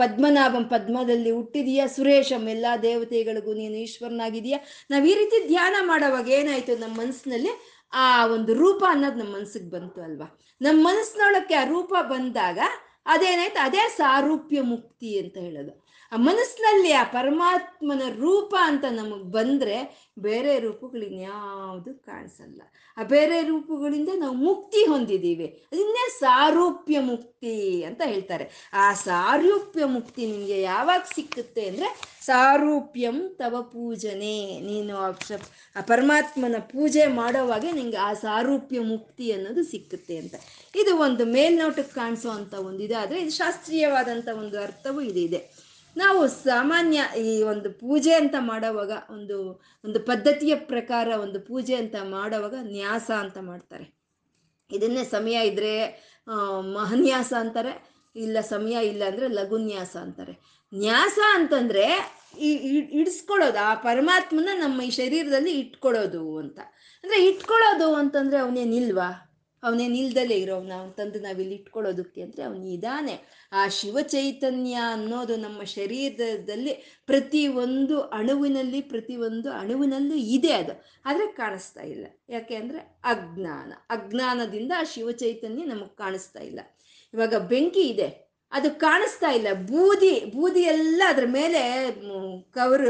ಪದ್ಮನಾಭಂ 0.00 0.64
ಪದ್ಮದಲ್ಲಿ 0.64 1.32
ಹುಟ್ಟಿದೀಯಾ? 1.38 1.86
ಸುರೇಶಂ 1.96 2.44
ಎಲ್ಲ 2.48 2.66
ದೇವತೆಗಳಿಗೂ 2.82 3.54
ನೀನು 3.54 3.78
ಈಶ್ವರನಾಗಿದೀಯಾ? 3.86 4.60
ನಾವು 4.90 5.06
ಈ 5.12 5.14
ರೀತಿ 5.14 5.40
ಧ್ಯಾನ 5.48 5.76
ಮಾಡೋವಾಗ 5.92 6.28
ಏನಾಯ್ತು 6.40 6.76
ನಮ್ಮ 6.76 6.96
ಮನಸ್ಸಿನಲ್ಲಿ? 7.00 7.54
ಆ 7.94 8.26
ಒಂದು 8.26 8.54
ರೂಪ 8.54 8.84
ಅನ್ನೋದು 8.88 9.16
ನಮ್ಮ 9.16 9.36
ಮನಸ್ಸಿಗೆ 9.36 9.70
ಬಂತು 9.70 10.02
ಅಲ್ವಾ? 10.02 10.38
ನಮ್ಮ 10.62 10.88
ಮನಸ್ಸಿನೊಳಕ್ಕೆ 10.88 11.54
ಆ 11.54 11.64
ರೂಪ 11.64 11.94
ಬಂದಾಗ 12.02 12.58
ಅದೇನಾಯ್ತು? 13.06 13.64
ಅದೇ 13.64 13.88
ಸಾರೂಪ್ಯ 13.96 14.60
ಮುಕ್ತಿ 14.60 15.18
ಅಂತ 15.18 15.38
ಹೇಳೋದು. 15.38 15.83
ಆ 16.12 16.16
ಮನಸ್ಸಿನಲ್ಲಿ 16.16 16.92
ಆ 16.92 17.04
ಪರಮಾತ್ಮನ 17.04 18.02
ರೂಪ 18.18 18.54
ಅಂತ 18.60 18.84
ನಮಗೆ 18.90 19.26
ಬಂದ್ರೆ 19.30 19.76
ಬೇರೆ 20.18 20.60
ರೂಪಗಳು 20.60 21.02
ಇನ್ಯಾವುದು 21.02 21.94
ಕಾಣಿಸಲ್ಲ. 21.94 22.60
ಆ 22.96 23.02
ಬೇರೆ 23.02 23.42
ರೂಪಗಳಿಂದ 23.42 24.08
ನಾವು 24.16 24.34
ಮುಕ್ತಿ 24.34 24.84
ಹೊಂದಿದ್ದೀವಿ 24.86 25.46
ಅದನ್ನೇ 25.72 26.04
ಸಾರೂಪ್ಯ 26.18 27.00
ಮುಕ್ತಿ 27.00 27.84
ಅಂತ 27.84 28.02
ಹೇಳ್ತಾರೆ. 28.04 28.50
ಆ 28.72 28.92
ಸಾರೂಪ್ಯ 28.92 29.84
ಮುಕ್ತಿ 29.84 30.26
ನಿಮಗೆ 30.26 30.62
ಯಾವಾಗ 30.62 31.02
ಸಿಕ್ಕುತ್ತೆ 31.14 31.66
ಅಂದರೆ 31.68 31.88
ಸಾರೂಪ್ಯಂ 32.22 33.16
ತವ 33.36 33.62
ಪೂಜನೆ. 33.62 34.60
ನೀನು 34.60 34.94
ಆ 35.76 35.80
ಪರಮಾತ್ಮನ 35.80 36.58
ಪೂಜೆ 36.72 37.06
ಮಾಡೋವಾಗೆ 37.06 37.72
ನಿಮಗೆ 37.72 37.96
ಆ 37.96 38.12
ಸಾರೂಪ್ಯ 38.12 38.80
ಮುಕ್ತಿ 38.80 39.32
ಅನ್ನೋದು 39.32 39.64
ಸಿಕ್ಕುತ್ತೆ 39.64 40.16
ಅಂತ. 40.18 40.34
ಇದು 40.74 40.96
ಒಂದು 40.96 41.24
ಮೇಲ್ನೋಟಕ್ಕೆ 41.24 41.94
ಕಾಣಿಸೋ 41.94 42.30
ಅಂತ 42.30 42.54
ಒಂದು 42.54 42.82
ಇದಾದರೆ 42.82 43.18
ಇದು 43.20 43.34
ಶಾಸ್ತ್ರೀಯವಾದಂಥ 43.36 44.28
ಒಂದು 44.42 44.56
ಅರ್ಥವೂ 44.60 45.00
ಇದಿದೆ 45.00 45.40
ನಾವು 45.96 46.28
ಸಾಮಾನ್ಯ 46.28 47.04
ಈ 47.18 47.42
ಒಂದು 47.42 47.72
ಪೂಜೆ 47.72 48.14
ಅಂತ 48.14 48.34
ಮಾಡೋವಾಗ 48.38 48.92
ಒಂದು 49.10 49.62
ಒಂದು 49.84 50.00
ಪದ್ಧತಿಯ 50.00 50.54
ಪ್ರಕಾರ 50.54 51.08
ಒಂದು 51.08 51.40
ಪೂಜೆ 51.40 51.74
ಅಂತ 51.74 51.94
ಮಾಡೋವಾಗ 52.02 52.54
ನ್ಯಾಸ 52.62 53.10
ಅಂತ 53.10 53.38
ಮಾಡ್ತಾರೆ. 53.38 53.94
ಇದನ್ನೇ 54.70 55.04
ಸಮಯ 55.04 55.46
ಇದ್ರೆ 55.46 55.90
ಮಹನ್ಯಾಸ 56.60 57.32
ಅಂತಾರೆ, 57.38 57.88
ಇಲ್ಲ 58.16 58.40
ಸಮಯ 58.40 58.86
ಇಲ್ಲ 58.86 59.02
ಅಂದ್ರೆ 59.04 59.28
ಲಘುನ್ಯಾಸ 59.28 59.96
ಅಂತಾರೆ. 59.96 60.64
ನ್ಯಾಸ 60.74 61.18
ಅಂತಂದ್ರೆ 61.34 62.16
ಈ- 62.38 62.98
ಇಡ್ಸ್ಕೊಳ್ಳೋದು, 63.00 63.58
ಆ 63.58 63.74
ಪರಮಾತ್ಮನ 63.74 64.48
ನಮ್ಮ 64.54 64.82
ಈ 64.82 64.90
ಶರೀರದಲ್ಲಿ 64.90 65.52
ಇಟ್ಕೊಳ್ಳೋದು 65.58 66.38
ಅಂತ. 66.38 66.58
ಅಂದ್ರೆ 67.04 67.28
ಇಟ್ಕೊಳ್ಳೋದು 67.28 67.94
ಅಂತಂದ್ರೆ 67.94 68.38
ಅವನೇನಿಲ್ವಾ 68.38 69.30
ಅವನೇನು 69.64 69.94
ಇಲ್ದಲೇ 69.94 70.36
ಇರೋವ್ನ 70.36 70.72
ಅವ್ನ 70.78 70.90
ತಂದು 70.90 71.20
ನಾವಿಲ್ಲಿ 71.20 71.54
ಇಟ್ಕೊಳ್ಳೋದಕ್ಕೆ 71.54 72.22
ಅಂದರೆ 72.22 72.42
ಅವನು 72.42 72.66
ಇದ್ದಾನೆ 72.66 73.14
ಆ 73.52 73.68
ಶಿವ 73.68 73.98
ಚೈತನ್ಯ 74.00 74.74
ಅನ್ನೋದು 74.92 75.36
ನಮ್ಮ 75.36 75.62
ಶರೀರದಲ್ಲಿ 75.62 76.74
ಪ್ರತಿ 77.06 77.48
ಒಂದು 77.48 78.00
ಅಣುವಿನಲ್ಲಿ, 78.00 78.80
ಪ್ರತಿ 78.82 79.16
ಒಂದು 79.16 79.52
ಅಣುವಿನಲ್ಲೂ 79.52 80.14
ಇದೆ 80.14 80.52
ಅದು. 80.52 80.84
ಆದರೆ 81.04 81.26
ಕಾಣಿಸ್ತಾ 81.26 81.82
ಇಲ್ಲ. 81.82 82.06
ಯಾಕೆ 82.28 82.54
ಅಂದರೆ 82.54 82.78
ಅಜ್ಞಾನ. 83.04 83.72
ಅಜ್ಞಾನದಿಂದ 83.90 84.72
ಆ 84.78 84.84
ಶಿವ 84.84 85.10
ಚೈತನ್ಯ 85.10 85.64
ನಮಗೆ 85.64 85.96
ಕಾಣಿಸ್ತಾ 85.96 86.40
ಇಲ್ಲ. 86.40 86.60
ಇವಾಗ 87.14 87.34
ಬೆಂಕಿ 87.34 87.82
ಇದೆ. 87.82 88.08
ಅದು 88.52 88.78
ಕಾಣಿಸ್ತಾ 88.78 89.30
ಇಲ್ಲ. 89.30 89.48
ಬೂದಿ 89.52 90.24
ಬೂದಿ 90.24 90.60
ಎಲ್ಲ 90.60 91.02
ಅದ್ರ 91.08 91.26
ಮೇಲೆ 91.26 91.60
ಕವರ್ 92.52 92.86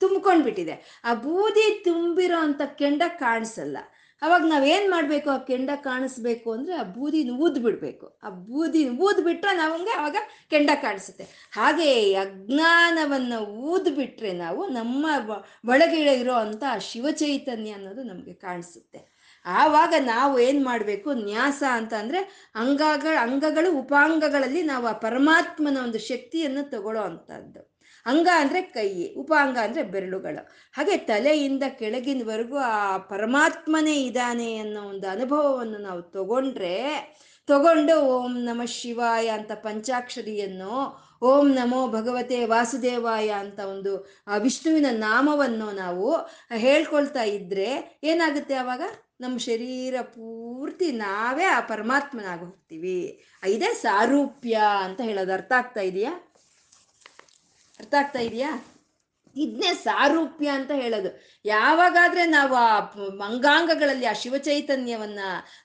ತುಂಬ್ಕೊಂಡ್ಬಿಟ್ಟಿದೆ. 0.00 1.02
ಆ 1.04 1.14
ಬೂದಿ 1.14 1.80
ತುಂಬಿರೋ 1.84 2.38
ಅಂತ 2.38 2.60
ಕೆಂಡ 2.78 3.02
ಕಾಣಿಸಲ್ಲ. 3.18 3.78
ಅವಾಗ 4.22 4.42
ನಾವೇನು 4.42 4.90
ಮಾಡಬೇಕು? 4.90 5.30
ಆ 5.30 5.38
ಕೆಂಡ 5.38 5.70
ಕಾಣಿಸ್ಬೇಕು 5.76 6.52
ಅಂದ್ರೆ 6.52 6.74
ಆ 6.74 6.82
ಬೂದಿನ 6.82 7.30
ಊದ್ 7.30 7.62
ಬಿಡ್ಬೇಕು 7.62 8.18
ಆ 8.22 8.28
ಬೂದಿ 8.28 8.88
ಊದ್ 8.88 9.24
ಬಿಟ್ರೆ 9.24 9.56
ನಮಗೆ 9.56 9.90
ಅವಾಗ 9.90 10.16
ಕೆಂಡ 10.50 10.70
ಕಾಣಿಸುತ್ತೆ. 10.82 11.24
ಹಾಗೆ 11.52 12.14
ಅಜ್ಞಾನವನ್ನು 12.14 12.44
ಅಜ್ಞಾನವನ್ನ 12.44 13.32
ಊದ್ 13.58 13.96
ಬಿಟ್ರೆ 13.96 14.32
ನಾವು 14.32 14.66
ನಮ್ಮ 14.66 15.06
ಒಳಗೆ 15.68 16.14
ಇರೋ 16.14 16.32
ಆ 16.66 16.78
ಶಿವಚೈತನ್ಯ 16.78 17.70
ಅನ್ನೋದು 17.70 18.02
ನಮಗೆ 18.02 18.32
ಕಾಣಿಸುತ್ತೆ. 18.32 19.14
ಆವಾಗ 19.46 19.94
ನಾವು 20.00 20.38
ಏನು 20.38 20.64
ಮಾಡಬೇಕು? 20.64 21.12
ನ್ಯಾಸ 21.12 21.62
ಅಂತ 21.70 21.94
ಅಂದರೆ 21.94 22.50
ಅಂಗಗಳ, 22.54 23.18
ಅಂಗಗಳು, 23.20 23.78
ಉಪಾಂಗಗಳಲ್ಲಿ 23.78 24.62
ನಾವು 24.62 24.86
ಆ 24.86 24.92
ಪರಮಾತ್ಮನ 24.92 25.78
ಒಂದು 25.84 25.98
ಶಕ್ತಿಯನ್ನು 25.98 26.70
ತಗೊಳ್ಳೋ 26.70 27.02
ಅಂಥದ್ದು 27.02 27.73
ಅಂಗ 28.06 28.28
ಅಂದರೆ 28.42 28.60
ಕೈ 28.76 28.88
ಉಪಾಂಗ 29.22 29.56
ಅಂದರೆ 29.66 29.82
ಬೆರಳುಗಳು. 29.92 30.42
ಹಾಗೆ 30.74 30.96
ತಲೆಯಿಂದ 31.10 31.64
ಕೆಳಗಿನವರೆಗೂ 31.80 32.58
ಆ 32.70 32.80
ಪರಮಾತ್ಮನೇ 33.12 33.96
ಇದ್ದಾನೆ 34.08 34.50
ಅನ್ನೋ 34.64 34.82
ಒಂದು 34.92 35.06
ಅನುಭವವನ್ನು 35.14 35.78
ನಾವು 35.88 36.02
ತಗೊಂಡ್ರೆ, 36.16 36.76
ತಗೊಂಡು 37.48 37.94
ಓಂ 38.16 38.34
ನಮ 38.48 38.62
ಶಿವಾಯ 38.76 39.26
ಅಂತ 39.38 39.52
ಪಂಚಾಕ್ಷರಿಯನ್ನು, 39.66 40.74
ಓಂ 41.30 41.46
ನಮೋ 41.58 41.80
ಭಗವತೆ 41.96 42.38
ವಾಸುದೇವಾಯ 42.52 43.28
ಅಂತ 43.44 43.60
ಒಂದು 43.72 43.92
ವಿಷ್ಣುವಿನ 44.46 44.88
ನಾಮವನ್ನು 45.06 45.68
ನಾವು 45.82 46.08
ಹೇಳ್ಕೊಳ್ತಾ 46.64 47.24
ಇದ್ರೆ 47.38 47.68
ಏನಾಗುತ್ತೆ 48.10 48.56
ಆವಾಗ? 48.62 48.82
ನಮ್ಮ 49.22 49.36
ಶರೀರ 49.48 49.96
ಪೂರ್ತಿ 50.14 50.88
ನಾವೇ 51.04 51.46
ಆ 51.56 51.58
ಪರಮಾತ್ಮನಾಗಿ 51.72 52.42
ಹೋಗ್ತೀವಿ. 52.44 53.00
ಇದೇ 53.54 53.70
ಸಾರೂಪ್ಯ 53.84 54.54
ಅಂತ 54.86 55.00
ಹೇಳೋದು 55.08 55.32
ಅರ್ಥ 55.38 55.52
ಆಗ್ತಾ 55.60 55.82
ಇದೆಯಾ? 55.90 56.12
ಅರ್ಥ 57.78 57.94
ಆಗ್ತಾ 57.94 58.18
ಇದೆಯಾ? 58.18 58.64
ಇದನ್ನೇ 59.36 59.74
ಸಾರೂಪ್ಯ 59.74 60.48
ಅಂತ 60.48 60.70
ಹೇಳೋದು. 60.70 61.20
ಯಾವಾಗಾದ್ರೆ 61.44 62.26
ನಾವು 62.26 62.54
ಆ 62.54 62.78
ಅಂಗಾಂಗಗಳಲ್ಲಿ 63.26 64.06
ಆ 64.06 64.12
ಶಿವಚೈತನ್ಯವನ್ನ 64.12 65.18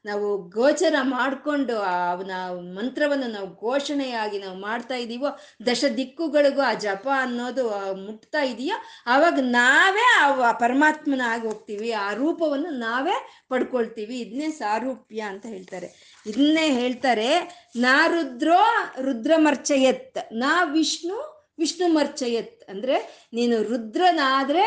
ನಾವು 0.05 0.37
ಗೋಚರ 0.49 0.95
ಮಾಡಿಕೊಂಡು 1.01 1.77
ಅವನ 1.77 2.31
ಮಂತ್ರವನ್ನು 2.61 3.27
ನಾವು 3.27 3.55
ಘೋಷಣೆಯಾಗಿ 3.55 4.39
ನಾವು 4.39 4.57
ಮಾಡ್ತಾ 4.57 4.95
ಇದ್ದೀವೋ 4.95 5.39
ದಶ 5.65 5.85
ದಿಕ್ಕುಗಳಿಗೂ 5.97 6.61
ಆ 6.61 6.73
ಜಪ 6.73 7.07
ಅನ್ನೋದು 7.17 7.69
ಮುಟ್ತಾ 7.95 8.41
ಇದೆಯೋ 8.41 8.75
ಆವಾಗ 9.05 9.39
ನಾವೇ 9.41 10.19
ಆ 10.19 10.51
ಪರಮಾತ್ಮನ 10.51 11.21
ಆಗಿ 11.25 11.47
ಹೋಗ್ತೀವಿ. 11.47 11.91
ಆ 11.91 12.13
ರೂಪವನ್ನು 12.13 12.69
ನಾವೇ 12.69 13.45
ಪಡ್ಕೊಳ್ತೀವಿ. 13.49 14.19
ಇದನ್ನೇ 14.19 14.51
ಸಾರೂಪ್ಯ 14.51 15.19
ಅಂತ 15.21 15.45
ಹೇಳ್ತಾರೆ. 15.45 16.19
ಇದನ್ನೇ 16.27 16.71
ಹೇಳ್ತಾರೆ 16.71 17.29
ನಾ 17.75 18.07
ರುದ್ರೋ 18.07 18.59
ರುದ್ರಮರ್ಚಯತ್, 19.01 20.17
ನಾ 20.31 20.63
ವಿಷ್ಣು 20.63 21.38
ವಿಷ್ಣು 21.61 21.87
ಮರ್ಚಯತ್ 21.97 22.63
ಅಂದ್ರೆ 22.71 22.95
ನೀನು 23.37 23.57
ರುದ್ರನಾದ್ರೆ 23.71 24.65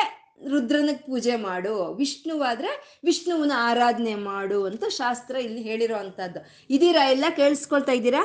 ರುದ್ರನಿಗೆ 0.52 1.02
ಪೂಜೆ 1.08 1.34
ಮಾಡು, 1.48 1.74
ವಿಷ್ಣುವಾದ್ರೆ 2.00 2.70
ವಿಷ್ಣುವನ 3.08 3.52
ಆರಾಧನೆ 3.70 4.14
ಮಾಡು 4.30 4.58
ಅಂತ 4.70 4.84
ಶಾಸ್ತ್ರ 5.00 5.34
ಇಲ್ಲಿ 5.46 5.62
ಹೇಳಿರೋ 5.68 5.98
ಅಂತದ್ದು 6.04 6.40
ಇದೀರಾ 6.76 7.02
ಎಲ್ಲ 7.14 7.26
ಕೇಳಿಸ್ಕೊಳ್ತಾ 7.40 7.94
ಇದ್ದೀರಾ 7.98 8.22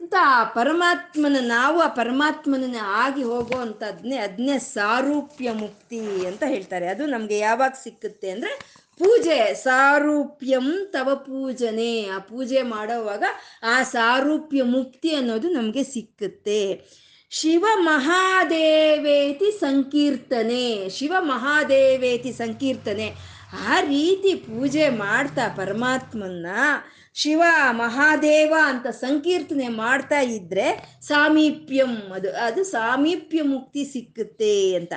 ಅಂತ 0.00 0.14
ಆ 0.36 0.40
ಪರಮಾತ್ಮನ, 0.58 1.36
ನಾವು 1.56 1.78
ಆ 1.80 1.88
ಪರಮಾತ್ಮನ 2.00 2.78
ಆಗಿ 3.02 3.22
ಹೋಗೋ 3.30 3.58
ಅದ್ನೇ 3.90 4.16
ಅದನ್ನೇ 4.26 4.56
ಸಾರೂಪ್ಯ 4.74 5.48
ಮುಕ್ತಿ 5.62 6.00
ಅಂತ 6.30 6.42
ಹೇಳ್ತಾರೆ. 6.54 6.86
ಅದು 6.94 7.04
ನಮಗೆ 7.14 7.36
ಯಾವಾಗ 7.38 7.74
ಸಿಕ್ಕುತ್ತೆ 7.84 8.28
ಅಂದ್ರೆ 8.30 8.52
ಪೂಜೆ, 8.98 9.54
ಸಾರೂಪ್ಯಂ 9.54 10.88
ತವ 10.90 11.14
ಪೂಜನೆ. 11.14 12.06
ಆ 12.08 12.18
ಪೂಜೆ 12.18 12.62
ಮಾಡೋವಾಗ 12.62 13.24
ಆ 13.62 13.82
ಸಾರೂಪ್ಯ 13.82 14.62
ಮುಕ್ತಿ 14.62 15.14
ಅನ್ನೋದು 15.14 15.48
ನಮಗೆ 15.48 15.84
ಸಿಕ್ಕುತ್ತೆ. 15.84 16.60
ಶಿವ 17.30 17.66
ಮಹಾದೇವೇತಿ 17.74 19.50
ಸಂಕೀರ್ತನೆ. 19.60 20.88
ಶಿವ 20.88 21.14
ಮಹಾದೇವೇತಿ 21.18 22.32
ಸಂಕೀರ್ತನೆ. 22.32 23.12
ಆ 23.68 23.80
ರೀತಿ 23.80 24.34
ಪೂಜೆ 24.34 24.88
ಮಾಡ್ತಾ 24.88 25.48
ಪರಮಾತ್ಮನ್ನ 25.48 26.46
ಶಿವ 27.14 27.42
ಮಹಾದೇವ 27.70 28.54
ಅಂತ 28.64 28.86
ಸಂಕೀರ್ತನೆ 28.86 29.68
ಮಾಡ್ತಾ 29.68 30.20
ಇದ್ರೆ 30.20 30.98
ಸಾಮೀಪ್ಯಂ, 31.02 31.96
ಅದು 32.14 32.30
ಅದು 32.36 32.64
ಸಾಮೀಪ್ಯ 32.64 33.42
ಮುಕ್ತಿ 33.42 33.84
ಸಿಕ್ಕುತ್ತೆ 33.84 34.74
ಅಂತ. 34.74 34.92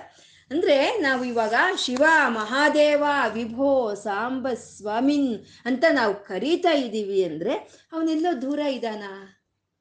ಅಂದ್ರೆ 0.51 0.97
ನಾವು 0.97 1.23
ಇವಾಗ 1.23 1.53
ಶಿವ, 1.77 2.03
ಮಹಾದೇವ, 2.27 3.03
ವಿಭೋ, 3.33 3.93
ಸಾಂಬ, 3.93 4.47
ಸ್ವಾಮಿನ್ 4.49 5.45
ಅಂತ 5.65 5.83
ನಾವು 5.91 6.15
ಕರೀತಾ 6.15 6.71
ಇದ್ದೀವಿ 6.71 7.23
ಅಂದ್ರೆ 7.23 7.53
ಅವನೆಲ್ಲೋ 7.93 8.41
ದೂರ 8.41 8.59
ಇದ್ದಾನ 8.59 9.03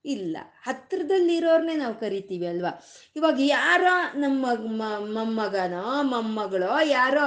ಇಲ್ಲ. 0.05 0.37
ಹತ್ರದಲ್ಲಿರೋರ್ನೇ 0.63 1.75
ನಾವು 1.75 1.95
ಕರಿತೀವಿ 1.95 2.47
ಅಲ್ವಾ? 2.47 2.85
ಇವಾಗ 3.17 3.35
ಯಾರೋ 3.39 4.19
ನಮ್ಮ 4.19 4.47
ಮೊಮ್ಮಗನೋ, 5.13 6.03
ಮೊಮ್ಮಗಳೋ, 6.03 6.81
ಯಾರೋ 6.85 7.21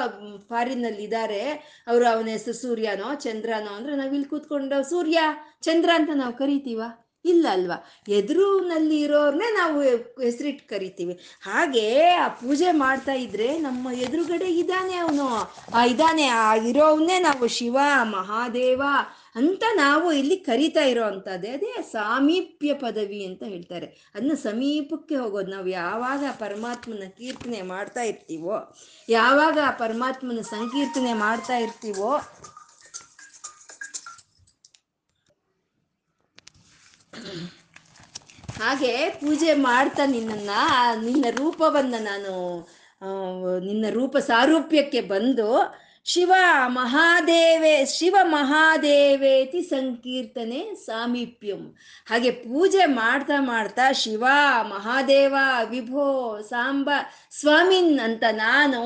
ಫಾರಿನಲ್ಲಿ 0.49 1.03
ಇದ್ದಾರೆ 1.03 1.41
ಅವರು 1.87 2.07
ಅವನ 2.07 2.27
ಹೆಸರು 2.27 2.53
ಸೂರ್ಯನೋ, 2.53 3.13
ಚಂದ್ರನೋ 3.13 3.71
ಅಂದ್ರೆ 3.73 3.95
ನಾವು 3.95 4.09
ಇಲ್ಲಿ 4.09 4.29
ಕೂತ್ಕೊಂಡು 4.29 4.89
ಸೂರ್ಯ, 4.89 5.19
ಚಂದ್ರ 5.61 5.89
ಅಂತ 5.95 6.09
ನಾವು 6.15 6.33
ಕರಿತೀವ? 6.33 6.81
ಇಲ್ಲ 7.25 7.47
ಅಲ್ವಾ? 7.51 7.85
ಎದುರುನಲ್ಲಿ 8.07 9.01
ಇರೋರ್ನೇ 9.01 9.53
ನಾವು 9.53 9.81
ಹೆಸರಿಟ್ಟು 10.21 10.69
ಕರಿತೀವಿ. 10.69 11.13
ಹಾಗೆ 11.41 12.09
ಆ 12.09 12.27
ಪೂಜೆ 12.27 12.71
ಮಾಡ್ತಾ 12.71 13.13
ಇದ್ರೆ 13.13 13.59
ನಮ್ಮ 13.59 13.87
ಎದುರುಗಡೆ 13.91 14.45
ಇದ್ದಾನೆ 14.45 14.95
ಅವನು. 14.95 15.27
ಆ 15.73 15.85
ಇದ್ದಾನೆ 15.85 16.27
ಆ 16.27 16.55
ಇರೋವನ್ನೇ 16.55 17.19
ನಾವು 17.19 17.47
ಶಿವ, 17.47 17.77
ಮಹಾದೇವ 18.01 18.81
ಅಂತ 19.35 19.63
ನಾವು 19.75 20.11
ಇಲ್ಲಿ 20.11 20.35
ಕರಿತಾ 20.35 20.81
ಇರೋ 20.81 21.03
ಅಂಥದ್ದೇ. 21.03 21.47
ಅದೇ 21.47 21.81
ಸಾಮೀಪ್ಯ 21.91 22.73
ಪದವಿ 22.73 23.25
ಅಂತ 23.25 23.43
ಹೇಳ್ತಾರೆ. 23.43 24.11
ಅದನ್ನ 24.15 24.33
ಸಮೀಪಕ್ಕೆ 24.33 25.15
ಹೋಗೋದು. 25.15 25.51
ನಾವು 25.51 25.67
ಯಾವಾಗ 25.67 26.23
ಪರಮಾತ್ಮನ 26.31 27.03
ಕೀರ್ತನೆ 27.17 27.61
ಮಾಡ್ತಾ 27.61 28.01
ಇರ್ತೀವೋ, 28.01 28.75
ಯಾವಾಗ 29.09 29.59
ಆ 29.67 29.71
ಪರಮಾತ್ಮನ 29.71 30.41
ಸಂಕೀರ್ತನೆ 30.41 31.13
ಮಾಡ್ತಾ 31.13 31.57
ಇರ್ತೀವೋ 31.57 32.19
ಹಾಗೆ 38.61 39.09
ಪೂಜೆ 39.09 39.53
ಮಾಡ್ತಾ 39.53 40.05
ನಿನ್ನನ್ನು 40.05 40.61
ನಿನ್ನ 41.05 41.25
ರೂಪವನ್ನ 41.35 41.95
ನಾನು 41.99 42.33
ನಿನ್ನ 43.59 43.85
ರೂಪ 43.89 44.17
ಸಾರೂಪ್ಯಕ್ಕೆ 44.17 45.01
ಬಂದು 45.01 45.49
ಶಿವ 46.05 46.33
ಮಹಾದೇವೇ, 46.67 47.85
ಶಿವ 47.85 48.15
ಮಹಾದೇವೇತಿ 48.23 49.61
ಸಂಕೀರ್ತನೆ 49.61 50.75
ಸಾಮೀಪ್ಯಂ. 50.85 51.61
ಹಾಗೆ 52.05 52.31
ಪೂಜೆ 52.31 52.85
ಮಾಡ್ತಾ 52.85 53.37
ಮಾಡ್ತಾ 53.41 53.91
ಶಿವ 53.91 54.23
ಮಹಾದೇವ 54.61 55.35
ವಿಭೋ 55.69 56.05
ಸಾಂಬ 56.49 56.89
ಸ್ವಾಮಿನ್ 57.31 57.99
ಅಂತ 57.99 58.23
ನಾನು 58.31 58.81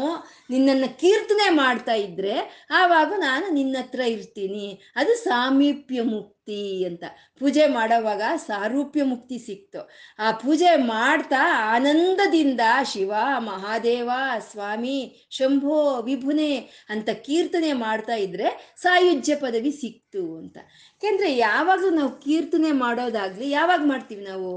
ನಿನ್ನನ್ನು 0.50 0.90
ಕೀರ್ತನೆ 1.00 1.50
ಮಾಡ್ತಾ 1.56 1.94
ಇದ್ರೆ 1.94 2.36
ಆವಾಗ 2.72 3.14
ನಾನು 3.18 3.48
ನಿನ್ನ 3.54 3.78
ಹತ್ರ 3.80 4.00
ಇರ್ತೀನಿ. 4.00 4.68
ಅದು 4.96 5.16
ಸಾಮೀಪ್ಯ 5.24 6.02
ಮುಕ್ತಿ 6.44 6.86
ಅಂತ. 6.86 7.04
ಪೂಜೆ 7.40 7.66
ಮಾಡೋವಾಗ 7.68 8.22
ಸಾರೂಪ್ಯ 8.36 9.04
ಮುಕ್ತಿ 9.04 9.38
ಸಿಕ್ತು. 9.38 9.82
ಆ 10.20 10.32
ಪೂಜೆ 10.32 10.72
ಮಾಡ್ತಾ 10.76 11.42
ಆನಂದದಿಂದ 11.76 12.60
ಶಿವ, 12.84 13.14
ಮಹಾದೇವ, 13.38 14.10
ಸ್ವಾಮಿ, 14.52 15.28
ಶಂಭೋ, 15.30 16.02
ವಿಭುನೆ 16.02 16.52
ಅಂತ 16.90 17.10
ಕೀರ್ತನೆ 17.10 17.72
ಮಾಡ್ತಾ 17.74 18.16
ಇದ್ರೆ 18.16 18.76
ಸಾಯುಜ್ಯ 18.78 19.36
ಪದವಿ 19.36 19.72
ಸಿಕ್ತು 19.72 20.24
ಅಂತ. 20.38 20.58
ಯಾಕೆಂದ್ರೆ 20.92 21.38
ಯಾವಾಗಲೂ 21.38 21.90
ನಾವು 21.90 22.12
ಕೀರ್ತನೆ 22.20 22.72
ಮಾಡೋದಾಗ್ಲಿ 22.72 23.50
ಯಾವಾಗ 23.50 23.82
ಮಾಡ್ತೀವಿ 23.86 24.24
ನಾವು? 24.24 24.54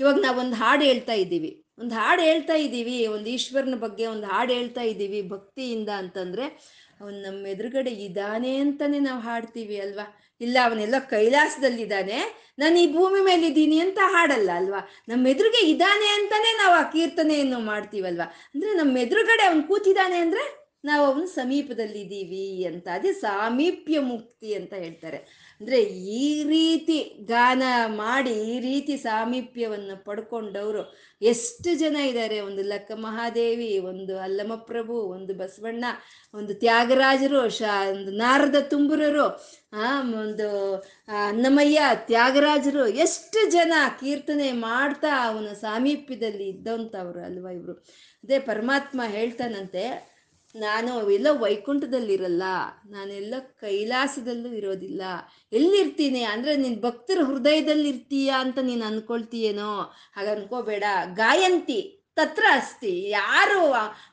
ಇವಾಗ 0.00 0.18
ನಾವೊಂದು 0.20 0.54
ಹಾಡು 0.54 0.84
ಹೇಳ್ತಾ 0.84 1.12
ಇದ್ದೀವಿ. 1.14 1.50
ಒಂದು 1.78 1.94
ಹಾಡು 1.94 2.22
ಹೇಳ್ತಾ 2.22 2.54
ಇದ್ದೀವಿ. 2.54 3.06
ಒಂದು 3.06 3.28
ಈಶ್ವರನ 3.30 3.74
ಬಗ್ಗೆ 3.74 4.04
ಒಂದು 4.06 4.26
ಹಾಡು 4.26 4.52
ಹೇಳ್ತಾ 4.52 4.82
ಇದ್ದೀವಿ 4.82 5.20
ಭಕ್ತಿಯಿಂದ 5.28 5.88
ಅಂತಂದ್ರೆ 5.88 6.44
ಅವನು 7.02 7.20
ನಮ್ಮ 7.20 7.46
ಎದುರುಗಡೆ 7.46 7.90
ಇದ್ದಾನೆ 7.90 8.56
ಅಂತಾನೆ 8.56 8.98
ನಾವು 8.98 9.20
ಹಾಡ್ತೀವಿ 9.20 9.80
ಅಲ್ವಾ? 9.80 10.18
ಇಲ್ಲ, 10.40 10.58
ಅವನೆಲ್ಲ 10.64 10.94
ಕೈಲಾಸದಲ್ಲಿದ್ದಾನೆ. 10.98 12.48
ನಾನು 12.58 12.78
ಈ 12.78 12.92
ಭೂಮಿ 12.92 13.24
ಮೇಲೆ 13.24 13.78
ಅಂತ 13.78 13.98
ಹಾಡಲ್ಲ 14.02 14.50
ಅಲ್ವಾ? 14.54 14.88
ನಮ್ಮ 15.08 15.26
ಎದುರಿಗೆ 15.26 15.66
ಇದ್ದಾನೆ 15.66 16.08
ಅಂತಾನೆ 16.08 16.56
ನಾವು 16.56 16.74
ಆ 16.74 16.82
ಕೀರ್ತನೆಯನ್ನು 16.82 17.58
ಮಾಡ್ತೀವಲ್ವಾ? 17.58 18.24
ಅಂದ್ರೆ 18.54 18.72
ನಮ್ಮ 18.72 18.98
ಎದುರುಗಡೆ 18.98 19.42
ಅವನು 19.42 19.62
ಕೂತಿದ್ದಾನೆ 19.62 20.16
ಅಂದ್ರೆ 20.16 20.61
ನಾವು 20.84 21.02
ಅವನ 21.08 21.24
ಸಮೀಪದಲ್ಲಿದ್ದೀವಿ 21.34 22.64
ಅಂತ, 22.70 22.86
ಅದೇ 22.94 23.12
ಸಾಮೀಪ್ಯ 23.12 23.98
ಮುಕ್ತಿ 24.12 24.50
ಅಂತ 24.54 24.72
ಹೇಳ್ತಾರೆ. 24.84 25.18
ಅಂದ್ರೆ 25.60 25.78
ಈ 26.22 26.26
ರೀತಿ 26.44 26.96
ಗಾನ 27.24 27.62
ಮಾಡಿ, 27.96 28.32
ಈ 28.52 28.56
ರೀತಿ 28.60 28.94
ಸಾಮೀಪ್ಯವನ್ನು 28.96 29.96
ಪಡ್ಕೊಂಡವರು 30.04 30.82
ಎಷ್ಟು 31.22 31.70
ಜನ 31.74 31.96
ಇದ್ದಾರೆ? 32.10 32.38
ಒಂದು 32.40 32.62
ಲಕ್ಕ 32.62 32.92
ಮಹಾದೇವಿ, 33.06 33.70
ಒಂದು 33.90 34.14
ಅಲ್ಲಮಪ್ರಭು, 34.18 34.96
ಒಂದು 35.16 35.34
ಬಸವಣ್ಣ, 35.34 35.84
ಒಂದು 36.34 36.54
ತ್ಯಾಗರಾಜರು, 36.54 37.42
ಶಾ, 37.58 37.74
ಒಂದು 37.94 38.12
ನಾರದ 38.24 38.60
ತುಂಬುರರು 38.74 39.26
ಒಂದು 40.24 40.48
ಅನ್ನಮಯ್ಯ 41.26 41.82
ತ್ಯಾಗರಾಜರು, 42.06 42.86
ಎಷ್ಟು 43.04 43.40
ಜನ 43.50 43.74
ಕೀರ್ತನೆ 44.00 44.48
ಮಾಡ್ತಾ 44.68 45.12
ಅವನ 45.28 45.52
ಸಾಮೀಪ್ಯದಲ್ಲಿ 45.60 46.48
ಇದ್ದಂಥವ್ರು 46.48 47.20
ಅಲ್ವಾ 47.24 47.50
ಇವರು? 47.50 47.74
ಅದೇ 48.24 48.38
ಪರಮಾತ್ಮ 48.50 49.02
ಹೇಳ್ತಾನಂತೆ 49.16 49.84
ನಾನು 50.54 50.92
ಎಲ್ಲ 51.16 51.28
ವೈಕುಂಠದಲ್ಲಿರಲ್ಲ, 51.44 52.44
ನಾನೆಲ್ಲ 52.94 53.34
ಕೈಲಾಸದಲ್ಲೂ 53.62 54.50
ಇರೋದಿಲ್ಲ. 54.60 55.02
ಎಲ್ಲಿರ್ತೀನಿ? 55.52 56.22
ಅಂದರೆ 56.32 56.54
ನಿನ್ನ 56.56 56.78
ಭಕ್ತರ 56.86 57.18
ಹೃದಯದಲ್ಲಿ 57.30 57.88
ಇರ್ತೀಯ 57.88 58.30
ಅಂತ 58.44 58.58
ನೀನು 58.68 58.84
ಅನ್ಕೊಳ್ತೀಯೇನೋ? 58.90 59.72
ಹಾಗ 60.18 60.28
ಅನ್ಕೋಬೇಡ. 60.36 60.84
ಗಾಯಂತಿ 61.22 61.80
ತತ್ರ 62.18 62.44
ಅಸ್ತಿ. 62.58 62.92
ಯಾರು 63.10 63.60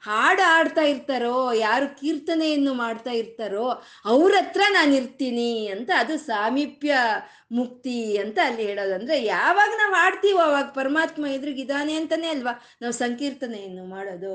ಹಾಡು 0.08 0.44
ಆಡ್ತಾ 0.58 0.84
ಇರ್ತಾರೋ, 0.92 1.38
ಯಾರು 1.68 1.88
ಕೀರ್ತನೆಯನ್ನು 2.00 2.74
ಮಾಡ್ತಾ 2.74 3.14
ಇರ್ತಾರೋ 3.22 3.66
ಅವ್ರ 4.14 4.32
ಹತ್ರ 4.38 4.62
ನಾನು 4.78 4.94
ಇರ್ತೀನಿ 4.96 5.52
ಅಂತ 5.68 5.90
ಅದು 6.04 6.16
ಸಾಮೀಪ್ಯ 6.30 6.94
ಮುಕ್ತಿ 7.52 7.98
ಅಂತ 8.18 8.38
ಅಲ್ಲಿ 8.46 8.64
ಹೇಳೋದು. 8.70 9.14
ಯಾವಾಗ 9.36 9.72
ನಾವು 9.82 9.96
ಆಡ್ತೀವೋ 10.06 10.42
ಅವಾಗ 10.50 10.68
ಪರಮಾತ್ಮ 10.80 11.26
ಎದುರಿಗಿದ್ದಾನೆ 11.36 11.94
ಅಂತಾನೆ 12.00 12.28
ಅಲ್ವಾ? 12.28 12.54
ನಾವು 12.82 12.94
ಸಂಕೀರ್ತನೆಯನ್ನು 13.04 13.86
ಮಾಡೋದು. 13.96 14.34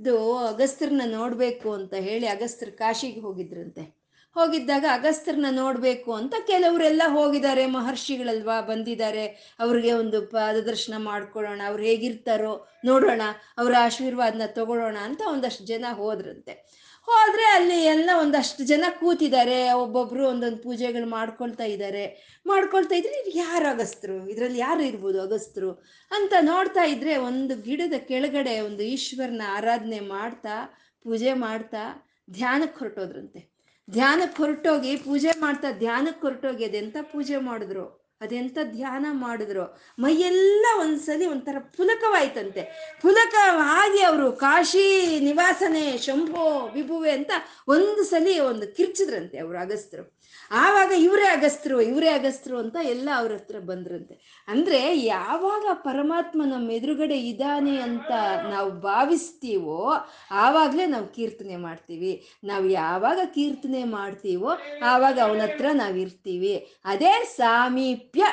ಇದು 0.00 0.36
ಅಗಸ್ತ್ರನ 0.38 1.02
ನೋಡಬೇಕು 1.04 1.72
ಅಂತ 1.72 1.94
ಹೇಳಿ 1.94 2.26
ಅಗಸ್ತ್ರ 2.26 2.68
ಕಾಶಿಗೆ 2.70 3.20
ಹೋಗಿದ್ರಂತೆ. 3.20 4.00
ಹೋಗಿದ್ದಾಗ 4.34 4.84
ಅಗಸ್ತ್ರನ 4.92 5.46
ನೋಡಬೇಕು 5.50 6.12
ಅಂತ 6.12 6.34
ಕೆಲವರೆಲ್ಲ 6.46 7.02
ಹೋಗಿದ್ದಾರೆ, 7.06 7.66
ಮಹರ್ಷಿಗಳಲ್ವಾ 7.66 8.60
ಬಂದಿದ್ದಾರೆ. 8.60 9.56
ಅವ್ರಿಗೆ 9.60 9.92
ಒಂದು 9.92 10.26
ಪಾದದರ್ಶನ 10.26 10.94
ಮಾಡ್ಕೊಳ್ಳೋಣ, 10.98 11.60
ಅವ್ರು 11.66 11.82
ಹೇಗಿರ್ತಾರೋ 11.82 12.66
ನೋಡೋಣ, 12.84 13.22
ಅವರ 13.58 13.74
ಆಶೀರ್ವಾದನ 13.80 14.46
ತಗೊಳ್ಳೋಣ 14.46 14.96
ಅಂತ 15.02 15.22
ಒಂದಷ್ಟು 15.32 15.64
ಜನ 15.64 15.84
ಹೋದ್ರಂತೆ. 15.92 16.79
ಹೋದ್ರೆ 17.10 17.44
ಅಲ್ಲಿ 17.44 17.84
ಎಲ್ಲ 17.84 18.10
ಒಂದಷ್ಟು 18.20 18.64
ಜನ 18.64 18.84
ಕೂತಿದ್ದಾರೆ, 19.00 19.72
ಒಬ್ಬೊಬ್ರು 19.72 20.28
ಒಂದೊಂದು 20.28 20.56
ಪೂಜೆಗಳು 20.56 21.06
ಮಾಡ್ಕೊಳ್ತಾ 21.06 21.64
ಇದ್ದಾರೆ. 21.64 22.36
ಮಾಡ್ಕೊಳ್ತಾ 22.46 22.94
ಇದ್ರೆ 22.94 23.20
ಇದು 23.20 23.38
ಯಾರು 23.38 23.68
ಅಗಸ್ತ್ರು? 23.68 24.30
ಇದರಲ್ಲಿ 24.30 24.58
ಯಾರು 24.58 24.82
ಇರ್ಬೋದು 24.82 25.22
ಅಗಸ್ತ್ರು? 25.22 25.70
ಅಂತ 26.10 26.32
ನೋಡ್ತಾ 26.40 26.84
ಇದ್ರೆ 26.84 27.16
ಒಂದು 27.16 27.62
ಗಿಡದ 27.62 27.92
ಕೆಳಗಡೆ 27.98 28.60
ಒಂದು 28.60 28.82
ಈಶ್ವರನ 28.82 29.42
ಆರಾಧನೆ 29.48 30.00
ಮಾಡ್ತಾ, 30.00 30.76
ಪೂಜೆ 31.04 31.32
ಮಾಡ್ತಾ, 31.32 32.06
ಧ್ಯಾನಕ್ಕೆ 32.30 32.78
ಹೊರಟೋದ್ರಂತೆ. 32.78 33.50
ಧ್ಯಾನಕ್ಕೆ 33.90 34.42
ಹೊರಟೋಗಿ 34.42 34.96
ಪೂಜೆ 34.96 35.40
ಮಾಡ್ತಾ, 35.40 35.72
ಧ್ಯಾನಕ್ಕೆ 35.72 36.26
ಹೊರಟೋಗಿ 36.26 36.64
ಅದೆಂತ 36.64 36.96
ಪೂಜೆ 37.02 37.36
ಮಾಡಿದ್ರು? 37.36 37.99
ಅದೆಂತ 38.20 38.58
ಧ್ಯಾನ 38.62 39.06
ಮಾಡಿದ್ರು? 39.10 39.80
ಮೈಯೆಲ್ಲ 39.98 40.66
ಒಂದ್ಸಲಿ 40.80 41.26
ಒಂಥರ 41.26 41.56
ಪುಲಕವಾಯ್ತಂತೆ. 41.58 42.62
ಪುಲಕ 43.02 43.34
ಆಗಿ 43.62 44.02
ಅವರು 44.02 44.32
ಕಾಶಿ 44.32 45.20
ನಿವಾಸನೆ, 45.20 45.98
ಶಂಭೋ, 45.98 46.70
ವಿಭುವೆ 46.74 47.10
ಅಂತ 47.10 47.30
ಒಂದು 47.68 48.04
ಸಲಿ 48.04 48.38
ಒಂದು 48.38 48.76
ಕಿರ್ಚಿದ್ರಂತೆ 48.76 49.38
ಅವರು 49.38 49.58
ಅಗಸ್ತ್ರು. 49.58 50.19
ಆವಾಗ 50.50 50.92
ಇವರೇ 50.96 51.26
ಅಗಸ್ತ್ರು 51.28 51.80
ಇವರೇ 51.80 52.08
ಅಗಸ್ತ್ರು 52.08 52.58
ಅಂತ 52.58 52.76
ಎಲ್ಲ 52.82 53.08
ಅವ್ರ 53.16 53.32
ಹತ್ರ 53.32 53.58
ಬಂದ್ರಂತೆ. 53.58 54.44
ಅಂದ್ರೆ 54.48 54.98
ಯಾವಾಗ 54.98 55.64
ಪರಮಾತ್ಮ 55.72 56.42
ನಮ್ಮ 56.46 56.70
ಎದುರುಗಡೆ 56.70 57.18
ಇದ್ದಾನೆ 57.18 57.80
ಅಂತ 57.80 58.10
ನಾವು 58.50 58.70
ಭಾವಿಸ್ತೀವೋ, 58.70 60.06
ಆವಾಗಲೇ 60.30 60.86
ನಾವು 60.86 61.06
ಕೀರ್ತನೆ 61.06 61.56
ಮಾಡ್ತೀವಿ. 61.56 62.12
ನಾವು 62.44 62.66
ಯಾವಾಗ 62.68 63.20
ಕೀರ್ತನೆ 63.34 63.84
ಮಾಡ್ತೀವೋ, 63.84 64.50
ಆವಾಗ 64.82 65.18
ಅವನ 65.22 65.40
ಹತ್ರ 65.40 65.66
ನಾವು 65.72 65.96
ಇರ್ತೀವಿ. 65.96 66.54
ಅದೇ 66.84 67.24
ಸಾಮೀಪ್ಯ 67.36 68.24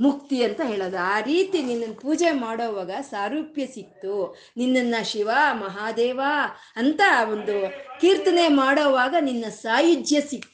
ಮುಕ್ತಿ 0.00 0.44
ಅಂತ 0.44 0.60
ಹೇಳೋದು. 0.60 0.96
ಆ 0.96 1.20
ರೀತಿ 1.20 1.62
ನಿನ್ನನ್ನು 1.62 1.94
ಪೂಜೆ 2.00 2.30
ಮಾಡೋವಾಗ 2.30 2.90
ಸಾರೂಪ್ಯ 3.10 3.66
ಸಿಕ್ತು. 3.66 4.36
ನಿನ್ನನ್ನು 4.56 5.04
ಶಿವ, 5.04 5.30
ಮಹಾದೇವ 5.54 6.20
ಅಂತ 6.76 7.00
ಒಂದು 7.32 7.56
ಕೀರ್ತನೆ 8.00 8.48
ಮಾಡೋವಾಗ 8.48 9.14
ನಿನ್ನ 9.20 9.44
ಸಾಯುಜ್ಯ 9.48 10.20
ಸಿಕ್ತು. 10.20 10.53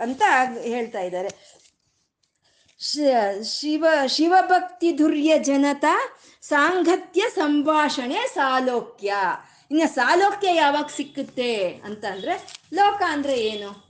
ಅಂತ 0.00 0.22
ಹೇಳ್ತಾ 0.60 1.00
ಇದ್ದಾರೆ. 1.00 1.28
ಶಿವ, 3.44 3.86
ಶಿವಭಕ್ತಿ 4.06 4.92
ಧುರ್ಯ 4.92 5.38
ಜನತಾ 5.38 6.18
ಸಾಂಗತ್ಯ 6.42 7.22
ಸಂಭಾಷಣೆ 7.34 8.34
ಸಾಲೋಕ್ಯ. 8.34 9.14
ಇನ್ನು 9.70 9.94
ಸಾಲೋಕ್ಯ 9.94 10.54
ಯಾವಾಗ 10.54 10.84
ಸಿಕ್ಕುತ್ತೆ 10.96 11.68
ಅಂತ 11.68 12.04
ಅಂದ್ರೆ 12.04 12.52
ಲೋಕ 12.74 13.02
ಅಂದ್ರೆ 13.06 13.40
ಏನು? 13.40 13.87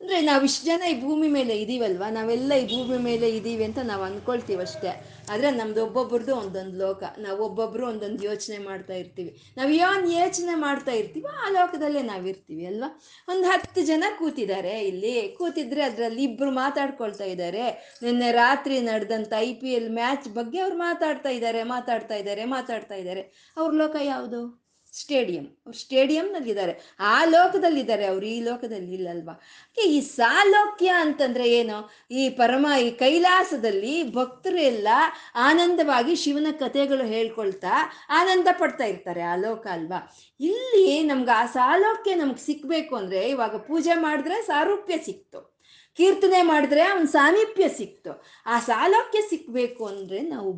ಅಂದ್ರೆ 0.00 0.20
ನಾವು 0.20 0.44
ಇಷ್ಟು 0.44 0.66
ಜನ 0.66 0.82
ಈ 0.90 1.00
ಭೂಮಿ 1.00 1.28
ಮೇಲೆ 1.28 1.54
ಇದೀವಲ್ವಾ? 1.58 2.10
ನಾವೆಲ್ಲ 2.10 2.52
ಈ 2.52 2.66
ಭೂಮಿ 2.66 2.98
ಮೇಲೆ 2.98 3.30
ಇದ್ದೀವಿ 3.30 3.64
ಅಂತ 3.64 3.78
ನಾವು 3.78 4.02
ಅನ್ಕೊಳ್ತೀವಿ 4.02 4.62
ಅಷ್ಟೇ. 4.62 4.92
ಆದ್ರೆ 5.30 5.50
ನಮ್ದು 5.50 5.84
ಒಬ್ಬೊಬ್ರದ್ದು 5.84 6.36
ಒಂದೊಂದು 6.36 6.76
ಲೋಕ. 6.78 7.02
ನಾವು 7.18 7.44
ಒಬ್ಬೊಬ್ರು 7.44 7.86
ಒಂದೊಂದು 7.86 8.24
ಯೋಚನೆ 8.24 8.58
ಮಾಡ್ತಾ 8.58 8.94
ಇರ್ತೀವಿ. 8.94 9.54
ನಾವು 9.56 9.70
ಏನು 9.70 10.10
ಯೋಚನೆ 10.10 10.54
ಮಾಡ್ತಾ 10.54 10.92
ಇರ್ತೀವೋ 10.92 11.28
ಆ 11.28 11.48
ಲೋಕದಲ್ಲೇ 11.48 12.02
ನಾವಿರ್ತೀವಿ 12.02 12.66
ಅಲ್ವಾ? 12.66 12.88
ಒಂದು 13.28 13.48
ಹತ್ತು 13.48 13.82
ಜನ 13.82 14.04
ಕೂತಿದ್ದಾರೆ 14.18 14.80
ಇಲ್ಲಿ. 14.80 15.28
ಕೂತಿದ್ರೆ 15.28 15.82
ಅದರಲ್ಲಿ 15.82 16.24
ಇಬ್ರು 16.24 16.50
ಮಾತಾಡ್ಕೊಳ್ತಾ 16.50 17.24
ಇದ್ದಾರೆ 17.24 17.64
ನಿನ್ನೆ 18.02 18.32
ರಾತ್ರಿ 18.32 18.80
ನಡೆದಂಥ 18.80 19.32
ಐ 19.38 19.54
ಪಿ 19.54 19.72
ಎಲ್ 19.72 19.90
ಮ್ಯಾಚ್ 19.90 20.28
ಬಗ್ಗೆ 20.28 20.58
ಅವ್ರು 20.58 20.76
ಮಾತಾಡ್ತಾ 20.78 21.28
ಇದ್ದಾರೆ 21.28 21.62
ಮಾತಾಡ್ತಾ 21.62 22.14
ಇದ್ದಾರೆ 22.14 22.44
ಮಾತಾಡ್ತಾ 22.44 22.94
ಇದ್ದಾರೆ 22.94 23.24
ಅವ್ರ 23.56 23.72
ಲೋಕ 23.74 23.96
ಯಾವುದು? 24.02 24.69
ಸ್ಟೇಡಿಯಂ. 24.92 25.44
ಅವ್ರು 25.44 25.78
ಸ್ಟೇಡಿಯಂನಲ್ಲಿದ್ದಾರೆ. 25.78 26.96
ಆ 27.00 27.24
ಲೋಕದಲ್ಲಿದ್ದಾರೆ. 27.24 28.06
ಅವ್ರು 28.06 28.26
ಈ 28.26 28.40
ಲೋಕದಲ್ಲಿ 28.40 28.94
ಇಲ್ಲಲ್ವಾ? 28.94 29.40
ಈ 29.84 30.00
ಸಾಲೋಕ್ಯ 30.00 30.88
ಅಂತಂದ್ರೆ 30.88 31.50
ಏನು? 31.50 31.90
ಈ 32.10 32.28
ಪರಮ, 32.28 32.66
ಈ 32.82 32.90
ಕೈಲಾಸದಲ್ಲಿ 32.90 34.12
ಭಕ್ತರು 34.12 34.58
ಎಲ್ಲ 34.58 34.88
ಆನಂದವಾಗಿ 35.34 36.14
ಶಿವನ 36.14 36.46
ಕಥೆಗಳು 36.50 37.04
ಹೇಳ್ಕೊಳ್ತಾ 37.04 37.92
ಆನಂದ 38.08 38.48
ಪಡ್ತಾ 38.58 38.84
ಇರ್ತಾರೆ 38.84 39.20
ಆ 39.20 39.36
ಲೋಕ 39.36 39.66
ಅಲ್ವಾ? 39.66 40.16
ಇಲ್ಲಿ 40.40 41.02
ನಮ್ಗೆ 41.02 41.30
ಆ 41.30 41.46
ಸಾಲೋಕ್ಯ 41.46 42.14
ನಮ್ಗೆ 42.14 42.46
ಸಿಕ್ಬೇಕು 42.46 42.96
ಅಂದ್ರೆ 42.96 43.28
ಇವಾಗ 43.28 43.56
ಪೂಜೆ 43.56 43.94
ಮಾಡಿದ್ರೆ 43.94 44.42
ಸಾರೂಪ್ಯ 44.42 44.98
ಸಿಕ್ತು. 44.98 45.60
ಕೀರ್ತನೆ 45.96 46.42
ಮಾಡಿದ್ರೆ 46.42 46.82
ಅವನ್ 46.82 47.08
ಸಾಮೀಪ್ಯ 47.08 47.68
ಸಿಕ್ತು. 47.68 48.22
ಆ 48.46 48.60
ಸಾಲೋಕ್ಯ 48.60 49.20
ಸಿಕ್ಬೇಕು 49.30 49.86
ಅಂದ್ರೆ 49.86 50.20
ನಾವು 50.20 50.52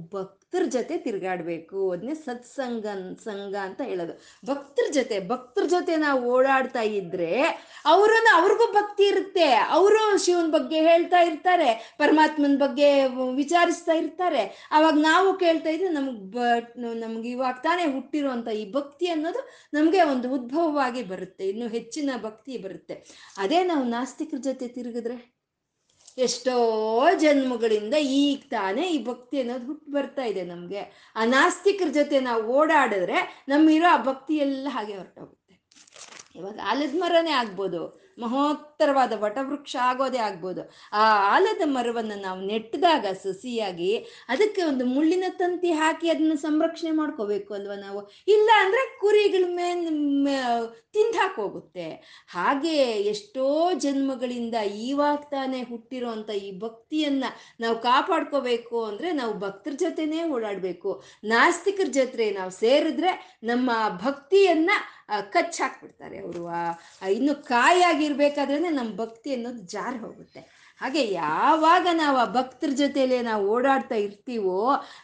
ಭಕ್ತರ 0.53 0.69
ಜೊತೆ 0.69 0.97
ತಿರ್ಗಾಡ್ಬೇಕು. 0.99 1.91
ಅದನ್ನೇ 1.91 2.15
ಸತ್ಸಂಗ 2.15 2.87
ಸಂಘ 3.25 3.55
ಅಂತ 3.55 3.81
ಹೇಳೋದು. 3.81 4.15
ಭಕ್ತರ 4.47 4.87
ಜೊತೆ 4.93 5.29
ಭಕ್ತರ 5.29 5.65
ಜೊತೆ 5.67 5.97
ನಾವು 5.97 6.21
ಓಡಾಡ್ತಾ 6.33 6.83
ಇದ್ರೆ 6.83 7.31
ಅವರನ್ನ, 7.85 8.29
ಅವ್ರಿಗೂ 8.35 8.67
ಭಕ್ತಿ 8.73 9.05
ಇರುತ್ತೆ. 9.05 9.47
ಅವರು 9.55 10.19
ಶಿವನ 10.25 10.51
ಬಗ್ಗೆ 10.51 10.81
ಹೇಳ್ತಾ 10.81 11.21
ಇರ್ತಾರೆ. 11.21 11.95
ಪರಮಾತ್ಮನ 11.99 12.59
ಬಗ್ಗೆ 12.59 12.89
ವಿಚಾರಿಸ್ತಾ 13.35 13.93
ಇರ್ತಾರೆ. 13.93 14.69
ಅವಾಗ 14.71 14.95
ನಾವು 14.95 15.39
ಕೇಳ್ತಾ 15.39 15.69
ಇದ್ರೆ 15.69 15.89
ನಮ್ಗೆ 15.89 17.01
ನಮ್ಗೆ 17.01 17.31
ಇವಾಗ 17.31 17.55
ತಾನೇ 17.63 17.87
ಹುಟ್ಟಿರುವಂತ 17.93 18.49
ಈ 18.49 18.73
ಭಕ್ತಿ 18.73 19.09
ಅನ್ನೋದು 19.09 19.43
ನಮಗೆ 19.75 20.03
ಒಂದು 20.03 20.35
ಉದ್ಭವವಾಗಿ 20.35 21.03
ಬರುತ್ತೆ. 21.03 21.49
ಇನ್ನು 21.49 21.69
ಹೆಚ್ಚಿನ 21.69 22.11
ಭಕ್ತಿ 22.23 22.57
ಬರುತ್ತೆ. 22.59 22.95
ಅದೇ 23.39 23.63
ನಾವು 23.65 23.85
ನಾಸ್ತಿಕರ 23.85 24.37
ಜೊತೆ 24.41 24.69
ತಿರುಗಿದ್ರೆ 24.69 25.32
ಎಷ್ಟೋ 26.19 26.55
ಜನ್ಮಗಳಿಂದ 27.15 27.95
ಈಗ 27.95 28.43
ತಾನೇ 28.51 28.91
ಈ 28.91 29.05
ಭಕ್ತಿ 29.05 29.41
ಅನ್ನೋದು 29.41 29.67
ಹುಟ್ಟು 29.67 29.93
ಬರ್ತಾ 29.93 30.23
ಇದೆ 30.23 30.43
ನಮಗೆ. 30.45 31.13
ಆ 31.17 31.25
ನಾಸ್ತಿಕರ 31.25 31.89
ಜೊತೆ 31.89 32.21
ನಾವು 32.21 32.43
ಓಡಾಡಿದ್ರೆ 32.53 33.45
ನಮ್ಮಿರೋ 33.49 33.89
ಆ 33.89 34.03
ಭಕ್ತಿ 34.03 34.37
ಎಲ್ಲ 34.37 34.67
ಹಾಗೆ 34.71 34.97
ಹೊರಟೋಗುತ್ತೆ. 34.97 35.42
ಇವಾಗ 36.37 36.59
ಆಲದ 36.71 36.95
ಮರನೇ 37.03 37.33
ಆಗ್ಬೋದು, 37.41 37.81
ಮಹೋತ್ತರವಾದ 38.23 39.13
ವಟವೃಕ್ಷ 39.25 39.75
ಆಗೋದೇ 39.89 40.21
ಆಗ್ಬೋದು. 40.29 40.63
ಆ 41.01 41.03
ಆಲದ 41.35 41.63
ಮರವನ್ನು 41.75 42.17
ನಾವು 42.27 42.41
ನೆಟ್ಟಿದಾಗ 42.51 43.05
ಸಸಿಯಾಗಿ 43.25 43.93
ಅದಕ್ಕೆ 44.33 44.63
ಒಂದು 44.71 44.85
ಮುಳ್ಳಿನ 44.95 45.27
ತಂತಿ 45.41 45.71
ಹಾಕಿ 45.81 46.07
ಅದನ್ನು 46.15 46.37
ಸಂರಕ್ಷಣೆ 46.47 46.93
ಮಾಡ್ಕೋಬೇಕು 47.01 47.51
ಅಲ್ವಾ 47.59 47.77
ನಾವು? 47.87 48.01
ಇಲ್ಲ 48.35 48.49
ಅಂದರೆ 48.63 48.83
ಕುರಿಗಳ 49.03 49.45
ಮೇಲೆ 49.59 49.93
ತಿಂದು 50.97 51.19
ಹಾಕೋಗುತ್ತೆ 51.21 51.87
ಹಾಗೆ 52.35 52.77
ಎಷ್ಟೋ 53.13 53.47
ಜನ್ಮಗಳಿಂದ 53.85 54.57
ಇವಾಗ 54.89 55.23
ತಾನೇ 55.35 55.61
ಹುಟ್ಟಿರೋಂಥ 55.71 56.31
ಈ 56.47 56.51
ಭಕ್ತಿಯನ್ನ 56.65 57.25
ನಾವು 57.65 57.77
ಕಾಪಾಡ್ಕೋಬೇಕು 57.89 58.79
ಅಂದರೆ 58.91 59.11
ನಾವು 59.21 59.33
ಭಕ್ತರ 59.45 59.75
ಜೊತೆನೇ 59.85 60.21
ಓಡಾಡಬೇಕು. 60.37 60.91
ನಾಸ್ತಿಕರ 61.33 61.89
ಜೊತೆ 61.99 62.27
ನಾವು 62.39 62.53
ಸೇರಿದ್ರೆ 62.63 63.13
ನಮ್ಮ 63.53 63.71
ಭಕ್ತಿಯನ್ನ 64.05 64.71
ಆ, 65.13 65.21
ಕಚ್ 65.31 65.61
ಹಾಕ್ಬಿಡ್ತಾರೆ 65.61 66.19
ಅವರು 66.19 66.43
ಇನ್ನು 67.13 67.35
ಕಾಯಾಗಿರ್ಬೇಕಾದ್ರೆ 67.49 68.59
ನಮ್ಮ 68.71 68.97
ಭಕ್ತಿ 68.97 69.35
ಅನ್ನೋದು 69.35 69.63
ಜಾರಿ 69.69 69.99
ಹೋಗುತ್ತೆ. 69.99 70.43
ಹಾಗೆ 70.83 71.03
ಯಾವಾಗ 71.13 71.87
ನಾವು 71.93 72.17
ಆ 72.19 72.25
ಭಕ್ತರ 72.25 72.71
ಜೊತೆಲೆ 72.77 73.23
ನಾವು 73.23 73.43
ಓಡಾಡ್ತಾ 73.49 73.95
ಇರ್ತೀವೋ, 73.95 74.57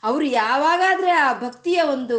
ಅವರು 0.02 0.24
ಯಾವಾಗಾದ್ರೆ 0.24 1.10
ಆ 1.10 1.32
ಭಕ್ತಿಯ 1.32 1.80
ಒಂದು 1.82 2.18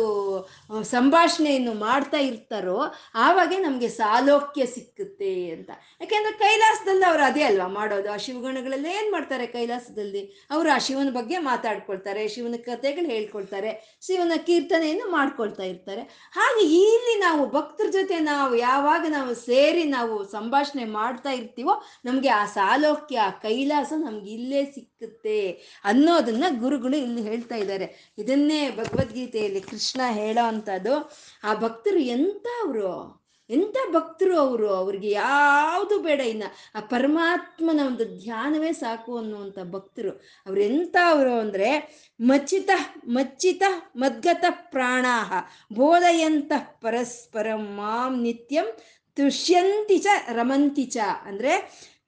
ಸಂಭಾಷಣೆಯನ್ನು 0.83 1.73
ಮಾಡ್ತಾ 1.73 2.17
ಇರ್ತಾರೋ, 2.17 2.79
ಆವಾಗೆ 3.15 3.57
ನಮಗೆ 3.57 3.89
ಸಾಲೋಕ್ಯ 3.89 4.65
ಸಿಕ್ಕುತ್ತೆ 4.65 5.49
ಅಂತ. 5.51 5.69
ಯಾಕೆಂದ್ರೆ 6.01 6.33
ಕೈಲಾಸದಲ್ಲಿ 6.37 7.05
ಅವರು 7.05 7.23
ಅದೇ 7.23 7.43
ಅಲ್ವಾ 7.43 7.67
ಮಾಡೋದು. 7.67 8.11
ಆ 8.11 8.17
ಶಿವಗಣಗಳೆಲ್ಲ 8.17 8.85
ಏನು 8.85 9.11
ಮಾಡ್ತಾರೆ 9.11 9.47
ಕೈಲಾಸದಲ್ಲಿ? 9.47 10.23
ಅವರು 10.51 10.75
ಆ 10.75 10.77
ಶಿವನ 10.77 11.09
ಬಗ್ಗೆ 11.09 11.37
ಮಾತಾಡ್ಕೊಳ್ತಾರೆ, 11.37 12.27
ಶಿವನ 12.27 12.55
ಕಥೆಗಳು 12.65 13.05
ಹೇಳ್ಕೊಳ್ತಾರೆ, 13.05 13.99
ಶಿವನ 14.07 14.31
ಕೀರ್ತನೆಯನ್ನು 14.45 15.11
ಮಾಡ್ಕೊಳ್ತಾ 15.11 15.63
ಇರ್ತಾರೆ. 15.63 16.01
ಹಾಗೆ 16.31 16.65
ಇಲ್ಲಿ 16.65 17.19
ನಾವು 17.19 17.49
ಭಕ್ತರ 17.51 17.89
ಜೊತೆ 17.91 18.19
ನಾವು 18.19 18.55
ಯಾವಾಗ 18.55 19.05
ನಾವು 19.09 19.33
ಸೇರಿ 19.35 19.83
ನಾವು 19.83 20.23
ಸಂಭಾಷಣೆ 20.31 20.85
ಮಾಡ್ತಾ 20.85 21.31
ಇರ್ತೀವೋ, 21.31 21.83
ನಮಗೆ 22.05 22.29
ಆ 22.29 22.45
ಸಾಲೋಕ್ಯ 22.45 23.19
ಕೈಲಾಸ 23.49 23.93
ನಮ್ಗೆ 23.97 24.31
ಇಲ್ಲೇ 24.31 24.65
ಸಿಕ್ಕುತ್ತೆ 24.65 25.51
ಅನ್ನೋದನ್ನ 25.83 26.43
ಗುರುಗಳು 26.59 26.97
ಇಲ್ಲಿ 26.97 27.21
ಹೇಳ್ತಾ 27.21 27.55
ಇದ್ದಾರೆ. 27.55 28.13
ಇದನ್ನೇ 28.17 28.69
ಭಗವದ್ಗೀತೆಯಲ್ಲಿ 28.69 29.61
ಕೃಷ್ಣ 29.61 30.01
ಹೇಳೋ 30.09 30.47
ಅಂಥದ್ದು 30.47 31.11
ಆ 31.43 31.53
ಭಕ್ತರು 31.53 31.99
ಎಂತ 31.99 32.45
ಅವರು? 32.63 33.19
ಎಂಥ 33.49 33.75
ಭಕ್ತರು 33.91 34.39
ಅವರು? 34.39 34.73
ಅವ್ರಿಗೆ 34.73 35.09
ಯಾವುದು 35.09 35.99
ಬೇಡ 35.99 36.19
ಇನ್ನ. 36.19 36.43
ಆ 36.75 36.79
ಪರಮಾತ್ಮನ 36.79 37.79
ಒಂದು 37.87 38.19
ಧ್ಯಾನವೇ 38.19 38.71
ಸಾಕು 38.71 39.17
ಅನ್ನುವಂಥ 39.17 39.59
ಭಕ್ತರು. 39.71 40.09
ಅವ್ರು 40.45 40.61
ಎಂಥ 40.61 40.95
ಅವರು 41.05 41.33
ಅಂದ್ರೆ, 41.33 41.99
ಮಚ್ಚಿತ 42.21 42.69
ಮಚ್ಚಿತ 43.07 43.63
ಮದ್ಗತ 43.95 44.45
ಪ್ರಾಣಾಹ, 44.49 45.33
ಬೋಧಯಂತ 45.73 46.51
ಪರಸ್ಪರ 46.81 47.47
ಮಾಂ 47.55 48.21
ನಿತ್ಯಂ 48.21 48.77
ತುಷ್ಯಂತಿ 49.15 49.97
ಚ 49.97 50.07
ರಮಂತಿ 50.31 50.83
ಚ. 50.83 50.97
ಅಂದ್ರೆ 51.25 51.55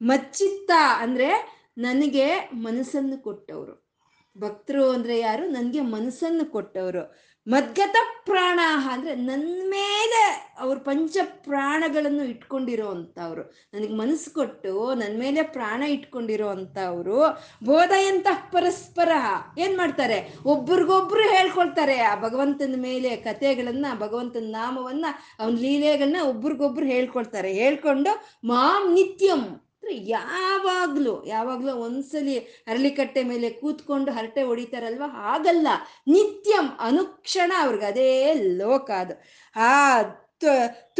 ಮಚ್ಚಿತ್ತ 0.01 0.71
ಅಂದ್ರೆ 0.97 1.61
ನನಗೆ 1.77 2.49
ಮನಸ್ಸನ್ನು 2.53 3.23
ಕೊಟ್ಟವರು. 3.23 3.91
ಭಕ್ತರು 4.37 4.89
ಅಂದ್ರೆ 4.89 5.19
ಯಾರು? 5.19 5.47
ನನಗೆ 5.47 5.81
ಮನಸ್ಸನ್ನು 5.81 6.51
ಕೊಟ್ಟವರು. 6.51 7.31
ಮದ್ಗತ 7.47 7.95
ಪ್ರಾಣ 8.25 8.59
ಅಂದ್ರೆ 8.91 9.15
ನನ್ನ 9.15 9.61
ಮೇಲೆ 9.65 10.53
ಅವ್ರ 10.59 10.77
ಪಂಚ 10.77 11.17
ಪ್ರಾಣಗಳನ್ನು 11.23 12.23
ಇಟ್ಕೊಂಡಿರೋ 12.23 12.87
ಅಂತವ್ರು 12.87 13.41
ನನಗೆ 13.73 13.93
ಮನಸ್ಸು 13.93 14.33
ಕೊಟ್ಟು 14.33 14.93
ನನ್ನ 14.93 15.19
ಮೇಲೆ 15.19 15.43
ಪ್ರಾಣ 15.43 15.83
ಇಟ್ಕೊಂಡಿರೋ 15.83 16.47
ಅಂತವ್ರು 16.47 17.23
ಬೋಧಯಂತ 17.65 18.27
ಪರಸ್ಪರ 18.51 19.11
ಏನ್ 19.57 19.77
ಮಾಡ್ತಾರೆ? 19.77 20.33
ಒಬ್ರಿಗೊಬ್ರು 20.45 21.21
ಹೇಳ್ಕೊಳ್ತಾರೆ 21.21 21.99
ಆ 21.99 22.15
ಭಗವಂತನ 22.15 22.75
ಮೇಲೆ 22.77 23.15
ಕಥೆಗಳನ್ನ, 23.15 23.85
ಭಗವಂತನ 23.99 24.45
ನಾಮವನ್ನ, 24.47 25.05
ಅವನ 25.39 25.55
ಲೀಲೆಗಳನ್ನ 25.55 26.15
ಒಬ್ರಿಗೊಬ್ರು 26.23 26.85
ಹೇಳ್ಕೊಳ್ತಾರೆ. 26.85 27.53
ಹೇಳ್ಕೊಂಡು 27.53 28.25
ಮಾಂ 28.47 28.93
ನಿತ್ಯಂ. 28.93 29.70
ಯಾವಾಗ್ಲೂ 29.89 31.25
ಯಾವಾಗ್ಲೂ 31.25 31.75
ಒಂದ್ಸಲಿ 31.75 32.39
ಅರಳಿಕಟ್ಟೆ 32.39 33.23
ಮೇಲೆ 33.23 33.49
ಕೂತ್ಕೊಂಡು 33.49 34.11
ಹರಟೆ 34.11 34.43
ಹೊಡಿತಾರಲ್ವ? 34.43 35.03
ಹಾಗಲ್ಲ. 35.07 35.67
ನಿತ್ಯಂ 36.07 36.67
ಅನುಕ್ಷಣ 36.79 37.53
ಅವ್ರಿಗೆ. 37.59 37.85
ಅದೇ 37.85 38.33
ಲೋಕ 38.33 38.91
ಅದು. 38.91 39.23
ಆ 39.55 40.01
ತು- 40.03 40.91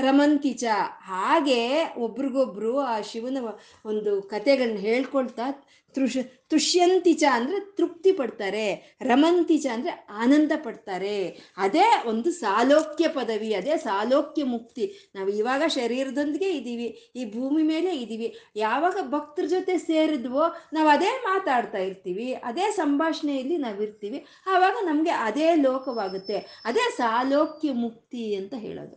ರಮಂತಿಚ 0.00 0.64
ಹಾಗೆ 1.00 1.94
ಒಬ್ರಿಗೊಬ್ರು 1.98 2.80
ಆ 2.80 3.00
ಶಿವನ 3.00 3.38
ಒಂದು 3.84 4.22
ಕತೆಗಳನ್ನ 4.22 4.78
ಹೇಳ್ಕೊಳ್ತಾ 4.78 5.66
ತೃಷ 5.96 6.16
ತುಷ್ಯಂತಿಚ 6.52 7.24
ಅಂದರೆ 7.36 7.58
ತೃಪ್ತಿ 7.78 8.12
ಪಡ್ತಾರೆ 8.18 8.64
ರಮಂತಿಚ 9.10 9.66
ಅಂದರೆ 9.74 9.92
ಆನಂದ 10.22 10.52
ಪಡ್ತಾರೆ. 10.64 11.16
ಅದೇ 11.64 11.86
ಒಂದು 12.10 12.30
ಸಾಲೋಕ್ಯ 12.40 13.08
ಪದವಿ, 13.16 13.50
ಅದೇ 13.60 13.74
ಸಾಲೋಕ್ಯ 13.86 14.44
ಮುಕ್ತಿ. 14.54 14.86
ನಾವು 15.16 15.30
ಇವಾಗ 15.40 15.62
ಶರೀರದೊಂದಿಗೆ 15.78 16.50
ಇದ್ದೀವಿ, 16.58 16.88
ಈ 17.16 17.24
ಭೂಮಿ 17.36 17.62
ಮೇಲೆ 17.72 17.92
ಇದ್ದೀವಿ. 17.96 18.28
ಯಾವಾಗ 18.56 18.96
ಭಕ್ತರ 19.14 19.46
ಜೊತೆ 19.54 19.76
ಸೇರಿದ್ವೋ, 19.88 20.46
ನಾವು 20.72 20.88
ಅದೇ 20.88 21.12
ಮಾತಾಡ್ತಾ 21.28 21.82
ಇರ್ತೀವಿ, 21.88 22.28
ಅದೇ 22.50 22.66
ಸಂಭಾಷಣೆಯಲ್ಲಿ 22.82 23.58
ನಾವಿರ್ತೀವಿ 23.66 24.20
ಆವಾಗ 24.54 24.76
ನಮಗೆ 24.90 25.14
ಅದೇ 25.28 25.48
ಲೋಕವಾಗುತ್ತೆ, 25.66 26.38
ಅದೇ 26.64 26.86
ಸಾಲೋಕ್ಯ 27.00 27.72
ಮುಕ್ತಿ 27.84 28.24
ಅಂತ 28.40 28.54
ಹೇಳೋದು. 28.66 28.96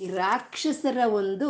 ಈ 0.00 0.06
ರಾಕ್ಷಸರ 0.14 0.98
ಒಂದು 1.18 1.48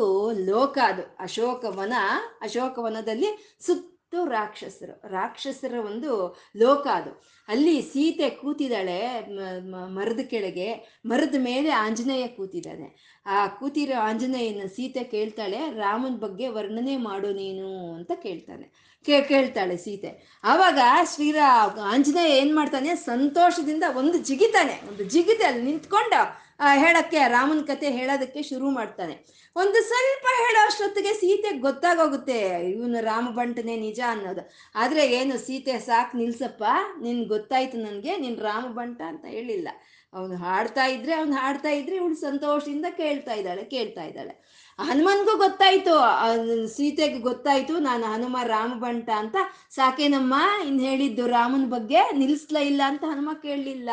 ಲೋಕ 0.51 0.77
ಅದು, 0.91 1.05
ಅಶೋಕವನ, 1.21 1.95
ಅಶೋಕವನದಲ್ಲಿ 2.43 3.31
ಸುತ್ತು 3.67 3.96
ರಾಕ್ಷಸರು. 4.31 5.09
ರಾಕ್ಷಸರ 5.09 5.75
ಒಂದು 5.87 6.37
ಲೋಕ 6.57 6.87
ಅದು. 6.87 7.13
ಅಲ್ಲಿ 7.49 7.83
ಸೀತೆ 7.83 8.29
ಕೂತಿದ್ದಾಳೆ 8.31 8.99
ಮರದ 9.95 10.21
ಕೆಳಗೆ. 10.21 11.01
ಮರದ 11.07 11.35
ಮೇಲೆ 11.39 11.71
ಆಂಜನೇಯ 11.71 12.27
ಕೂತಿದ್ದಾನೆ. 12.29 13.23
ಆ 13.27 13.47
ಕೂತಿರೋ 13.47 13.99
ಆಂಜನೇಯನ 14.01 14.67
ಸೀತೆ 14.67 15.05
ಕೇಳ್ತಾಳೆ, 15.05 15.59
ರಾಮನ 15.73 16.17
ಬಗ್ಗೆ 16.17 16.49
ವರ್ಣನೆ 16.49 16.97
ಮಾಡು 16.97 17.33
ನೀನು 17.33 17.95
ಅಂತ 17.95 18.13
ಕೇಳ್ತಾನೆ. 18.23 18.67
ಕೇ, 19.07 19.21
ಕೇಳ್ತಾಳೆ 19.23 19.77
ಸೀತೆ. 19.77 20.41
ಆವಾಗ 20.45 20.79
ಶ್ರೀರಾ 21.15 21.49
ಆಂಜನೇಯ 21.83 22.39
ಏನು 22.39 22.55
ಮಾಡ್ತಾನೆ, 22.55 22.95
ಸಂತೋಷದಿಂದ 22.95 23.85
ಒಂದು 23.97 24.19
ಜಿಗಿತಾನೆ. 24.19 24.81
ಒಂದು 24.89 25.05
ಜಿಗಿತೆ 25.05 25.45
ಅಲ್ಲಿ 25.45 25.63
ನಿಂತ್ಕೊಂಡು 25.63 26.46
ಹೇಳಕ್ಕೆ 26.83 27.21
ರಾಮನ 27.29 27.63
ಕತೆ 27.71 27.89
ಹೇಳೋದಕ್ಕೆ 27.97 28.41
ಶುರು 28.51 28.69
ಮಾಡ್ತಾನೆ. 28.71 29.15
ಒಂದು 29.57 29.79
ಸ್ವಲ್ಪ 29.89 30.27
ಹೇಳೋ 30.43 30.61
ಅಷ್ಟೊತ್ತಿಗೆ 30.69 31.13
ಸೀತೆ 31.15 31.51
ಗೊತ್ತಾಗೋಗುತ್ತೆ, 31.67 32.39
ಇವನು 32.71 33.01
ರಾಮ 33.11 33.27
ಬಂಟನೆ 33.39 33.75
ನಿಜ 33.77 34.01
ಅನ್ನೋದು. 34.09 34.43
ಆದ್ರೆ 34.75 35.03
ಏನು, 35.19 35.35
ಸೀತೆ 35.47 35.75
ಸಾಕು 35.89 36.19
ನಿಲ್ಸಪ್ಪ, 36.19 36.65
ನಿನ್ 37.03 37.21
ಗೊತ್ತಾಯ್ತು 37.35 37.79
ನನಗೆ, 37.79 38.15
ನಿನ್ 38.17 38.39
ರಾಮ 38.49 38.65
ಬಂಟ 38.79 39.01
ಅಂತ 39.13 39.25
ಹೇಳಿಲ್ಲ. 39.37 39.69
ಅವನು 40.13 40.37
ಹಾಡ್ತಾ 40.37 40.85
ಇದ್ರೆ, 40.87 41.13
ಅವ್ನು 41.13 41.37
ಹಾಡ್ತಾ 41.37 41.69
ಇದ್ರೆ 41.69 41.95
ಇವಳು 41.97 42.17
ಸಂತೋಷದಿಂದ 42.21 42.87
ಕೇಳ್ತಾ 43.01 43.35
ಇದ್ದಾಳೆ 43.35 43.65
ಕೇಳ್ತಾ 43.65 44.05
ಇದ್ದಾಳೆ. 44.05 44.35
ಹನುಮನ್ಗೂ 44.79 45.35
ಗೊತ್ತಾಯ್ತು 45.39 45.93
ಸೀತೆಗೆ 46.77 47.19
ಗೊತ್ತಾಯ್ತು, 47.19 47.75
ನಾನು 47.79 48.05
ಹನುಮ 48.15 48.37
ರಾಮ 48.47 48.73
ಬಂಟ 48.85 49.09
ಅಂತ. 49.23 49.37
ಸಾಕೇನಮ್ಮ, 49.71 50.35
ಇನ್ 50.69 50.81
ಹೇಳಿದ್ದು 50.81 51.27
ರಾಮನ 51.27 51.67
ಬಗ್ಗೆ 51.77 52.01
ನಿಲ್ಸ್ಲ 52.23 52.57
ಇಲ್ಲ 52.57 52.83
ಅಂತ 52.87 53.05
ಹನುಮ 53.13 53.31
ಕೇಳಲಿಲ್ಲ. 53.43 53.91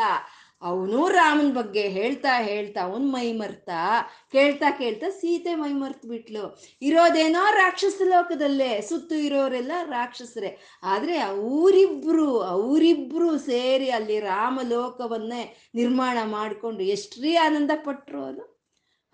ಅವನು 0.64 1.08
ರಾಮನ 1.08 1.52
ಬಗ್ಗೆ 1.52 1.88
ಹೇಳ್ತಾ 1.88 2.38
ಹೇಳ್ತಾ 2.38 2.80
ಅವನ್ 2.80 3.12
ಮೈ 3.12 3.32
ಮರ್ತಾ, 3.32 4.00
ಕೇಳ್ತಾ 4.32 4.70
ಕೇಳ್ತಾ 4.70 5.08
ಸೀತೆ 5.08 5.54
ಮೈ 5.54 5.72
ಮರ್ತು 5.72 6.08
ಬಿಟ್ಲು. 6.08 6.60
ಇರೋದೇನೋ 6.82 7.44
ರಾಕ್ಷಸ 7.50 8.02
ಲೋಕದಲ್ಲೇ, 8.04 8.80
ಸುತ್ತು 8.80 9.14
ಇರೋರೆಲ್ಲ 9.14 9.72
ರಾಕ್ಷಸರೇ. 9.84 10.58
ಆದ್ರೆ 10.82 11.18
ಅವರಿಬ್ರು 11.18 12.40
ಅವರಿಬ್ರು 12.40 13.38
ಸೇರಿ 13.38 13.90
ಅಲ್ಲಿ 13.90 14.20
ರಾಮ 14.20 14.60
ಲೋಕವನ್ನೇ 14.68 15.56
ನಿರ್ಮಾಣ 15.74 16.18
ಮಾಡಿಕೊಂಡು 16.24 16.82
ಎಷ್ಟ್ರೀ 16.82 17.34
ಆನಂದ 17.36 17.70
ಪಟ್ರು 17.84 18.24
ಅದು 18.24 18.53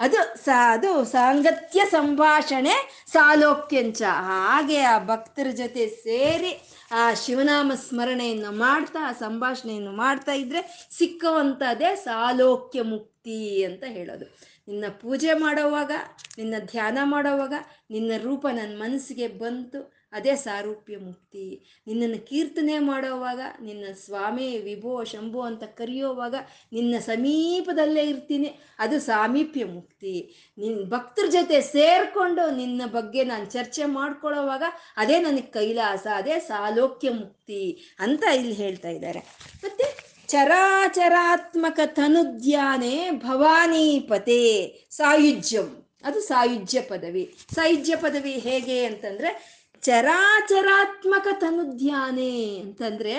ಅದು 0.00 0.44
ಸಾ, 0.44 0.72
ಅದು 0.72 1.04
ಸಾಂಗತ್ಯ 1.04 1.82
ಸಂಭಾಷಣೆ 1.90 3.04
ಸಾಲೋಕ್ಯಂಚ. 3.06 4.02
ಹಾಗೆ 4.02 4.80
ಆ 4.80 4.98
ಭಕ್ತರ 4.98 5.46
ಜೊತೆ 5.50 5.86
ಸೇರಿ 5.86 6.68
ಆ 6.92 7.14
ಶಿವನಾಮ 7.14 7.72
ಸ್ಮರಣೆಯನ್ನು 7.74 8.52
ಮಾಡ್ತಾ 8.52 9.08
ಆ 9.08 9.12
ಸಂಭಾಷಣೆಯನ್ನು 9.12 9.92
ಮಾಡ್ತಾ 9.92 10.32
ಇದ್ರೆ 10.32 10.88
ಸಿಕ್ಕುವಂಥದ್ದೇ 10.98 11.96
ಸಾಲೋಕ್ಯ 11.96 12.82
ಮುಕ್ತಿ 12.82 13.64
ಅಂತ 13.64 13.84
ಹೇಳೋದು. 13.86 14.24
ನಿನ್ನ 14.68 14.84
ಪೂಜೆ 15.00 15.32
ಮಾಡೋವಾಗ, 15.32 15.92
ನಿನ್ನ 16.38 16.54
ಧ್ಯಾನ 16.58 16.98
ಮಾಡೋವಾಗ, 17.02 17.54
ನಿನ್ನ 17.90 18.12
ರೂಪ 18.22 18.46
ನನ್ನ 18.46 18.82
ಮನಸ್ಸಿಗೆ 18.82 19.28
ಬಂತು 19.28 19.99
ಅದೇ 20.12 20.36
ಸಾರೂಪ್ಯ 20.36 20.96
ಮುಕ್ತಿ. 20.96 21.64
ನಿನ್ನನ್ನು 21.86 22.26
ಕೀರ್ತನೆ 22.26 22.78
ಮಾಡೋವಾಗ, 22.78 23.40
ನಿನ್ನ 23.62 23.84
ಸ್ವಾಮಿ 23.92 24.58
ವಿಭೋ 24.58 25.04
ಶಂಭು 25.04 25.40
ಅಂತ 25.40 25.62
ಕರೆಯೋವಾಗ, 25.62 26.34
ನಿನ್ನ 26.72 26.98
ಸಮೀಪದಲ್ಲೇ 26.98 28.02
ಇರ್ತೀನಿ. 28.02 28.58
ಅದು 28.78 29.00
ಸಾಮೀಪ್ಯ 29.00 29.64
ಮುಕ್ತಿ. 29.64 30.34
ನಿನ್ನ 30.58 30.84
ಭಕ್ತರ 30.88 31.26
ಜೊತೆ 31.26 31.60
ಸೇರಿಕೊಂಡು 31.60 32.56
ನಿನ್ನ 32.56 32.82
ಬಗ್ಗೆ 32.86 33.24
ನಾನು 33.24 33.44
ಚರ್ಚೆ 33.44 33.84
ಮಾಡ್ಕೊಳ್ಳೋವಾಗ, 33.84 34.62
ಅದೇ 34.96 35.20
ನನಗೆ 35.20 35.42
ಕೈಲಾಸ, 35.42 36.06
ಅದೇ 36.14 36.38
ಸಾಲೋಕ್ಯ 36.38 37.10
ಮುಕ್ತಿ 37.10 37.96
ಅಂತ 37.98 38.24
ಇಲ್ಲಿ 38.36 38.52
ಹೇಳ್ತಾ 38.52 38.88
ಇದ್ದಾರೆ. 38.88 39.18
ಮತ್ತೆ 39.64 40.10
ಚರಾಚರಾತ್ಮಕ 40.28 41.80
ತನುದ್ಯಾನೆ 41.86 43.10
ಭವಾನೀಪತೆ 43.10 44.74
ಸಾಯುಜ್ಯಂ. 44.90 45.86
ಅದು 46.04 46.20
ಸಾಯುಜ್ಯ 46.20 46.80
ಪದವಿ. 46.80 47.34
ಸಾಯುಜ್ಯ 47.54 47.96
ಪದವಿ 47.96 48.38
ಹೇಗೆ 48.38 48.84
ಅಂತಂದ್ರೆ 48.84 49.59
ಚರಾಚರಾತ್ಮಕ 49.82 51.26
ತನುಧ್ಯಾನೆ 51.40 52.32
ಅಂತಂದ್ರೆ 52.62 53.14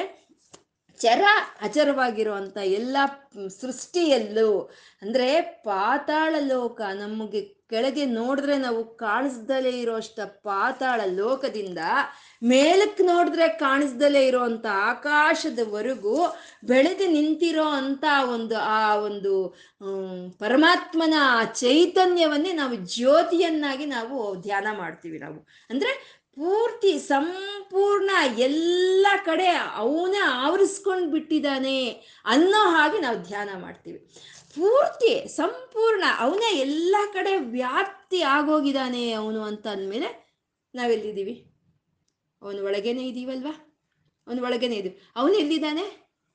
ಚರ 1.00 1.22
ಅಚರವಾಗಿರುವಂಥ 1.62 2.58
ಎಲ್ಲ 2.80 2.98
ಸೃಷ್ಟಿಯಲ್ಲೂ, 3.62 4.52
ಅಂದರೆ 5.02 5.42
ಪಾತಾಳ 5.66 6.36
ಲೋಕ 6.48 6.82
ನಮಗೆ 6.96 7.42
ಕೆಳಗೆ 7.72 8.06
ನೋಡಿದ್ರೆ 8.06 8.58
ನಾವು 8.58 8.84
ಕಾಣಿಸ್ದಲೇ 8.96 9.72
ಇರೋಷ್ಟ 9.82 10.20
ಪಾತಾಳ 10.44 11.02
ಲೋಕದಿಂದ 11.16 11.82
ಮೇಲಕ್ಕೆ 12.44 13.04
ನೋಡಿದ್ರೆ 13.04 13.48
ಕಾಣಿಸ್ದಲೇ 13.60 14.22
ಇರೋವಂಥ 14.28 14.66
ಆಕಾಶದವರೆಗೂ 14.90 16.16
ಬೆಳೆದು 16.64 17.08
ನಿಂತಿರೋ 17.08 17.68
ಅಂಥ 17.72 18.04
ಒಂದು 18.34 18.58
ಆ 18.76 18.96
ಒಂದು 18.96 19.34
ಪರಮಾತ್ಮನ 20.40 21.14
ಆ 21.30 21.44
ಚೈತನ್ಯವನ್ನೇ 21.56 22.54
ನಾವು 22.54 22.76
ಜ್ಯೋತಿಯನ್ನಾಗಿ 22.96 23.86
ನಾವು 23.86 24.18
ಧ್ಯಾನ 24.42 24.68
ಮಾಡ್ತೀವಿ 24.78 25.20
ನಾವು. 25.20 25.40
ಅಂದರೆ 25.70 25.94
ಪೂರ್ತಿ 26.42 27.00
ಸಂಪೂರ್ಣ 27.00 28.12
ಎಲ್ಲ 28.38 29.08
ಕಡೆ 29.26 29.48
ಅವನೇ 29.76 30.18
ಆವರಿಸ್ಕೊಂಡು 30.18 31.12
ಬಿಟ್ಟಿದ್ದಾನೆ 31.12 31.90
ಅನ್ನೋ 32.26 32.62
ಹಾಗೆ 32.70 33.00
ನಾವು 33.00 33.18
ಧ್ಯಾನ 33.24 33.50
ಮಾಡ್ತೀವಿ. 33.62 34.00
ಪೂರ್ತಿ 34.56 35.28
ಸಂಪೂರ್ಣ 35.28 36.04
ಅವನೇ 36.20 36.60
ಎಲ್ಲ 36.60 36.96
ಕಡೆ 37.14 37.38
ವ್ಯಾಪ್ತಿ 37.38 38.22
ಆಗೋಗಿದ್ದಾನೆ 38.22 39.12
ಅವನು 39.14 39.44
ಅಂತ 39.44 39.68
ಅಂದಮೇಲೆ 39.68 40.10
ನಾವೆಲ್ಲಿದ್ದೀವಿ? 40.76 41.36
ಅವನ 42.42 42.60
ಒಳಗೇನೆ 42.60 43.08
ಇದೀವಲ್ವಾ? 43.08 43.54
ಅವನ 44.28 44.40
ಒಳಗೇನೆ 44.40 44.76
ಇದೀವಿ. 44.76 45.02
ಅವನು 45.16 45.34
ಎಲ್ಲಿದ್ದಾನೆ? 45.34 45.86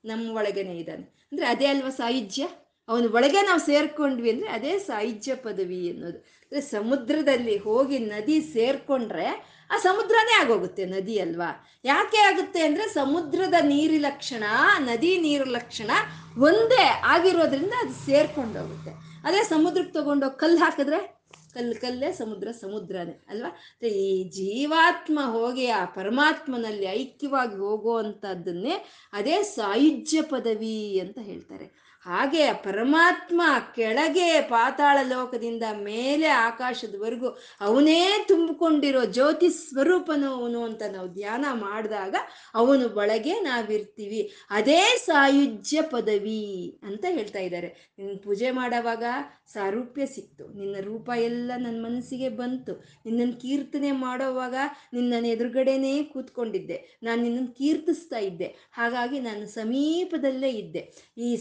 ನಮ್ಮ 0.04 0.36
ಒಳಗೇನೆ 0.36 0.76
ಇದ್ದಾನೆ. 0.78 1.02
ಅಂದರೆ 1.32 1.46
ಅದೇ 1.46 1.66
ಅಲ್ವಾ 1.66 1.88
ಸಾಹಿತ್ಯ? 1.88 2.44
ಅವನ 2.88 3.04
ಒಳಗೆ 3.12 3.42
ನಾವು 3.42 3.58
ಸೇರ್ಕೊಂಡ್ವಿ 3.58 4.30
ಅಂದರೆ 4.30 4.48
ಅದೇ 4.48 4.78
ಸಾಹಿತ್ಯ 4.78 5.34
ಪದವಿ 5.34 5.90
ಅನ್ನೋದು 5.90 6.18
ಅಂದರೆ 6.42 6.60
ಸಮುದ್ರದಲ್ಲಿ 6.60 7.56
ಹೋಗಿ 7.58 7.98
ನದಿ 7.98 8.40
ಸೇರ್ಕೊಂಡ್ರೆ 8.40 9.55
ಆ 9.70 9.76
ಸಮುದ್ರನೇ 9.76 10.34
ಆಗೋಗುತ್ತೆ 10.40 10.86
ನದಿ 10.86 11.18
ಅಲ್ವಾ? 11.18 11.66
ಯಾಕೆ 11.84 12.18
ಆಗುತ್ತೆ 12.18 12.60
ಅಂದ್ರೆ 12.62 12.88
ಸಮುದ್ರದ 12.88 13.54
ನೀರಿ 13.62 13.98
ಲಕ್ಷಣ 13.98 14.44
ನದಿ 14.78 15.18
ನೀರು 15.18 15.44
ಲಕ್ಷಣ 15.44 15.90
ಒಂದೇ 16.38 16.84
ಆಗಿರೋದ್ರಿಂದ 17.02 17.72
ಅದು 17.82 18.06
ಸೇರ್ಕೊಂಡೋಗುತ್ತೆ. 18.06 18.90
ಅದೇ 19.24 19.42
ಸಮುದ್ರಕ್ಕೆ 19.42 19.92
ತಗೊಂಡೋಗಿ 19.92 20.38
ಕಲ್ಲು 20.38 20.58
ಹಾಕಿದ್ರೆ? 20.58 21.16
ಕಲ್ಲು 21.54 21.80
ಕಲ್ಲೇ 21.80 22.12
ಸಮುದ್ರ 22.12 22.48
ಸಮುದ್ರನೇ 22.50 23.24
ಅಲ್ವಾ? 23.28 23.50
ಈ 23.86 24.28
ಜೀವಾತ್ಮ 24.28 25.20
ಹೋಗಿ 25.24 25.66
ಆ 25.66 25.84
ಪರಮಾತ್ಮನಲ್ಲಿ 25.84 26.86
ಐಕ್ಯವಾಗಿ 26.86 27.56
ಹೋಗುವಂಥದ್ದನ್ನೇ 27.56 28.84
ಅದೇ 29.12 29.42
ಸಾಯುಜ್ಯ 29.42 30.22
ಪದವಿ 30.22 31.00
ಅಂತ 31.00 31.18
ಹೇಳ್ತಾರೆ. 31.22 31.85
ಹಾಗೆ 32.06 32.52
ಪರಮಾತ್ಮ 32.52 33.42
ಕೆಳಗೆ 33.74 34.40
ಪಾತಾಳ 34.40 34.98
ಲೋಕದಿಂದ 35.08 35.62
ಮೇಲೆ 35.72 36.26
ಆಕಾಶದವರೆಗೂ 36.26 37.28
ಅವನೇ 37.60 38.24
ತುಂಬಿಕೊಂಡಿರೋ 38.28 39.04
ಜ್ಯೋತಿ 39.04 39.48
ಸ್ವರೂಪನು 39.48 40.28
ಅವನು 40.30 40.64
ಅಂತ 40.64 40.82
ನಾವು 40.92 41.08
ಧ್ಯಾನ 41.08 41.46
ಮಾಡಿದಾಗ 41.52 42.14
ಅವನು 42.54 42.96
ಒಳಗೆ 42.96 43.34
ನಾವಿರ್ತೀವಿ. 43.40 44.32
ಅದೇ 44.50 44.82
ಸಾಯುಜ್ಯ 45.06 45.82
ಪದವಿ 45.82 46.78
ಅಂತ 46.82 47.04
ಹೇಳ್ತಾ 47.08 47.38
ಇದ್ದಾರೆ. 47.38 47.94
ನಿನ್ನ 47.98 48.16
ಪೂಜೆ 48.22 48.50
ಮಾಡೋವಾಗ 48.50 49.04
ಸಾರೂಪ್ಯ 49.52 50.06
ಸಿಕ್ತು. 50.06 50.48
ನಿನ್ನ 50.48 50.76
ರೂಪ 50.80 51.10
ಎಲ್ಲ 51.18 51.52
ನನ್ನ 51.58 51.86
ಮನಸ್ಸಿಗೆ 51.86 52.28
ಬಂತು. 52.28 52.84
ನಿನ್ನನ್ನು 53.06 53.40
ಕೀರ್ತನೆ 53.40 53.90
ಮಾಡೋವಾಗ 53.92 54.54
ನಿನ್ನ 54.92 55.26
ಎದುರುಗಡೆನೇ 55.26 56.02
ಕೂತ್ಕೊಂಡಿದ್ದೆ. 56.02 57.00
ನಾನು 57.02 57.22
ನಿನ್ನನ್ನು 57.22 57.52
ಕೀರ್ತಿಸ್ತಾ 57.54 58.18
ಇದ್ದೆ. 58.18 58.54
ಹಾಗಾಗಿ 58.72 59.20
ನಾನು 59.20 59.46
ಸಮೀಪದಲ್ಲೇ 59.46 60.50
ಇದ್ದೆ. 60.50 61.12
ಈ 61.18 61.36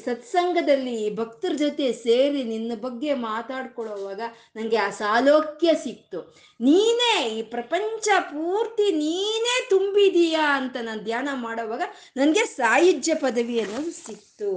ಸತ್ಸಂಗದಲ್ಲಿ 0.56 1.16
ಭಕ್ತರ 1.16 1.54
ಜೊತೆ 1.58 1.86
ಸೇರಿ 2.04 2.42
ನಿನ್ನ 2.44 2.72
ಬಗ್ಗೆ 2.82 3.12
ಮಾತಾಡ್ಕೊಳ್ಳೋವಾಗ 3.30 4.22
ನನಗೆ 4.56 4.78
ಆ 4.78 4.90
ಸಾಲೋಕ್ಯ 4.90 5.70
ಸಿಕ್ತು. 5.84 6.20
ನೀನೇ 6.60 7.14
ಈ 7.38 7.40
ಪ್ರಪಂಚ 7.54 8.08
ಪೂರ್ತಿ 8.32 8.88
ನೀನೇ 8.96 9.56
ತುಂಬಿದೀಯಾ 9.70 10.46
ಅಂತ 10.58 10.76
ನಾನು 10.82 11.02
ಧ್ಯಾನ 11.04 11.30
ಮಾಡೋವಾಗ 11.46 11.84
ನನಗೆ 12.18 12.44
ಸಾಯುಜ್ಯ 12.56 13.16
ಪದವಿ 13.16 13.58
ಅನ್ನೋದು 13.60 13.94
ಸಿಕ್ತು. 14.08 14.52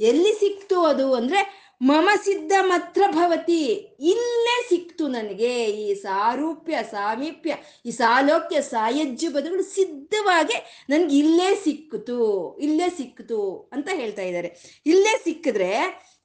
ಎಲ್ಲಿ 0.00 0.32
ಸಿಕ್ತು 0.40 0.78
ಅದು 0.84 1.06
ಅಂದರೆ 1.14 1.40
ಮಮ 1.82 2.08
ಸಿದ್ಧ 2.24 2.52
ಮಾತ್ರ 2.60 3.02
ಭವತಿ. 3.10 3.62
ಇಲ್ಲೇ 4.00 4.66
ಸಿಕ್ತು 4.68 5.08
ನನಗೆ. 5.08 5.64
ಈ 5.64 5.94
ಸಾರೂಪ್ಯ, 5.94 6.78
ಸಾಮೀಪ್ಯ, 6.90 7.54
ಈ 7.86 7.90
ಸಾಲೋಕ್ಯ, 7.90 8.60
ಸಾಯಜ್ಜು 8.60 9.30
ಬದುಗಳು 9.30 9.62
ಸಿದ್ಧವಾಗಿ 9.62 10.86
ನನಗೆ 10.90 11.16
ಇಲ್ಲೇ 11.16 11.54
ಸಿಕ್ಕಿತು. 11.54 12.58
ಇಲ್ಲೇ 12.58 12.88
ಸಿಕ್ಕಿತು 12.88 13.70
ಅಂತ 13.72 13.88
ಹೇಳ್ತಾ 13.92 14.22
ಇದ್ದಾರೆ. 14.22 14.80
ಇಲ್ಲೇ 14.86 15.20
ಸಿಕ್ಕಿದ್ರೆ 15.24 15.72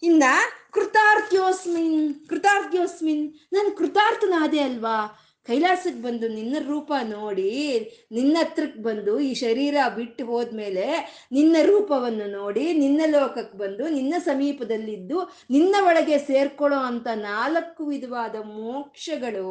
ಇನ್ನ 0.04 0.24
ಕೃತಾರ್ಥ್ಯೋಸ್ಮಿನ್ 0.72 2.16
ಕೃತಾರ್ಥ್ಯೋಸ್ಮಿನ್, 2.30 3.34
ನಾನು 3.54 3.72
ಕೃತಾರ್ಥನಾದೆ 3.72 4.60
ಅಲ್ವಾ? 4.60 5.27
ಕೈಲಾಸಕ್ಕೆ 5.48 6.02
ಬಂದು 6.02 6.28
ನಿನ್ನ 6.28 6.56
ರೂಪ 6.68 6.94
ನೋಡಿ, 7.04 7.52
ನಿನ್ನ 8.12 8.38
ಹತ್ರಕ್ಕೆ 8.40 8.80
ಬಂದು 8.80 9.20
ಈ 9.20 9.34
ಶರೀರ 9.34 9.76
ಬಿಟ್ಟು 9.96 10.26
ಹೋದ್ಮೇಲೆ 10.26 10.86
ನಿನ್ನ 11.32 11.56
ರೂಪವನ್ನು 11.64 12.28
ನೋಡಿ, 12.32 12.74
ನಿನ್ನ 12.74 13.02
ಲೋಕಕ್ಕೆ 13.08 13.58
ಬಂದು, 13.58 13.90
ನಿನ್ನ 13.90 14.14
ಸಮೀಪದಲ್ಲಿದ್ದು, 14.20 15.20
ನಿನ್ನ 15.50 15.76
ಒಳಗೆ 15.82 16.18
ಸೇರ್ಕೊಳ್ಳೋ 16.18 16.80
ಅಂತ 16.80 17.08
ನಾಲ್ಕು 17.16 17.86
ವಿಧವಾದ 17.86 18.36
ಮೋಕ್ಷಗಳು 18.36 19.50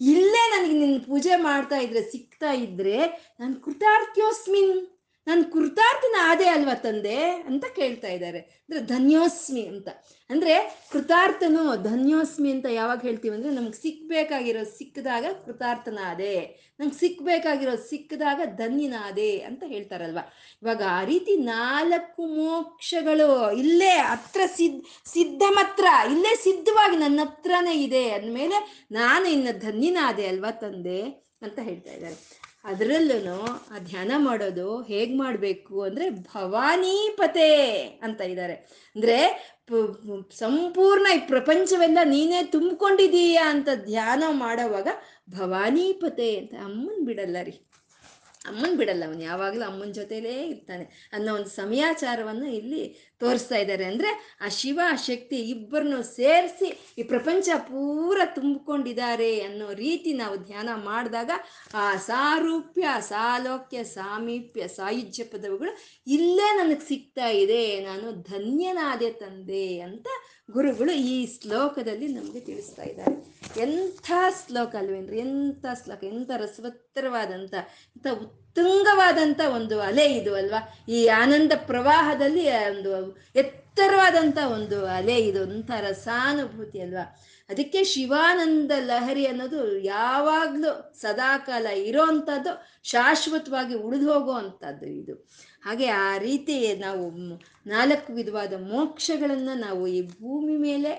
ಇಲ್ಲೇ 0.00 0.44
ನನಗೆ 0.50 0.78
ನಿನ್ನ 0.78 0.98
ಪೂಜೆ 1.06 1.36
ಮಾಡ್ತಾ 1.36 1.76
ಇದ್ರೆ, 1.76 2.02
ಸಿಗ್ತಾ 2.02 2.52
ಇದ್ರೆ, 2.52 2.98
ನಾನು 3.40 3.56
ಕೃತಾರ್ಥ್ಯೋಸ್ಮಿನ್. 3.64 4.99
ನಾನು 5.26 5.44
ಕೃತಾರ್ಥನ 5.44 6.16
ಆದೆ 6.22 6.46
ಅಲ್ವಾ 6.48 6.74
ತಂದೆ 6.74 7.18
ಅಂತ 7.48 7.64
ಕೇಳ್ತಾ 7.76 8.08
ಇದ್ದಾರೆ. 8.08 8.38
ಅಂದ್ರೆ 8.38 8.80
ಧನ್ಯೋಸ್ಮಿ 8.86 9.66
ಅಂತ. 9.66 9.88
ಅಂದ್ರೆ 10.30 10.54
ಕೃತಾರ್ಥನು 10.92 11.82
ಧನ್ಯೋಸ್ಮಿ 11.82 12.50
ಅಂತ 12.52 12.66
ಯಾವಾಗ 12.66 13.00
ಹೇಳ್ತೀವಿ 13.02 13.34
ಅಂದ್ರೆ 13.34 13.52
ನಮ್ಗೆ 13.54 13.78
ಸಿಕ್ಬೇಕಾಗಿರೋ 13.82 14.62
ಸಿಕ್ಕದಾಗ 14.78 15.24
ಕೃತಾರ್ಥನಾದೆ 15.44 16.34
ನಂಗೆ 16.80 16.98
ಸಿಕ್ಬೇಕಾಗಿರೋ 16.98 17.76
ಸಿಕ್ಕದಾಗ 17.90 18.40
ಧನ್ಯನಾದೆ 18.56 19.38
ಅಂತ 19.40 19.62
ಹೇಳ್ತಾರಲ್ವಾ. 19.66 20.24
ಇವಾಗ 20.62 20.82
ಆ 20.88 21.04
ರೀತಿ 21.04 21.36
ನಾಲ್ಕು 21.36 22.26
ಮೋಕ್ಷಗಳು 22.26 23.52
ಇಲ್ಲೇ 23.52 23.96
ಹತ್ರ 23.96 24.40
ಸಿದ್ಧ 24.56 24.84
ಸಿದ್ಧ 25.06 25.42
ಮಾತ್ರ, 25.50 25.84
ಇಲ್ಲೇ 26.10 26.36
ಸಿದ್ಧವಾಗಿ 26.36 26.96
ನನ್ನ 26.96 27.20
ಹತ್ರನೇ 27.24 27.74
ಇದೆ 27.82 28.10
ಅಂದಮೇಲೆ 28.10 28.86
ನಾನು 28.90 29.28
ಇನ್ನು 29.28 29.58
ಧನ್ಯನಾದೆ 29.58 30.26
ಅಲ್ವಾ 30.26 30.50
ತಂದೆ 30.50 31.00
ಅಂತ 31.42 31.58
ಹೇಳ್ತಾ 31.58 31.92
ಇದ್ದಾರೆ. 31.92 32.39
ಅದರಲ್ಲೂ 32.64 33.36
ಆ 33.70 33.78
ಧ್ಯಾನ 33.78 34.12
ಮಾಡೋದು 34.18 34.82
ಹೇಗೆ 34.82 35.16
ಮಾಡಬೇಕು 35.16 35.82
ಅಂದರೆ 35.82 36.10
ಭವಾನೀಪತೆ 36.10 37.50
ಅಂತ 38.02 38.20
ಇದ್ದಾರೆ 38.20 38.56
ಅಂದರೆ 38.96 39.16
ಸಂಪೂರ್ಣ 40.34 41.06
ಈ 41.16 41.18
ಪ್ರಪಂಚವೆಲ್ಲ 41.28 41.98
ನೀನೇ 42.04 42.42
ತುಂಬಿಕೊಂಡಿದೀಯ 42.44 43.38
ಅಂತ 43.46 43.68
ಧ್ಯಾನ 43.84 44.22
ಮಾಡೋವಾಗ 44.36 44.88
ಭವಾನೀಪತೆ 45.30 46.36
ಅಂತ 46.36 46.54
ಅಮ್ಮನ್ 46.64 47.06
ಬಿಡಲ್ಲ 47.06 47.36
ರೀ. 47.42 47.54
ಅಮ್ಮನ್ 48.48 48.76
ಬಿಡಲ್ಲ, 48.76 49.04
ಅವನು 49.04 49.22
ಯಾವಾಗಲೂ 49.22 49.64
ಅಮ್ಮನ 49.64 49.90
ಜೊತೆಲೇ 49.90 50.46
ಇರ್ತಾನೆ 50.46 50.84
ಅನ್ನೋ 51.12 51.34
ಒಂದು 51.34 51.50
ಸಮಯಾಚಾರವನ್ನು 51.50 52.46
ಇಲ್ಲಿ 52.50 53.09
ತೋರಿಸ್ತಾ 53.20 53.56
ಇದ್ದಾರೆ 53.56 53.84
ಅಂದರೆ 53.84 54.10
ಆ 54.40 54.48
ಶಿವ, 54.48 54.80
ಆ 54.92 54.96
ಶಕ್ತಿ 54.96 55.36
ಇಬ್ಬರನ್ನು 55.36 56.02
ಸೇರಿಸಿ 56.02 56.68
ಈ 56.98 57.02
ಪ್ರಪಂಚ 57.02 57.48
ಪೂರ 57.56 58.20
ತುಂಬಿಕೊಂಡಿದ್ದಾರೆ 58.34 59.40
ಅನ್ನೋ 59.40 59.68
ರೀತಿ 59.74 60.12
ನಾವು 60.12 60.36
ಧ್ಯಾನ 60.36 60.68
ಮಾಡಿದಾಗ 60.84 61.30
ಆ 61.74 61.96
ಸಾರೂಪ್ಯ, 61.96 62.86
ಸಾಲೋಕ್ಯ, 63.00 63.84
ಸಾಮೀಪ್ಯ, 63.84 64.68
ಸಾಯುಜ್ಯ 64.68 65.24
ಪದವುಗಳು 65.24 65.72
ಇಲ್ಲೇ 66.06 66.48
ನನಗೆ 66.58 66.84
ಸಿಗ್ತಾ 66.88 67.28
ಇದೆ, 67.28 67.80
ನಾನು 67.80 68.12
ಧನ್ಯನಾದೆ 68.12 69.10
ತಂದೆ 69.10 69.80
ಅಂತ 69.80 70.08
ಗುರುಗಳು 70.50 70.92
ಈ 70.92 71.16
ಶ್ಲೋಕದಲ್ಲಿ 71.34 72.06
ನಮಗೆ 72.08 72.40
ತಿಳಿಸ್ತಾ 72.40 72.82
ಇದ್ದಾರೆ. 72.82 73.16
ಎಂಥ 73.62 74.10
ಶ್ಲೋಕ 74.40 74.74
ಅಲ್ವೇನ್ರಿ? 74.76 75.18
ಎಂಥ 75.18 75.66
ಶ್ಲೋಕ? 75.84 76.04
ಎಂಥ 76.04 76.30
ರಸವತ್ತರವಾದಂಥ, 76.36 77.54
ಎಂಥ 77.96 78.06
ಉತ್ತುಂಗವಾದಂಥ 78.60 79.40
ಒಂದು 79.54 79.80
ಅಲೆ 79.80 80.04
ಇದು 80.12 80.34
ಅಲ್ವಾ? 80.34 80.60
ಈ 80.88 81.06
ಆನಂದ 81.06 81.52
ಪ್ರವಾಹದಲ್ಲಿ 81.66 82.50
ಒಂದು 82.50 82.90
ಎತ್ತರವಾದಂಥ 83.34 84.38
ಒಂದು 84.52 84.86
ಅಲೆ 84.86 85.16
ಇದು 85.16 85.42
ಒಂಥರ 85.42 85.84
ರಸಾನುಭೂತಿ 85.88 86.80
ಅಲ್ವಾ? 86.80 87.04
ಅದಕ್ಕೆ 87.48 87.84
ಶಿವಾನಂದ 87.84 88.72
ಲಹರಿ 88.78 89.26
ಅನ್ನೋದು 89.26 89.78
ಯಾವಾಗಲೂ 89.78 90.92
ಸದಾಕಾಲ 91.00 91.66
ಇರೋವಂಥದ್ದು 91.66 92.52
ಶಾಶ್ವತವಾಗಿ 92.84 93.74
ಉಳಿದು 93.74 94.12
ಹೋಗುವಂಥದ್ದು 94.12 94.86
ಇದು. 94.86 95.14
ಹಾಗೆ 95.62 95.86
ಆ 95.86 96.18
ರೀತಿ 96.18 96.74
ನಾವು 96.76 97.10
ನಾಲ್ಕು 97.66 98.12
ವಿಧವಾದ 98.12 98.52
ಮೋಕ್ಷಗಳನ್ನು 98.52 99.58
ನಾವು 99.58 99.86
ಈ 99.86 100.02
ಭೂಮಿ 100.02 100.56
ಮೇಲೆ 100.56 100.92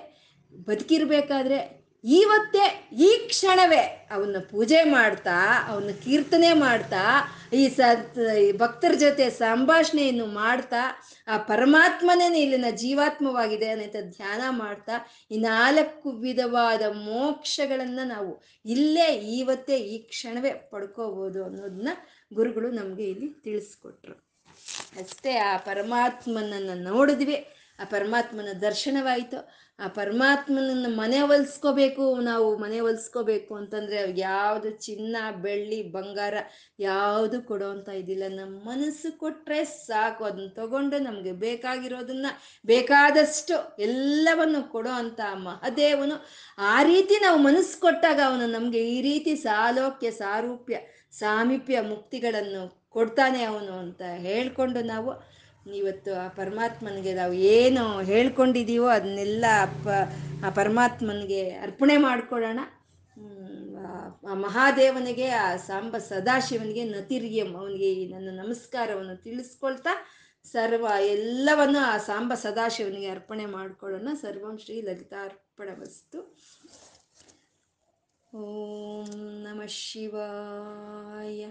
ಬದುಕಿರ್ಬೇಕಾದ್ರೆ 0.66 1.81
ಇವತ್ತೇ 2.04 2.88
ಈ 2.98 3.28
ಕ್ಷಣವೇ 3.28 4.08
ಅವನ್ನ 4.10 4.36
ಪೂಜೆ 4.50 4.84
ಮಾಡ್ತಾ, 4.84 5.64
ಅವನ್ನ 5.68 5.90
ಕೀರ್ತನೆ 5.90 6.52
ಮಾಡ್ತಾ, 6.52 7.02
ಈ 7.52 7.68
ಸ, 7.68 7.80
ಈ 8.38 8.52
ಭಕ್ತರ 8.52 8.92
ಜೊತೆ 8.98 9.30
ಸಂಭಾಷಣೆಯನ್ನು 9.30 10.26
ಮಾಡ್ತಾ, 10.26 11.02
ಆ 11.28 11.36
ಪರಮಾತ್ಮನೇ 11.36 12.40
ಇಲ್ಲಿನ 12.40 12.64
ಜೀವಾತ್ಮವಾಗಿದೆ 12.70 13.70
ಅನ್ನೋ 13.70 14.10
ಧ್ಯಾನ 14.16 14.42
ಮಾಡ್ತಾ, 14.50 14.92
ಈ 15.30 15.36
ನಾಲ್ಕು 15.36 16.12
ವಿಧವಾದ 16.12 16.82
ಮೋಕ್ಷಗಳನ್ನು 16.82 18.08
ನಾವು 18.08 18.42
ಇಲ್ಲೇ, 18.66 19.14
ಇವತ್ತೇ 19.14 19.78
ಈ 19.78 19.98
ಕ್ಷಣವೇ 19.98 20.50
ಪಡ್ಕೋಬಹುದು 20.50 21.44
ಅನ್ನೋದನ್ನ 21.44 21.88
ಗುರುಗಳು 22.34 22.70
ನಮಗೆ 22.70 23.04
ಇಲ್ಲಿ 23.04 23.28
ತಿಳಿಸ್ಕೊಟ್ರು. 23.28 24.14
ಅಷ್ಟೇ 24.98 25.36
ಆ 25.36 25.56
ಪರಮಾತ್ಮನನ್ನು 25.56 26.74
ನೋಡಿದ್ವಿ. 26.74 27.61
ಆ 27.82 27.84
ಪರಮಾತ್ಮನ 27.84 28.50
ದರ್ಶನವಾಯಿತು. 28.62 29.38
ಆ 29.78 29.86
ಪರಮಾತ್ಮನನ್ನು 29.88 30.90
ಮನೆ 30.96 31.20
ಒಲಿಸ್ಕೋಬೇಕು 31.20 32.04
ನಾವು 32.20 32.48
ಮನೆ 32.58 32.80
ಒಲಿಸ್ಕೋಬೇಕು 32.80 33.52
ಅಂತಂದ್ರೆ 33.54 33.98
ಯಾವುದು 34.20 34.70
ಚಿನ್ನ, 34.70 35.16
ಬೆಳ್ಳಿ, 35.42 35.80
ಬಂಗಾರ 35.92 36.34
ಯಾವುದು 36.78 37.38
ಕೊಡೋಂತ 37.42 37.88
ಇದಿಲ್ಲ. 37.88 38.22
ನಮ್ಮ 38.28 38.54
ಮನಸ್ಸು 38.70 39.18
ಕೊಟ್ಟರೆ 39.18 39.60
ಸಾಕು. 39.64 40.24
ಅದನ್ನ 40.24 40.48
ತಗೊಂಡು 40.54 40.98
ನಮಗೆ 40.98 41.32
ಬೇಕಾಗಿರೋದನ್ನ, 41.46 42.26
ಬೇಕಾದಷ್ಟು 42.66 43.56
ಎಲ್ಲವನ್ನು 43.78 44.62
ಕೊಡೋ 44.70 44.90
ಅಂತ 44.90 45.20
ಮಹದೇವನು 45.34 46.18
ಆ 46.58 46.82
ರೀತಿ 46.82 47.16
ನಾವು 47.22 47.38
ಮನಸ್ಸು 47.38 47.80
ಕೊಟ್ಟಾಗ 47.80 48.20
ಅವನು 48.26 48.46
ನಮಗೆ 48.46 48.82
ಈ 48.96 49.00
ರೀತಿ 49.02 49.34
ಸಾಲೋಕ್ಯ, 49.36 50.10
ಸಾರೂಪ್ಯ, 50.22 50.78
ಸಾಮೀಪ್ಯ 51.12 51.80
ಮುಕ್ತಿಗಳನ್ನು 51.80 52.62
ಕೊಡ್ತಾನೆ 52.90 53.44
ಅವನು 53.44 53.72
ಅಂತ 53.78 54.02
ಹೇಳಿಕೊಂಡು 54.02 54.80
ನಾವು 54.82 55.10
ಇವತ್ತು 55.66 56.14
ಆ 56.14 56.28
ಪರಮಾತ್ಮನಿಗೆ 56.28 57.14
ನಾವು 57.14 57.32
ಏನು 57.32 58.00
ಹೇಳ್ಕೊಂಡಿದ್ದೀವೋ 58.00 58.86
ಅದನ್ನೆಲ್ಲ 58.86 59.44
ಪ, 59.84 59.88
ಆ 60.46 60.50
ಪರಮಾತ್ಮನಿಗೆ 60.50 61.50
ಅರ್ಪಣೆ 61.50 61.96
ಮಾಡ್ಕೊಳ್ಳೋಣ. 61.96 62.60
ಆ- 63.86 64.34
ಮಹಾದೇವನಿಗೆ, 64.34 65.28
ಆ 65.28 65.56
ಸಾಂಬ 65.56 65.98
ಸದಾಶಿವನಿಗೆ, 65.98 66.84
ನತಿರ್ಯಂ 66.84 67.56
ಅವನಿಗೆ 67.56 68.08
ನನ್ನ 68.08 68.40
ನಮಸ್ಕಾರವನ್ನು 68.40 69.22
ತಿಳಿಸ್ಕೊಳ್ತಾ 69.22 69.90
ಸರ್ವ 70.44 70.88
ಎಲ್ಲವನ್ನು 71.00 71.78
ಆ 71.78 71.96
ಸಾಂಬ 71.96 72.34
ಸದಾಶಿವನಿಗೆ 72.34 73.08
ಅರ್ಪಣೆ 73.08 73.46
ಮಾಡ್ಕೊಳ್ಳೋಣ. 73.46 74.08
ಸರ್ವಂ 74.20 74.58
ಶ್ರೀ 74.58 74.80
ಲಲಿತಾರ್ಪಣ 74.80 75.68
ವಸ್ತು 75.80 76.36
ಓಂ 78.34 79.06
ನಮಃ 79.42 79.66
ಶಿವಾಯ. 79.66 81.50